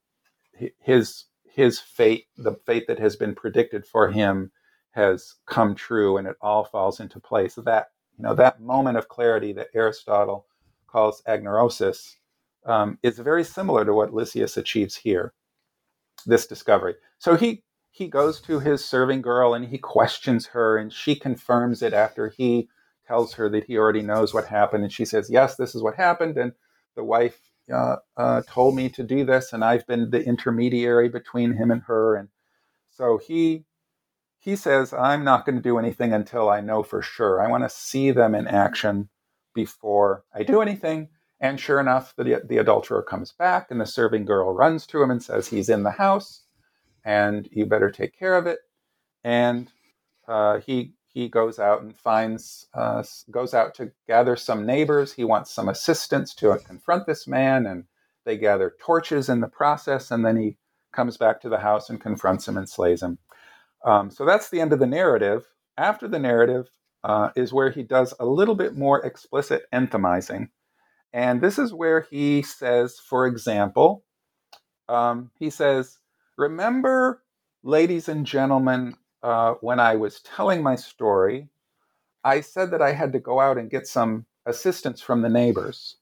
his, 0.80 1.26
his 1.44 1.78
fate, 1.78 2.26
the 2.38 2.54
fate 2.64 2.86
that 2.88 2.98
has 2.98 3.16
been 3.16 3.34
predicted 3.34 3.84
for 3.86 4.10
him, 4.10 4.50
has 4.92 5.34
come 5.46 5.74
true, 5.74 6.16
and 6.16 6.26
it 6.26 6.36
all 6.40 6.64
falls 6.64 7.00
into 7.00 7.20
place. 7.20 7.54
That 7.56 7.88
you 8.16 8.24
know, 8.24 8.34
that 8.34 8.60
moment 8.60 8.96
of 8.96 9.08
clarity 9.08 9.52
that 9.54 9.68
Aristotle 9.74 10.46
calls 10.86 11.22
anagnorisis 11.28 12.16
um, 12.64 12.98
is 13.02 13.18
very 13.18 13.44
similar 13.44 13.84
to 13.84 13.92
what 13.94 14.14
Lysias 14.14 14.56
achieves 14.56 14.96
here, 14.96 15.32
this 16.26 16.46
discovery. 16.46 16.94
So 17.18 17.36
he 17.36 17.62
he 17.90 18.08
goes 18.08 18.40
to 18.42 18.58
his 18.58 18.84
serving 18.84 19.20
girl 19.20 19.52
and 19.52 19.66
he 19.66 19.78
questions 19.78 20.46
her, 20.48 20.78
and 20.78 20.92
she 20.92 21.14
confirms 21.14 21.82
it 21.82 21.92
after 21.92 22.28
he 22.30 22.68
tells 23.06 23.34
her 23.34 23.48
that 23.50 23.64
he 23.64 23.76
already 23.76 24.02
knows 24.02 24.32
what 24.32 24.46
happened, 24.46 24.84
and 24.84 24.92
she 24.92 25.04
says, 25.04 25.30
"Yes, 25.30 25.56
this 25.56 25.74
is 25.74 25.82
what 25.82 25.96
happened," 25.96 26.38
and 26.38 26.52
the 26.94 27.04
wife 27.04 27.40
uh, 27.72 27.96
uh, 28.16 28.42
told 28.46 28.74
me 28.74 28.88
to 28.90 29.02
do 29.02 29.24
this, 29.24 29.52
and 29.52 29.64
I've 29.64 29.86
been 29.86 30.10
the 30.10 30.22
intermediary 30.24 31.08
between 31.08 31.54
him 31.54 31.70
and 31.70 31.82
her, 31.82 32.16
and 32.16 32.28
so 32.90 33.18
he 33.18 33.64
he 34.38 34.56
says, 34.56 34.92
"I'm 34.92 35.24
not 35.24 35.44
going 35.46 35.56
to 35.56 35.62
do 35.62 35.78
anything 35.78 36.12
until 36.12 36.48
I 36.48 36.60
know 36.60 36.82
for 36.82 37.02
sure. 37.02 37.40
I 37.40 37.48
want 37.48 37.64
to 37.64 37.68
see 37.70 38.10
them 38.10 38.34
in 38.34 38.46
action 38.48 39.08
before 39.54 40.24
I 40.34 40.42
do 40.44 40.60
anything." 40.62 41.08
And 41.42 41.58
sure 41.58 41.80
enough, 41.80 42.14
the, 42.16 42.40
the 42.44 42.58
adulterer 42.58 43.02
comes 43.02 43.32
back, 43.32 43.66
and 43.70 43.80
the 43.80 43.84
serving 43.84 44.24
girl 44.24 44.54
runs 44.54 44.86
to 44.86 45.02
him 45.02 45.10
and 45.10 45.20
says, 45.20 45.48
He's 45.48 45.68
in 45.68 45.82
the 45.82 45.90
house, 45.90 46.44
and 47.04 47.48
you 47.50 47.66
better 47.66 47.90
take 47.90 48.16
care 48.16 48.36
of 48.36 48.46
it. 48.46 48.60
And 49.24 49.68
uh, 50.28 50.60
he 50.60 50.94
he 51.08 51.28
goes 51.28 51.58
out 51.58 51.82
and 51.82 51.96
finds 51.96 52.68
uh, 52.74 53.02
goes 53.30 53.54
out 53.54 53.74
to 53.74 53.90
gather 54.06 54.36
some 54.36 54.64
neighbors. 54.64 55.12
He 55.12 55.24
wants 55.24 55.50
some 55.50 55.68
assistance 55.68 56.32
to 56.36 56.56
confront 56.64 57.06
this 57.06 57.26
man, 57.26 57.66
and 57.66 57.84
they 58.24 58.38
gather 58.38 58.76
torches 58.80 59.28
in 59.28 59.40
the 59.40 59.48
process. 59.48 60.12
And 60.12 60.24
then 60.24 60.36
he 60.36 60.58
comes 60.92 61.16
back 61.16 61.40
to 61.40 61.48
the 61.48 61.58
house 61.58 61.90
and 61.90 62.00
confronts 62.00 62.46
him 62.46 62.56
and 62.56 62.68
slays 62.68 63.02
him. 63.02 63.18
Um, 63.84 64.12
so 64.12 64.24
that's 64.24 64.48
the 64.48 64.60
end 64.60 64.72
of 64.72 64.78
the 64.78 64.86
narrative. 64.86 65.44
After 65.76 66.06
the 66.06 66.20
narrative 66.20 66.70
uh, 67.02 67.30
is 67.34 67.52
where 67.52 67.70
he 67.70 67.82
does 67.82 68.14
a 68.20 68.26
little 68.26 68.54
bit 68.54 68.76
more 68.76 69.04
explicit 69.04 69.64
enthymizing 69.72 70.48
and 71.12 71.40
this 71.40 71.58
is 71.58 71.74
where 71.74 72.00
he 72.00 72.42
says, 72.42 72.98
for 72.98 73.26
example, 73.26 74.04
um, 74.88 75.30
he 75.38 75.50
says, 75.50 75.98
Remember, 76.38 77.22
ladies 77.62 78.08
and 78.08 78.24
gentlemen, 78.24 78.94
uh, 79.22 79.54
when 79.60 79.78
I 79.78 79.96
was 79.96 80.20
telling 80.20 80.62
my 80.62 80.76
story, 80.76 81.48
I 82.24 82.40
said 82.40 82.70
that 82.70 82.82
I 82.82 82.92
had 82.92 83.12
to 83.12 83.20
go 83.20 83.40
out 83.40 83.58
and 83.58 83.70
get 83.70 83.86
some 83.86 84.26
assistance 84.46 85.00
from 85.00 85.22
the 85.22 85.28
neighbors. 85.28 85.96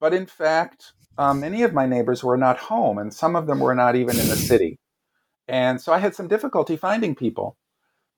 But 0.00 0.14
in 0.14 0.26
fact, 0.26 0.92
um, 1.16 1.40
many 1.40 1.62
of 1.62 1.72
my 1.72 1.86
neighbors 1.86 2.22
were 2.22 2.36
not 2.36 2.58
home, 2.58 2.98
and 2.98 3.12
some 3.12 3.36
of 3.36 3.46
them 3.46 3.60
were 3.60 3.74
not 3.74 3.96
even 3.96 4.18
in 4.18 4.28
the 4.28 4.36
city. 4.36 4.78
And 5.46 5.80
so 5.80 5.92
I 5.92 5.98
had 5.98 6.14
some 6.14 6.28
difficulty 6.28 6.76
finding 6.76 7.14
people. 7.14 7.56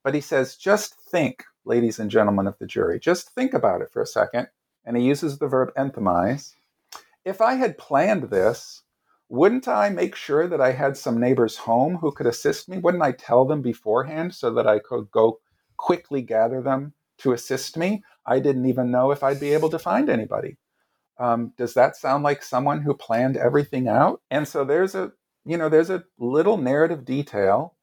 But 0.03 0.15
he 0.15 0.21
says, 0.21 0.57
just 0.57 0.95
think, 1.11 1.45
ladies 1.65 1.99
and 1.99 2.11
gentlemen 2.11 2.47
of 2.47 2.59
the 2.59 2.67
jury, 2.67 2.99
just 2.99 3.31
think 3.35 3.53
about 3.53 3.83
it 3.83 3.91
for 3.93 4.01
a 4.03 4.07
second 4.07 4.49
and 4.85 4.97
he 4.97 5.05
uses 5.05 5.39
the 5.39 5.49
verb 5.49 5.71
enthymize. 5.77 6.55
If 7.25 7.41
I 7.41 7.55
had 7.55 7.79
planned 7.79 8.25
this, 8.25 8.83
wouldn't 9.29 9.69
I 9.69 9.91
make 9.91 10.17
sure 10.17 10.49
that 10.49 10.61
I 10.61 10.73
had 10.73 10.97
some 10.97 11.21
neighbors 11.21 11.57
home 11.57 11.97
who 11.97 12.11
could 12.11 12.27
assist 12.27 12.69
me? 12.69 12.79
Wouldn't 12.79 13.03
I 13.03 13.13
tell 13.13 13.45
them 13.45 13.63
beforehand 13.63 14.35
so 14.35 14.53
that 14.55 14.67
I 14.67 14.81
could 14.81 15.11
go 15.11 15.41
quickly 15.77 16.23
gather 16.23 16.61
them 16.61 16.95
to 17.19 17.33
assist 17.33 17.77
me? 17.77 18.03
I 18.27 18.41
didn't 18.41 18.67
even 18.67 18.91
know 18.91 19.13
if 19.13 19.23
I'd 19.23 19.39
be 19.39 19.53
able 19.53 19.71
to 19.71 19.79
find 19.79 20.09
anybody. 20.09 20.57
Um, 21.19 21.53
does 21.57 21.75
that 21.75 21.97
sound 21.97 22.25
like 22.25 22.43
someone 22.43 22.81
who 22.81 22.95
planned 22.95 23.37
everything 23.37 23.87
out? 23.87 24.23
And 24.31 24.49
so 24.49 24.65
there's 24.65 24.95
a, 24.95 25.13
you 25.45 25.57
know, 25.57 25.69
there's 25.69 25.91
a 25.91 26.05
little 26.19 26.57
narrative 26.57 27.05
detail. 27.05 27.75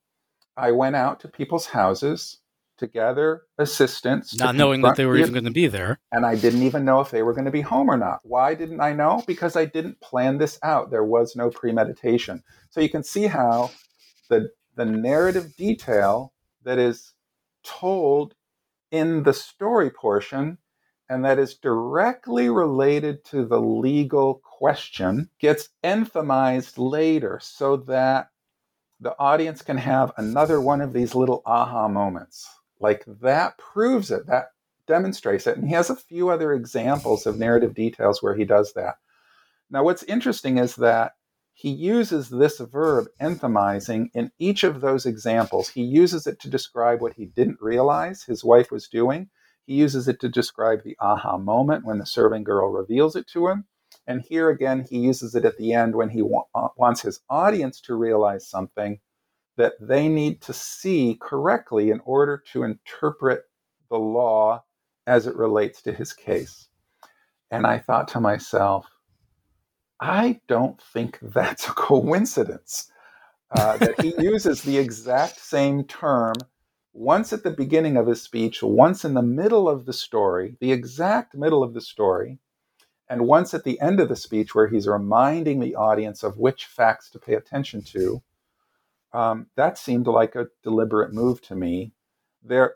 I 0.57 0.71
went 0.71 0.95
out 0.95 1.19
to 1.21 1.27
people's 1.27 1.67
houses 1.67 2.39
to 2.77 2.87
gather 2.87 3.43
assistance. 3.57 4.37
Not 4.37 4.55
knowing 4.55 4.81
that 4.81 4.95
they 4.95 5.05
were 5.05 5.17
even 5.17 5.33
going 5.33 5.43
to 5.45 5.51
be 5.51 5.67
there. 5.67 5.99
And 6.11 6.25
I 6.25 6.35
didn't 6.35 6.63
even 6.63 6.85
know 6.85 7.01
if 7.01 7.11
they 7.11 7.23
were 7.23 7.33
going 7.33 7.45
to 7.45 7.51
be 7.51 7.61
home 7.61 7.89
or 7.89 7.97
not. 7.97 8.19
Why 8.23 8.53
didn't 8.53 8.81
I 8.81 8.93
know? 8.93 9.23
Because 9.27 9.55
I 9.55 9.65
didn't 9.65 9.99
plan 9.99 10.37
this 10.37 10.59
out. 10.63 10.91
There 10.91 11.03
was 11.03 11.35
no 11.35 11.49
premeditation. 11.49 12.43
So 12.69 12.81
you 12.81 12.89
can 12.89 13.03
see 13.03 13.27
how 13.27 13.71
the, 14.29 14.51
the 14.75 14.85
narrative 14.85 15.55
detail 15.55 16.33
that 16.63 16.77
is 16.77 17.13
told 17.63 18.35
in 18.91 19.23
the 19.23 19.33
story 19.33 19.89
portion 19.89 20.57
and 21.09 21.23
that 21.23 21.39
is 21.39 21.55
directly 21.55 22.49
related 22.49 23.23
to 23.25 23.45
the 23.45 23.59
legal 23.59 24.41
question 24.43 25.29
gets 25.39 25.69
enthymized 25.83 26.73
later 26.77 27.39
so 27.41 27.77
that 27.77 28.29
the 28.99 29.17
audience 29.19 29.61
can 29.61 29.77
have 29.77 30.11
another 30.17 30.59
one 30.59 30.81
of 30.81 30.91
these 30.91 31.15
little 31.15 31.41
aha 31.45 31.87
moments. 31.87 32.47
Like 32.79 33.03
that 33.21 33.57
proves 33.57 34.11
it, 34.11 34.27
that 34.27 34.51
demonstrates 34.87 35.47
it. 35.47 35.57
And 35.57 35.67
he 35.67 35.73
has 35.73 35.89
a 35.89 35.95
few 35.95 36.29
other 36.29 36.53
examples 36.53 37.25
of 37.25 37.37
narrative 37.37 37.73
details 37.73 38.21
where 38.23 38.35
he 38.35 38.45
does 38.45 38.73
that. 38.73 38.95
Now, 39.69 39.83
what's 39.83 40.03
interesting 40.03 40.57
is 40.57 40.75
that 40.75 41.13
he 41.53 41.71
uses 41.71 42.29
this 42.29 42.59
verb, 42.59 43.07
enthymizing, 43.19 44.09
in 44.13 44.31
each 44.37 44.63
of 44.63 44.79
those 44.79 45.05
examples. 45.05 45.69
He 45.69 45.81
uses 45.81 46.27
it 46.27 46.39
to 46.41 46.49
describe 46.49 47.01
what 47.01 47.15
he 47.15 47.25
didn't 47.25 47.57
realize 47.59 48.23
his 48.23 48.43
wife 48.43 48.71
was 48.71 48.87
doing. 48.87 49.29
He 49.65 49.73
uses 49.73 50.07
it 50.07 50.19
to 50.21 50.29
describe 50.29 50.83
the 50.83 50.95
aha 51.01 51.37
moment 51.37 51.83
when 51.83 51.97
the 51.97 52.05
serving 52.05 52.43
girl 52.43 52.71
reveals 52.71 53.15
it 53.15 53.27
to 53.33 53.47
him. 53.47 53.65
And 54.05 54.21
here 54.21 54.49
again, 54.49 54.85
he 54.89 54.99
uses 54.99 55.35
it 55.35 55.43
at 55.43 55.57
the 55.57 55.73
end 55.73 55.95
when 55.95 56.09
he 56.09 56.21
wa- 56.21 56.45
wants 56.77 57.01
his 57.01 57.19
audience 57.29 57.81
to 57.81 57.95
realize 57.95 58.47
something 58.47 58.99
that 59.57 59.73
they 59.81 60.07
need 60.07 60.41
to 60.41 60.53
see 60.53 61.17
correctly 61.19 61.91
in 61.91 61.99
order 62.05 62.41
to 62.53 62.63
interpret 62.63 63.43
the 63.89 63.97
law 63.97 64.63
as 65.05 65.27
it 65.27 65.35
relates 65.35 65.81
to 65.81 65.91
his 65.91 66.13
case. 66.13 66.67
And 67.51 67.65
I 67.65 67.79
thought 67.79 68.07
to 68.09 68.19
myself, 68.19 68.85
I 69.99 70.39
don't 70.47 70.81
think 70.81 71.19
that's 71.21 71.67
a 71.67 71.73
coincidence 71.73 72.91
uh, 73.51 73.77
that 73.77 73.99
he 74.01 74.13
uses 74.19 74.61
the 74.61 74.77
exact 74.77 75.39
same 75.39 75.83
term 75.85 76.35
once 76.93 77.31
at 77.31 77.43
the 77.43 77.51
beginning 77.51 77.95
of 77.95 78.07
his 78.07 78.21
speech, 78.21 78.63
once 78.63 79.05
in 79.05 79.13
the 79.13 79.21
middle 79.21 79.69
of 79.69 79.85
the 79.85 79.93
story, 79.93 80.57
the 80.59 80.71
exact 80.71 81.35
middle 81.35 81.63
of 81.63 81.75
the 81.75 81.81
story, 81.81 82.39
and 83.07 83.27
once 83.27 83.53
at 83.53 83.63
the 83.63 83.79
end 83.79 83.99
of 83.99 84.09
the 84.09 84.15
speech 84.15 84.55
where 84.55 84.67
he's 84.67 84.87
reminding 84.87 85.59
the 85.59 85.75
audience 85.75 86.23
of 86.23 86.37
which 86.37 86.65
facts 86.65 87.09
to 87.11 87.19
pay 87.19 87.35
attention 87.35 87.81
to 87.81 88.21
um, 89.13 89.47
that 89.55 89.77
seemed 89.77 90.07
like 90.07 90.35
a 90.35 90.47
deliberate 90.63 91.13
move 91.13 91.41
to 91.43 91.55
me. 91.55 91.93
There, 92.43 92.75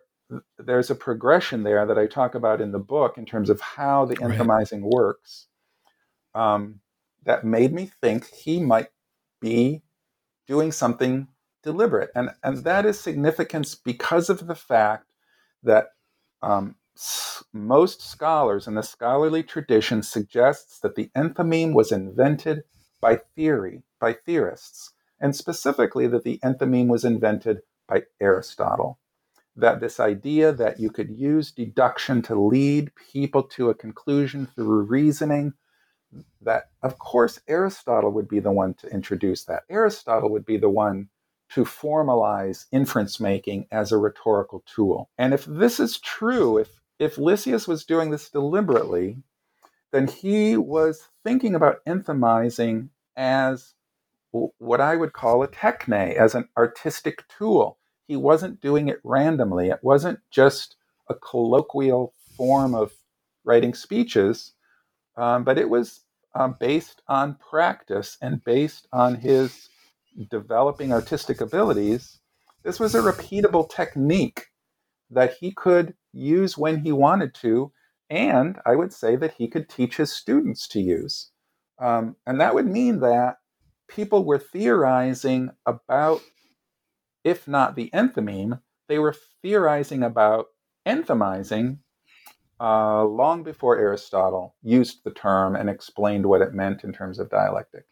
there's 0.58 0.90
a 0.90 0.96
progression 0.96 1.64
there 1.64 1.86
that 1.86 1.98
I 1.98 2.08
talk 2.08 2.36
about 2.36 2.62
in 2.62 2.72
the 2.72 2.80
book 2.80 3.18
in 3.18 3.26
terms 3.26 3.50
of 3.50 3.62
how 3.62 4.06
the 4.06 4.18
enthymizing 4.18 4.82
right. 4.84 4.92
works. 4.94 5.48
Um, 6.34 6.80
that 7.24 7.44
made 7.44 7.74
me 7.74 7.92
think 8.02 8.28
he 8.30 8.60
might 8.60 8.88
be 9.40 9.84
doing 10.48 10.72
something 10.72 11.28
deliberate, 11.62 12.10
and 12.16 12.32
and 12.42 12.64
that 12.64 12.86
is 12.86 13.00
significance 13.00 13.76
because 13.76 14.30
of 14.30 14.48
the 14.48 14.56
fact 14.56 15.12
that 15.62 15.90
um, 16.42 16.76
most 17.54 18.02
scholars 18.02 18.68
in 18.68 18.76
the 18.76 18.82
scholarly 18.82 19.44
tradition 19.44 20.02
suggests 20.02 20.80
that 20.80 20.96
the 20.96 21.12
enthymeme 21.16 21.74
was 21.74 21.92
invented 21.92 22.64
by 23.00 23.18
theory 23.36 23.84
by 24.00 24.14
theorists 24.14 24.94
and 25.22 25.36
specifically 25.36 26.08
that 26.08 26.24
the 26.24 26.40
enthymeme 26.44 26.88
was 26.88 27.06
invented 27.06 27.62
by 27.88 28.04
Aristotle. 28.20 29.00
That 29.56 29.80
this 29.80 30.00
idea 30.00 30.52
that 30.52 30.80
you 30.80 30.90
could 30.90 31.12
use 31.12 31.52
deduction 31.52 32.22
to 32.24 32.36
lead 32.36 32.92
people 32.96 33.44
to 33.44 33.70
a 33.70 33.76
conclusion 33.76 34.48
through 34.48 34.84
reasoning, 34.84 35.54
that 36.42 36.72
of 36.82 36.98
course 36.98 37.40
Aristotle 37.48 38.12
would 38.12 38.28
be 38.28 38.40
the 38.40 38.52
one 38.52 38.74
to 38.76 38.88
introduce 38.88 39.44
that. 39.46 39.64
Aristotle 39.70 40.32
would 40.32 40.46
be 40.46 40.58
the 40.58 40.70
one 40.70 41.10
to 41.52 41.66
formalize 41.66 42.66
inference 42.72 43.20
making 43.20 43.68
as 43.72 43.92
a 43.92 43.98
rhetorical 43.98 44.64
tool. 44.74 45.10
And 45.18 45.34
if 45.34 45.46
this 45.46 45.80
is 45.80 46.00
true, 46.00 46.58
if, 46.58 46.70
if 46.98 47.18
Lysias 47.18 47.68
was 47.68 47.84
doing 47.84 48.10
this 48.10 48.30
deliberately, 48.30 49.18
then 49.92 50.08
he 50.08 50.56
was 50.56 51.10
thinking 51.26 51.54
about 51.54 51.84
enthymizing 51.86 52.88
as 53.18 53.74
what 54.32 54.82
I 54.82 54.96
would 54.96 55.14
call 55.14 55.44
a 55.44 55.48
techne 55.48 56.16
as 56.16 56.36
an 56.36 56.48
artistic 56.58 57.24
tool. 57.28 57.78
He 58.08 58.16
wasn't 58.16 58.62
doing 58.62 58.88
it 58.88 59.00
randomly. 59.04 59.70
It 59.70 59.80
wasn't 59.82 60.20
just 60.32 60.76
a 61.10 61.16
colloquial 61.16 62.14
form 62.38 62.74
of 62.74 62.94
writing 63.44 63.74
speeches, 63.74 64.54
um, 65.18 65.44
but 65.44 65.58
it 65.58 65.70
was 65.70 66.02
um, 66.36 66.56
based 66.60 67.02
on 67.08 67.36
practice 67.36 68.18
and 68.22 68.44
based 68.44 68.88
on 68.94 69.16
his 69.16 69.70
developing 70.30 70.94
artistic 70.94 71.42
abilities. 71.42 72.20
This 72.64 72.80
was 72.80 72.96
a 72.96 73.02
repeatable 73.02 73.70
technique 73.70 74.48
that 75.10 75.36
he 75.40 75.52
could 75.52 75.94
use 76.14 76.58
when 76.58 76.84
he 76.84 76.92
wanted 76.92 77.34
to, 77.36 77.72
and 78.10 78.60
I 78.66 78.76
would 78.76 78.94
say 78.94 79.16
that 79.18 79.34
he 79.34 79.48
could 79.48 79.68
teach 79.70 79.98
his 79.98 80.12
students 80.12 80.68
to 80.70 80.80
use. 80.80 81.32
Um, 81.80 82.16
and 82.26 82.40
that 82.40 82.54
would 82.54 82.68
mean 82.68 83.00
that 83.00 83.38
people 83.94 84.24
were 84.26 84.40
theorizing 84.40 85.52
about, 85.66 86.22
if 87.24 87.48
not 87.48 87.76
the 87.76 87.90
enthymeme, 87.94 88.62
they 88.88 89.00
were 89.00 89.16
theorizing 89.42 90.04
about 90.04 90.48
enthymizing 90.86 91.78
uh, 92.60 93.04
long 93.04 93.44
before 93.44 93.78
Aristotle 93.78 94.56
used 94.64 95.04
the 95.04 95.12
term 95.12 95.56
and 95.56 95.70
explained 95.70 96.26
what 96.26 96.42
it 96.42 96.54
meant 96.54 96.84
in 96.84 96.94
terms 96.94 97.20
of 97.20 97.30
dialectic. 97.30 97.86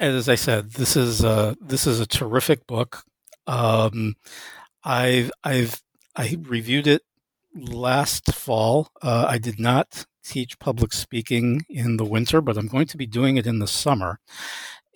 As 0.00 0.28
I 0.28 0.34
said, 0.34 0.72
this 0.72 0.96
is 0.96 1.22
a, 1.22 1.56
this 1.60 1.86
is 1.86 2.00
a 2.00 2.06
terrific 2.06 2.66
book. 2.66 3.04
Um, 3.46 4.16
I've 4.82 5.30
I've 5.42 5.82
I 6.16 6.36
reviewed 6.42 6.86
it 6.86 7.02
last 7.54 8.32
fall. 8.32 8.90
Uh, 9.02 9.26
I 9.28 9.38
did 9.38 9.58
not 9.58 10.06
teach 10.24 10.58
public 10.58 10.92
speaking 10.92 11.64
in 11.68 11.96
the 11.96 12.04
winter, 12.04 12.40
but 12.40 12.56
I'm 12.56 12.68
going 12.68 12.86
to 12.86 12.96
be 12.96 13.06
doing 13.06 13.36
it 13.36 13.46
in 13.46 13.58
the 13.58 13.68
summer. 13.68 14.20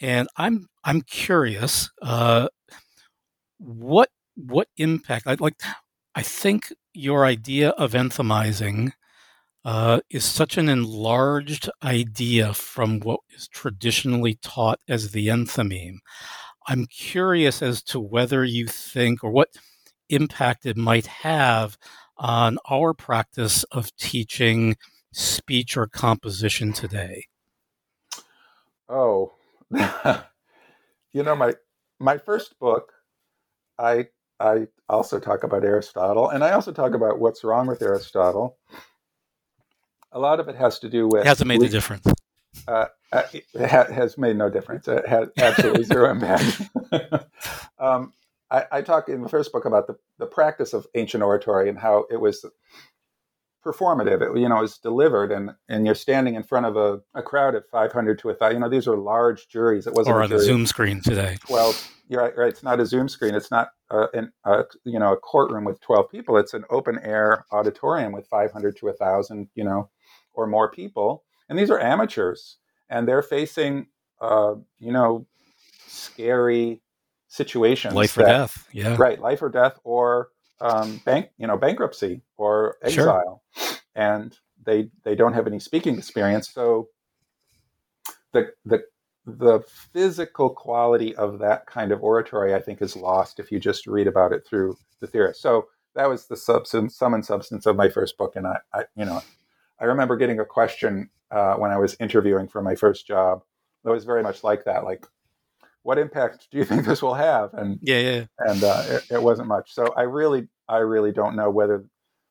And 0.00 0.28
I'm 0.36 0.68
I'm 0.84 1.02
curious, 1.02 1.90
uh, 2.02 2.48
what 3.58 4.10
what 4.36 4.68
impact? 4.76 5.26
I 5.26 5.36
like. 5.38 5.60
I 6.14 6.22
think 6.22 6.72
your 6.94 7.24
idea 7.24 7.70
of 7.70 7.92
enthymizing 7.92 8.92
uh, 9.64 10.00
is 10.10 10.24
such 10.24 10.56
an 10.56 10.68
enlarged 10.68 11.70
idea 11.82 12.54
from 12.54 13.00
what 13.00 13.20
is 13.30 13.48
traditionally 13.48 14.38
taught 14.42 14.80
as 14.88 15.12
the 15.12 15.28
enthymeme. 15.28 15.98
I'm 16.66 16.86
curious 16.86 17.62
as 17.62 17.82
to 17.84 18.00
whether 18.00 18.44
you 18.44 18.66
think 18.66 19.22
or 19.24 19.30
what 19.30 19.48
impact 20.08 20.66
it 20.66 20.76
might 20.76 21.06
have 21.06 21.76
on 22.16 22.58
our 22.70 22.94
practice 22.94 23.64
of 23.64 23.94
teaching 23.96 24.76
speech 25.12 25.76
or 25.76 25.86
composition 25.86 26.72
today? 26.72 27.26
Oh, 28.88 29.32
you 31.12 31.22
know 31.22 31.34
my 31.34 31.54
my 31.98 32.18
first 32.18 32.58
book, 32.58 32.92
I 33.78 34.08
I 34.40 34.68
also 34.88 35.18
talk 35.18 35.44
about 35.44 35.64
Aristotle, 35.64 36.30
and 36.30 36.44
I 36.44 36.52
also 36.52 36.72
talk 36.72 36.94
about 36.94 37.18
what's 37.18 37.44
wrong 37.44 37.66
with 37.66 37.82
Aristotle. 37.82 38.56
A 40.12 40.18
lot 40.18 40.40
of 40.40 40.48
it 40.48 40.56
has 40.56 40.78
to 40.80 40.88
do 40.88 41.06
with 41.06 41.22
it 41.22 41.26
hasn't 41.26 41.48
made 41.48 41.62
a 41.62 41.68
difference. 41.68 42.06
Uh, 42.66 42.86
uh 43.12 43.22
it 43.32 43.44
has 43.90 44.16
made 44.16 44.36
no 44.36 44.48
difference. 44.48 44.88
It 44.88 45.06
has 45.06 45.28
absolutely 45.36 45.84
zero 45.84 46.10
impact. 46.10 46.62
um, 47.78 48.12
I, 48.50 48.64
I, 48.72 48.82
talk 48.82 49.10
in 49.10 49.20
the 49.20 49.28
first 49.28 49.52
book 49.52 49.66
about 49.66 49.86
the, 49.86 49.98
the 50.18 50.26
practice 50.26 50.72
of 50.72 50.86
ancient 50.94 51.22
oratory 51.22 51.68
and 51.68 51.78
how 51.78 52.06
it 52.10 52.18
was 52.18 52.44
performative. 53.68 54.22
It, 54.22 54.40
you 54.40 54.48
know, 54.48 54.62
is 54.62 54.78
delivered, 54.78 55.30
and 55.30 55.50
and 55.68 55.84
you're 55.84 55.94
standing 55.94 56.34
in 56.34 56.42
front 56.42 56.66
of 56.66 56.76
a, 56.76 57.00
a 57.14 57.22
crowd 57.22 57.54
of 57.54 57.64
500 57.70 58.18
to 58.20 58.30
a 58.30 58.34
thousand. 58.34 58.56
You 58.56 58.60
know, 58.60 58.68
these 58.68 58.88
are 58.88 58.96
large 58.96 59.48
juries. 59.48 59.86
It 59.86 59.94
wasn't 59.94 60.16
or 60.16 60.22
on 60.22 60.32
a, 60.32 60.36
a 60.36 60.40
Zoom 60.40 60.66
screen 60.66 61.00
today. 61.00 61.36
Well, 61.48 61.74
you're 62.08 62.22
right, 62.22 62.36
right. 62.36 62.48
It's 62.48 62.62
not 62.62 62.80
a 62.80 62.86
Zoom 62.86 63.08
screen. 63.08 63.34
It's 63.34 63.50
not 63.50 63.68
uh, 63.90 64.06
an, 64.14 64.32
uh, 64.44 64.64
you 64.84 64.98
know 64.98 65.12
a 65.12 65.16
courtroom 65.16 65.64
with 65.64 65.80
12 65.80 66.10
people. 66.10 66.36
It's 66.36 66.54
an 66.54 66.64
open 66.70 66.98
air 67.02 67.44
auditorium 67.52 68.12
with 68.12 68.26
500 68.26 68.76
to 68.78 68.88
a 68.88 68.92
thousand. 68.92 69.48
You 69.54 69.64
know, 69.64 69.90
or 70.32 70.46
more 70.46 70.70
people, 70.70 71.24
and 71.48 71.58
these 71.58 71.70
are 71.70 71.80
amateurs, 71.80 72.58
and 72.88 73.06
they're 73.06 73.22
facing 73.22 73.86
uh, 74.20 74.54
you 74.78 74.92
know 74.92 75.26
scary 75.86 76.82
situations, 77.28 77.94
life 77.94 78.14
that, 78.14 78.22
or 78.22 78.26
death. 78.26 78.68
Yeah, 78.72 78.96
right, 78.98 79.20
life 79.20 79.42
or 79.42 79.50
death, 79.50 79.78
or 79.84 80.28
um, 80.60 81.00
bank, 81.04 81.30
you 81.38 81.46
know, 81.46 81.56
bankruptcy 81.56 82.22
or 82.36 82.76
exile, 82.82 83.42
sure. 83.56 83.76
and 83.94 84.36
they 84.64 84.90
they 85.04 85.14
don't 85.14 85.34
have 85.34 85.46
any 85.46 85.58
speaking 85.58 85.96
experience. 85.96 86.48
So 86.50 86.88
the 88.32 88.52
the 88.64 88.84
the 89.26 89.60
physical 89.92 90.50
quality 90.50 91.14
of 91.16 91.38
that 91.40 91.66
kind 91.66 91.92
of 91.92 92.02
oratory, 92.02 92.54
I 92.54 92.60
think, 92.60 92.80
is 92.80 92.96
lost 92.96 93.38
if 93.38 93.52
you 93.52 93.60
just 93.60 93.86
read 93.86 94.06
about 94.06 94.32
it 94.32 94.46
through 94.46 94.76
the 95.00 95.06
theorist. 95.06 95.42
So 95.42 95.68
that 95.94 96.08
was 96.08 96.26
the 96.26 96.36
substance, 96.36 96.96
sum 96.96 97.14
and 97.14 97.24
substance 97.24 97.66
of 97.66 97.76
my 97.76 97.88
first 97.88 98.16
book, 98.16 98.36
and 98.36 98.46
I, 98.46 98.58
I 98.72 98.84
you 98.96 99.04
know, 99.04 99.22
I 99.80 99.84
remember 99.84 100.16
getting 100.16 100.40
a 100.40 100.44
question 100.44 101.10
uh, 101.30 101.54
when 101.54 101.70
I 101.70 101.78
was 101.78 101.96
interviewing 102.00 102.48
for 102.48 102.62
my 102.62 102.74
first 102.74 103.06
job 103.06 103.42
that 103.84 103.90
was 103.90 104.04
very 104.04 104.22
much 104.22 104.44
like 104.44 104.64
that, 104.64 104.84
like 104.84 105.06
what 105.82 105.98
impact 105.98 106.48
do 106.50 106.58
you 106.58 106.64
think 106.64 106.84
this 106.86 107.02
will 107.02 107.14
have? 107.14 107.54
And 107.54 107.78
yeah, 107.82 107.98
yeah. 107.98 108.24
and 108.38 108.62
uh, 108.64 108.82
it, 108.86 109.06
it, 109.10 109.22
wasn't 109.22 109.48
much. 109.48 109.72
So 109.72 109.92
I 109.96 110.02
really, 110.02 110.48
I 110.68 110.78
really 110.78 111.12
don't 111.12 111.36
know 111.36 111.50
whether 111.50 111.84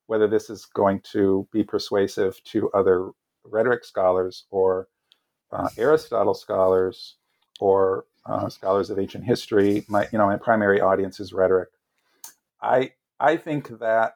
whether 0.08 0.28
this 0.28 0.50
is 0.50 0.66
going 0.66 1.02
to 1.12 1.48
be 1.52 1.64
persuasive 1.64 2.42
to 2.46 2.70
other 2.72 3.12
rhetoric 3.44 3.84
scholars 3.84 4.46
or 4.50 4.88
uh, 5.52 5.70
Aristotle 5.78 6.34
scholars 6.34 7.16
or 7.60 8.06
uh, 8.26 8.50
scholars 8.50 8.90
of 8.90 9.00
ancient 9.00 9.26
history. 9.26 9.86
My, 9.88 10.08
you 10.12 10.18
know, 10.18 10.26
my 10.26 10.38
primary 10.38 10.82
audience 10.82 11.20
is 11.20 11.34
rhetoric. 11.34 11.70
I, 12.62 12.92
I 13.20 13.38
think 13.38 13.80
that 13.80 14.16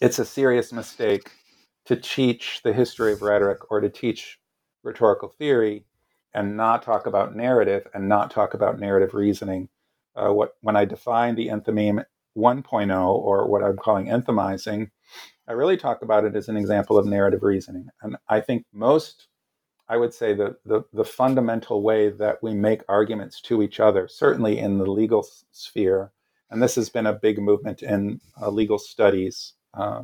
it's 0.00 0.18
a 0.18 0.24
serious 0.24 0.72
mistake 0.72 1.30
to 1.86 1.96
teach 1.96 2.60
the 2.62 2.72
history 2.72 3.12
of 3.12 3.22
rhetoric 3.22 3.70
or 3.70 3.80
to 3.80 3.88
teach 3.88 4.38
rhetorical 4.82 5.28
theory 5.28 5.84
and 6.34 6.56
not 6.56 6.82
talk 6.82 7.06
about 7.06 7.36
narrative 7.36 7.86
and 7.94 8.08
not 8.08 8.30
talk 8.30 8.54
about 8.54 8.78
narrative 8.78 9.14
reasoning. 9.14 9.68
Uh, 10.14 10.32
what 10.32 10.54
when 10.60 10.76
I 10.76 10.84
define 10.84 11.34
the 11.34 11.48
enthymeme 11.48 12.04
1.0 12.36 13.06
or 13.06 13.46
what 13.46 13.62
I'm 13.62 13.76
calling 13.76 14.06
enthymizing, 14.06 14.90
I 15.48 15.52
really 15.52 15.76
talk 15.76 16.02
about 16.02 16.24
it 16.24 16.36
as 16.36 16.48
an 16.48 16.56
example 16.56 16.98
of 16.98 17.06
narrative 17.06 17.42
reasoning. 17.42 17.88
And 18.02 18.16
I 18.28 18.40
think 18.40 18.64
most, 18.72 19.28
I 19.88 19.96
would 19.96 20.14
say, 20.14 20.34
the, 20.34 20.56
the, 20.64 20.82
the 20.92 21.04
fundamental 21.04 21.82
way 21.82 22.10
that 22.10 22.42
we 22.42 22.54
make 22.54 22.82
arguments 22.88 23.40
to 23.42 23.62
each 23.62 23.80
other, 23.80 24.08
certainly 24.08 24.58
in 24.58 24.78
the 24.78 24.90
legal 24.90 25.26
sphere, 25.50 26.12
and 26.50 26.62
this 26.62 26.74
has 26.74 26.90
been 26.90 27.06
a 27.06 27.14
big 27.14 27.38
movement 27.38 27.82
in 27.82 28.20
uh, 28.40 28.50
legal 28.50 28.78
studies 28.78 29.54
uh, 29.74 30.02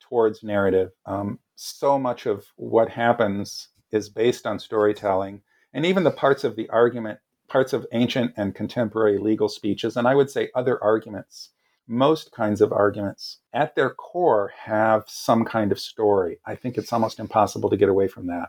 towards 0.00 0.42
narrative. 0.44 0.90
Um, 1.04 1.40
so 1.56 1.98
much 1.98 2.26
of 2.26 2.46
what 2.56 2.88
happens 2.88 3.68
is 3.94 4.08
based 4.08 4.46
on 4.46 4.58
storytelling, 4.58 5.42
and 5.72 5.86
even 5.86 6.04
the 6.04 6.10
parts 6.10 6.44
of 6.44 6.56
the 6.56 6.68
argument, 6.70 7.18
parts 7.48 7.72
of 7.72 7.86
ancient 7.92 8.32
and 8.36 8.54
contemporary 8.54 9.18
legal 9.18 9.48
speeches, 9.48 9.96
and 9.96 10.06
I 10.06 10.14
would 10.14 10.30
say 10.30 10.50
other 10.54 10.82
arguments, 10.82 11.50
most 11.86 12.32
kinds 12.32 12.60
of 12.60 12.72
arguments, 12.72 13.38
at 13.52 13.74
their 13.74 13.90
core 13.90 14.52
have 14.56 15.04
some 15.06 15.44
kind 15.44 15.70
of 15.70 15.78
story. 15.78 16.38
I 16.46 16.54
think 16.54 16.78
it's 16.78 16.92
almost 16.92 17.20
impossible 17.20 17.70
to 17.70 17.76
get 17.76 17.88
away 17.88 18.08
from 18.08 18.26
that. 18.28 18.48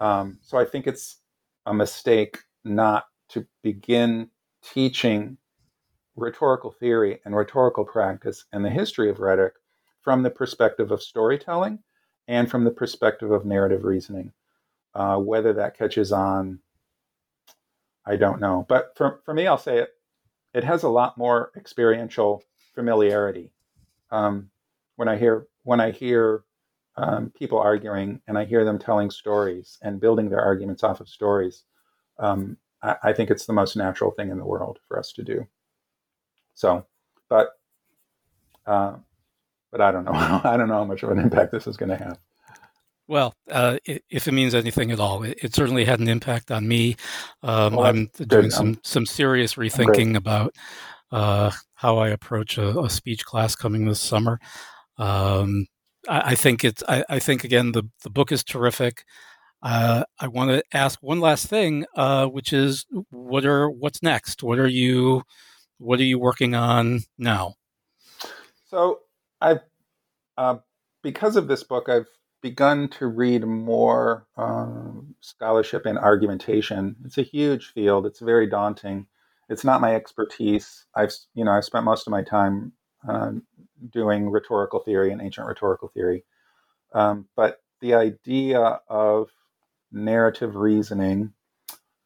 Um, 0.00 0.38
so 0.42 0.56
I 0.56 0.64
think 0.64 0.86
it's 0.86 1.16
a 1.66 1.74
mistake 1.74 2.38
not 2.64 3.06
to 3.30 3.46
begin 3.62 4.30
teaching 4.62 5.38
rhetorical 6.16 6.70
theory 6.70 7.20
and 7.24 7.36
rhetorical 7.36 7.84
practice 7.84 8.44
and 8.52 8.64
the 8.64 8.70
history 8.70 9.10
of 9.10 9.20
rhetoric 9.20 9.54
from 10.02 10.22
the 10.22 10.30
perspective 10.30 10.90
of 10.90 11.02
storytelling 11.02 11.80
and 12.26 12.50
from 12.50 12.64
the 12.64 12.70
perspective 12.70 13.30
of 13.30 13.44
narrative 13.44 13.84
reasoning. 13.84 14.32
Uh, 14.98 15.16
whether 15.16 15.52
that 15.52 15.78
catches 15.78 16.10
on, 16.10 16.58
I 18.04 18.16
don't 18.16 18.40
know. 18.40 18.66
But 18.68 18.94
for, 18.96 19.20
for 19.24 19.32
me, 19.32 19.46
I'll 19.46 19.56
say 19.56 19.78
it, 19.78 19.90
it 20.52 20.64
has 20.64 20.82
a 20.82 20.88
lot 20.88 21.16
more 21.16 21.52
experiential 21.56 22.42
familiarity. 22.74 23.52
Um, 24.10 24.50
when 24.96 25.06
I 25.06 25.16
hear 25.16 25.46
when 25.62 25.78
I 25.78 25.92
hear 25.92 26.42
um, 26.96 27.30
people 27.30 27.60
arguing 27.60 28.20
and 28.26 28.36
I 28.36 28.44
hear 28.44 28.64
them 28.64 28.76
telling 28.76 29.12
stories 29.12 29.78
and 29.82 30.00
building 30.00 30.30
their 30.30 30.40
arguments 30.40 30.82
off 30.82 31.00
of 31.00 31.08
stories, 31.08 31.62
um, 32.18 32.56
I, 32.82 32.96
I, 33.04 33.12
think 33.12 33.30
it's 33.30 33.46
the 33.46 33.52
most 33.52 33.76
natural 33.76 34.10
thing 34.10 34.30
in 34.30 34.38
the 34.38 34.44
world 34.44 34.80
for 34.88 34.98
us 34.98 35.12
to 35.12 35.22
do. 35.22 35.46
So, 36.54 36.84
but 37.28 37.50
uh, 38.66 38.96
but 39.70 39.80
I 39.80 39.92
don't 39.92 40.06
know. 40.06 40.10
I 40.42 40.56
don't 40.56 40.66
know 40.66 40.74
how 40.74 40.84
much 40.84 41.04
of 41.04 41.10
an 41.10 41.20
impact 41.20 41.52
this 41.52 41.68
is 41.68 41.76
going 41.76 41.90
to 41.90 42.04
have. 42.04 42.18
Well, 43.08 43.34
uh, 43.50 43.78
if 43.86 44.28
it 44.28 44.32
means 44.32 44.54
anything 44.54 44.90
at 44.90 45.00
all, 45.00 45.22
it, 45.22 45.38
it, 45.42 45.54
certainly 45.54 45.86
had 45.86 45.98
an 45.98 46.08
impact 46.08 46.50
on 46.50 46.68
me. 46.68 46.96
Um, 47.42 47.74
well, 47.74 47.86
I'm 47.86 48.10
doing 48.26 48.50
some 48.50 48.78
some 48.84 49.06
serious 49.06 49.54
rethinking 49.54 50.14
about 50.14 50.54
uh, 51.10 51.50
how 51.72 51.96
I 51.96 52.08
approach 52.08 52.58
a, 52.58 52.78
a, 52.78 52.90
speech 52.90 53.24
class 53.24 53.56
coming 53.56 53.86
this 53.86 53.98
summer. 53.98 54.38
Um, 54.98 55.66
I, 56.06 56.32
I, 56.32 56.34
think 56.34 56.64
it's. 56.64 56.82
I, 56.86 57.02
I, 57.08 57.18
think 57.18 57.44
again, 57.44 57.72
the 57.72 57.84
the 58.02 58.10
book 58.10 58.30
is 58.30 58.44
terrific. 58.44 59.04
Uh, 59.62 60.04
I 60.20 60.28
want 60.28 60.50
to 60.50 60.62
ask 60.76 60.98
one 61.02 61.20
last 61.20 61.46
thing, 61.46 61.86
uh, 61.96 62.26
which 62.26 62.52
is 62.52 62.84
what 63.08 63.46
are 63.46 63.70
what's 63.70 64.02
next? 64.02 64.42
What 64.42 64.58
are 64.58 64.68
you 64.68 65.22
what 65.78 65.98
are 65.98 66.04
you 66.04 66.18
working 66.18 66.54
on 66.54 67.00
now? 67.16 67.54
So 68.66 69.00
I've 69.40 69.60
uh, 70.36 70.56
because 71.02 71.36
of 71.36 71.48
this 71.48 71.64
book, 71.64 71.88
I've 71.88 72.06
begun 72.42 72.88
to 72.88 73.06
read 73.06 73.44
more 73.44 74.26
um, 74.36 75.14
scholarship 75.20 75.86
and 75.86 75.98
argumentation. 75.98 76.96
It's 77.04 77.18
a 77.18 77.22
huge 77.22 77.72
field. 77.72 78.06
It's 78.06 78.20
very 78.20 78.48
daunting. 78.48 79.06
It's 79.48 79.64
not 79.64 79.80
my 79.80 79.94
expertise. 79.94 80.86
I've 80.94 81.12
you 81.34 81.44
know 81.44 81.52
I've 81.52 81.64
spent 81.64 81.84
most 81.84 82.06
of 82.06 82.10
my 82.10 82.22
time 82.22 82.72
uh, 83.08 83.32
doing 83.90 84.30
rhetorical 84.30 84.80
theory 84.80 85.12
and 85.12 85.22
ancient 85.22 85.46
rhetorical 85.46 85.88
theory, 85.88 86.24
um, 86.94 87.26
but 87.36 87.62
the 87.80 87.94
idea 87.94 88.80
of 88.88 89.30
narrative 89.92 90.56
reasoning 90.56 91.32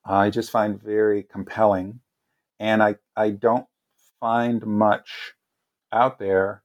I 0.04 0.30
just 0.30 0.50
find 0.50 0.82
very 0.82 1.22
compelling, 1.22 2.00
and 2.58 2.82
I 2.82 2.96
I 3.16 3.30
don't 3.30 3.66
find 4.20 4.64
much 4.66 5.34
out 5.92 6.18
there 6.18 6.62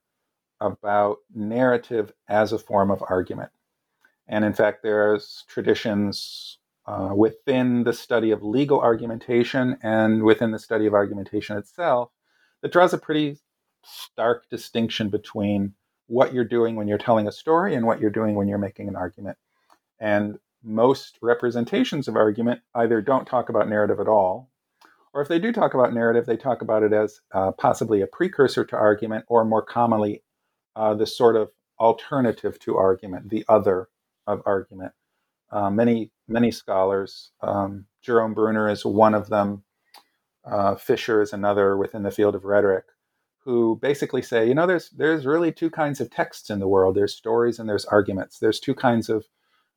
about 0.60 1.18
narrative 1.34 2.12
as 2.28 2.52
a 2.52 2.58
form 2.58 2.90
of 2.90 3.02
argument. 3.08 3.50
And 4.28 4.44
in 4.44 4.52
fact, 4.52 4.82
there's 4.82 5.44
traditions 5.48 6.58
uh, 6.86 7.12
within 7.14 7.84
the 7.84 7.92
study 7.92 8.30
of 8.30 8.42
legal 8.42 8.80
argumentation 8.80 9.78
and 9.82 10.22
within 10.22 10.52
the 10.52 10.58
study 10.58 10.86
of 10.86 10.94
argumentation 10.94 11.56
itself 11.56 12.10
that 12.62 12.72
draws 12.72 12.92
a 12.92 12.98
pretty 12.98 13.38
stark 13.84 14.48
distinction 14.50 15.08
between 15.08 15.74
what 16.06 16.32
you're 16.32 16.44
doing 16.44 16.76
when 16.76 16.88
you're 16.88 16.98
telling 16.98 17.26
a 17.26 17.32
story 17.32 17.74
and 17.74 17.86
what 17.86 18.00
you're 18.00 18.10
doing 18.10 18.34
when 18.34 18.48
you're 18.48 18.58
making 18.58 18.88
an 18.88 18.96
argument. 18.96 19.36
And 20.00 20.38
most 20.62 21.18
representations 21.22 22.08
of 22.08 22.16
argument 22.16 22.60
either 22.74 23.00
don't 23.00 23.26
talk 23.26 23.48
about 23.48 23.68
narrative 23.68 24.00
at 24.00 24.08
all, 24.08 24.50
or 25.12 25.22
if 25.22 25.28
they 25.28 25.38
do 25.38 25.52
talk 25.52 25.74
about 25.74 25.94
narrative, 25.94 26.26
they 26.26 26.36
talk 26.36 26.62
about 26.62 26.82
it 26.82 26.92
as 26.92 27.20
uh, 27.32 27.52
possibly 27.52 28.00
a 28.00 28.06
precursor 28.06 28.64
to 28.64 28.76
argument, 28.76 29.24
or 29.28 29.44
more 29.44 29.62
commonly, 29.62 30.22
uh, 30.76 30.94
the 30.94 31.06
sort 31.06 31.36
of 31.36 31.50
alternative 31.78 32.58
to 32.60 32.76
argument, 32.76 33.30
the 33.30 33.44
other 33.48 33.88
of 34.28 34.42
argument. 34.46 34.92
Uh, 35.50 35.70
many 35.70 36.12
many 36.28 36.50
scholars, 36.50 37.32
um, 37.40 37.86
Jerome 38.02 38.34
Bruner 38.34 38.68
is 38.68 38.84
one 38.84 39.14
of 39.14 39.28
them. 39.28 39.64
Uh, 40.44 40.76
Fisher 40.76 41.22
is 41.22 41.32
another 41.32 41.76
within 41.76 42.02
the 42.02 42.10
field 42.10 42.34
of 42.34 42.44
rhetoric, 42.44 42.84
who 43.44 43.78
basically 43.80 44.22
say, 44.22 44.46
you 44.46 44.54
know, 44.54 44.66
there's 44.66 44.90
there's 44.90 45.26
really 45.26 45.50
two 45.52 45.70
kinds 45.70 46.00
of 46.00 46.10
texts 46.10 46.50
in 46.50 46.58
the 46.60 46.68
world. 46.68 46.94
There's 46.94 47.14
stories 47.14 47.58
and 47.58 47.68
there's 47.68 47.86
arguments. 47.86 48.38
There's 48.38 48.60
two 48.60 48.74
kinds 48.74 49.08
of 49.08 49.26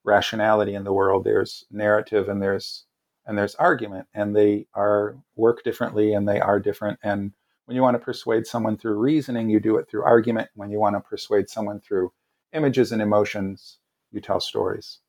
rationality 0.03 0.75
in 0.75 0.83
the 0.83 0.93
world. 0.93 1.23
There's 1.23 1.65
narrative 1.71 2.27
and 2.29 2.41
there's 2.41 2.85
and 3.25 3.37
there's 3.37 3.55
argument, 3.55 4.07
and 4.13 4.35
they 4.35 4.67
are 4.73 5.15
work 5.35 5.63
differently 5.63 6.13
and 6.13 6.27
they 6.27 6.41
are 6.41 6.59
different. 6.59 6.99
And 7.03 7.31
when 7.65 7.75
you 7.75 7.81
want 7.81 7.95
to 7.95 8.03
persuade 8.03 8.45
someone 8.47 8.77
through 8.77 8.99
reasoning, 8.99 9.49
you 9.49 9.61
do 9.61 9.77
it 9.77 9.87
through 9.89 10.03
argument. 10.03 10.49
When 10.55 10.71
you 10.71 10.79
want 10.79 10.95
to 10.95 10.99
persuade 10.99 11.49
someone 11.49 11.79
through 11.79 12.11
images 12.53 12.91
and 12.91 13.01
emotions, 13.01 13.77
you 14.11 14.21
tell 14.21 14.39
stories. 14.39 14.99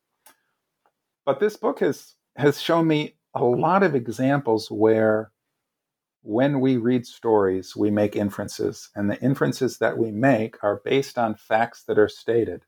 But 1.25 1.41
this 1.41 1.57
book 1.57 1.81
has 1.81 2.15
has 2.37 2.61
shown 2.61 2.87
me 2.87 3.17
a 3.35 3.45
lot 3.45 3.83
of 3.83 3.95
examples 3.95 4.71
where 4.71 5.33
when 6.23 6.61
we 6.61 6.77
read 6.77 7.05
stories, 7.05 7.77
we 7.77 7.91
make 7.91 8.15
inferences, 8.17 8.91
and 8.95 9.11
the 9.11 9.21
inferences 9.21 9.79
that 9.79 9.99
we 9.99 10.11
make 10.11 10.63
are 10.63 10.81
based 10.85 11.19
on 11.19 11.35
facts 11.35 11.83
that 11.85 11.99
are 11.99 12.09
stated. 12.09 12.65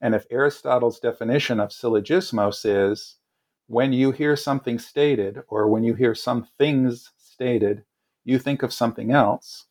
And 0.00 0.14
if 0.14 0.26
Aristotle's 0.30 0.98
definition 0.98 1.60
of 1.60 1.70
syllogismos 1.70 2.64
is 2.64 3.16
when 3.66 3.92
you 3.92 4.10
hear 4.10 4.34
something 4.34 4.78
stated 4.78 5.42
or 5.48 5.68
when 5.68 5.84
you 5.84 5.94
hear 5.94 6.14
some 6.14 6.48
things 6.58 7.12
stated, 7.16 7.84
you 8.24 8.38
think 8.38 8.62
of 8.62 8.72
something 8.72 9.12
else, 9.12 9.66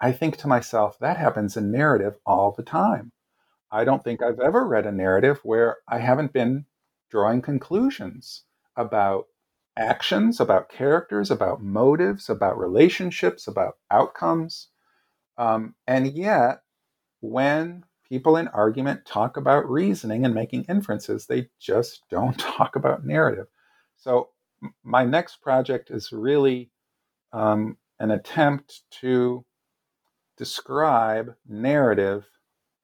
I 0.00 0.12
think 0.12 0.36
to 0.38 0.48
myself, 0.48 0.98
that 0.98 1.16
happens 1.16 1.56
in 1.56 1.70
narrative 1.70 2.16
all 2.26 2.52
the 2.52 2.62
time. 2.62 3.12
I 3.74 3.82
don't 3.82 4.04
think 4.04 4.22
I've 4.22 4.38
ever 4.38 4.64
read 4.64 4.86
a 4.86 4.92
narrative 4.92 5.40
where 5.42 5.78
I 5.88 5.98
haven't 5.98 6.32
been 6.32 6.66
drawing 7.10 7.42
conclusions 7.42 8.44
about 8.76 9.26
actions, 9.76 10.38
about 10.38 10.68
characters, 10.68 11.28
about 11.28 11.60
motives, 11.60 12.30
about 12.30 12.56
relationships, 12.56 13.48
about 13.48 13.78
outcomes. 13.90 14.68
Um, 15.38 15.74
and 15.88 16.06
yet, 16.06 16.60
when 17.20 17.82
people 18.08 18.36
in 18.36 18.46
argument 18.46 19.06
talk 19.06 19.36
about 19.36 19.68
reasoning 19.68 20.24
and 20.24 20.32
making 20.32 20.66
inferences, 20.68 21.26
they 21.26 21.48
just 21.58 22.02
don't 22.10 22.38
talk 22.38 22.76
about 22.76 23.04
narrative. 23.04 23.48
So, 23.96 24.28
my 24.84 25.04
next 25.04 25.42
project 25.42 25.90
is 25.90 26.12
really 26.12 26.70
um, 27.32 27.76
an 27.98 28.12
attempt 28.12 28.82
to 29.00 29.44
describe 30.36 31.34
narrative 31.48 32.24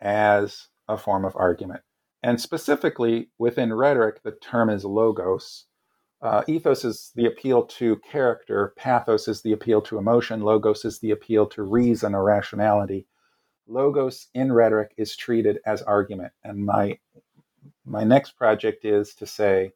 as 0.00 0.66
a 0.90 0.98
form 0.98 1.24
of 1.24 1.36
argument. 1.36 1.82
And 2.22 2.40
specifically 2.40 3.30
within 3.38 3.72
rhetoric, 3.72 4.22
the 4.22 4.32
term 4.32 4.68
is 4.68 4.84
logos, 4.84 5.66
uh, 6.22 6.42
ethos 6.46 6.84
is 6.84 7.12
the 7.14 7.24
appeal 7.24 7.62
to 7.64 7.96
character, 7.96 8.74
pathos 8.76 9.26
is 9.26 9.40
the 9.40 9.52
appeal 9.52 9.80
to 9.80 9.96
emotion, 9.96 10.42
logos 10.42 10.84
is 10.84 10.98
the 10.98 11.12
appeal 11.12 11.46
to 11.46 11.62
reason 11.62 12.14
or 12.14 12.22
rationality. 12.22 13.06
Logos 13.66 14.26
in 14.34 14.52
rhetoric 14.52 14.92
is 14.98 15.16
treated 15.16 15.60
as 15.64 15.80
argument. 15.82 16.32
And 16.44 16.64
my 16.64 16.98
my 17.86 18.04
next 18.04 18.32
project 18.32 18.84
is 18.84 19.14
to 19.14 19.26
say 19.26 19.72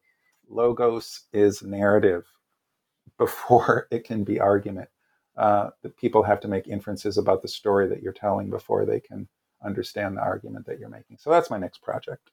logos 0.47 1.23
is 1.33 1.63
narrative 1.63 2.25
before 3.17 3.87
it 3.89 4.03
can 4.03 4.23
be 4.23 4.39
argument. 4.39 4.89
Uh, 5.37 5.69
that 5.81 5.97
people 5.97 6.23
have 6.23 6.39
to 6.39 6.47
make 6.47 6.65
inferences 6.65 7.17
about 7.17 7.41
the 7.41 7.47
story 7.47 7.89
that 7.89 8.01
you're 8.01 8.13
telling 8.13 8.49
before 8.49 8.85
they 8.85 9.01
can 9.01 9.27
understand 9.65 10.17
the 10.17 10.21
argument 10.21 10.65
that 10.67 10.79
you're 10.79 10.89
making. 10.89 11.17
So 11.19 11.29
that's 11.29 11.49
my 11.49 11.57
next 11.57 11.81
project. 11.81 12.29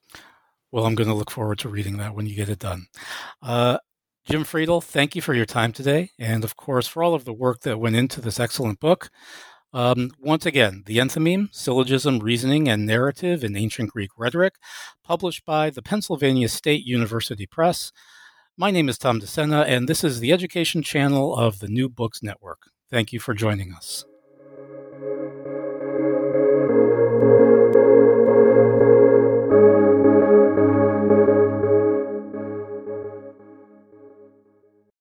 Well, 0.71 0.87
I'm 0.87 0.95
going 0.95 1.09
to 1.09 1.15
look 1.15 1.31
forward 1.31 1.59
to 1.61 1.69
reading 1.69 1.99
that 1.99 2.15
when 2.15 2.27
you 2.27 2.35
get 2.35 2.49
it 2.49 2.59
done. 2.59 2.87
Uh, 3.43 3.79
Jim 4.25 4.45
Fredal, 4.45 4.83
thank 4.83 5.17
you 5.17 5.23
for 5.23 5.35
your 5.35 5.45
time 5.45 5.73
today, 5.73 6.11
and 6.19 6.45
of 6.45 6.57
course 6.57 6.87
for 6.87 7.03
all 7.03 7.15
of 7.15 7.25
the 7.25 7.33
work 7.33 7.61
that 7.61 7.81
went 7.81 7.97
into 7.97 8.21
this 8.21 8.39
excellent 8.39 8.79
book. 8.79 9.11
Um, 9.75 10.11
once 10.21 10.47
again, 10.47 10.83
The 10.87 10.99
Enthymeme, 10.99 11.49
Syllogism, 11.53 12.19
Reasoning, 12.19 12.69
and 12.69 12.87
Narrative 12.87 13.43
in 13.43 13.57
Ancient 13.57 13.91
Greek 13.91 14.11
Rhetoric, 14.17 14.55
published 15.03 15.45
by 15.45 15.71
the 15.71 15.83
Pennsylvania 15.83 16.49
State 16.49 16.85
University 16.85 17.47
Press. 17.47 17.91
My 18.57 18.71
name 18.71 18.89
is 18.89 18.99
Tom 18.99 19.19
DeSena, 19.19 19.67
and 19.67 19.89
this 19.89 20.05
is 20.05 20.21
the 20.21 20.31
education 20.31 20.83
channel 20.83 21.35
of 21.35 21.61
the 21.61 21.69
New 21.69 21.89
Books 21.89 22.23
Network. 22.23 22.71
Thank 22.91 23.13
you 23.13 23.19
for 23.19 23.33
joining 23.33 23.73
us. 23.73 24.05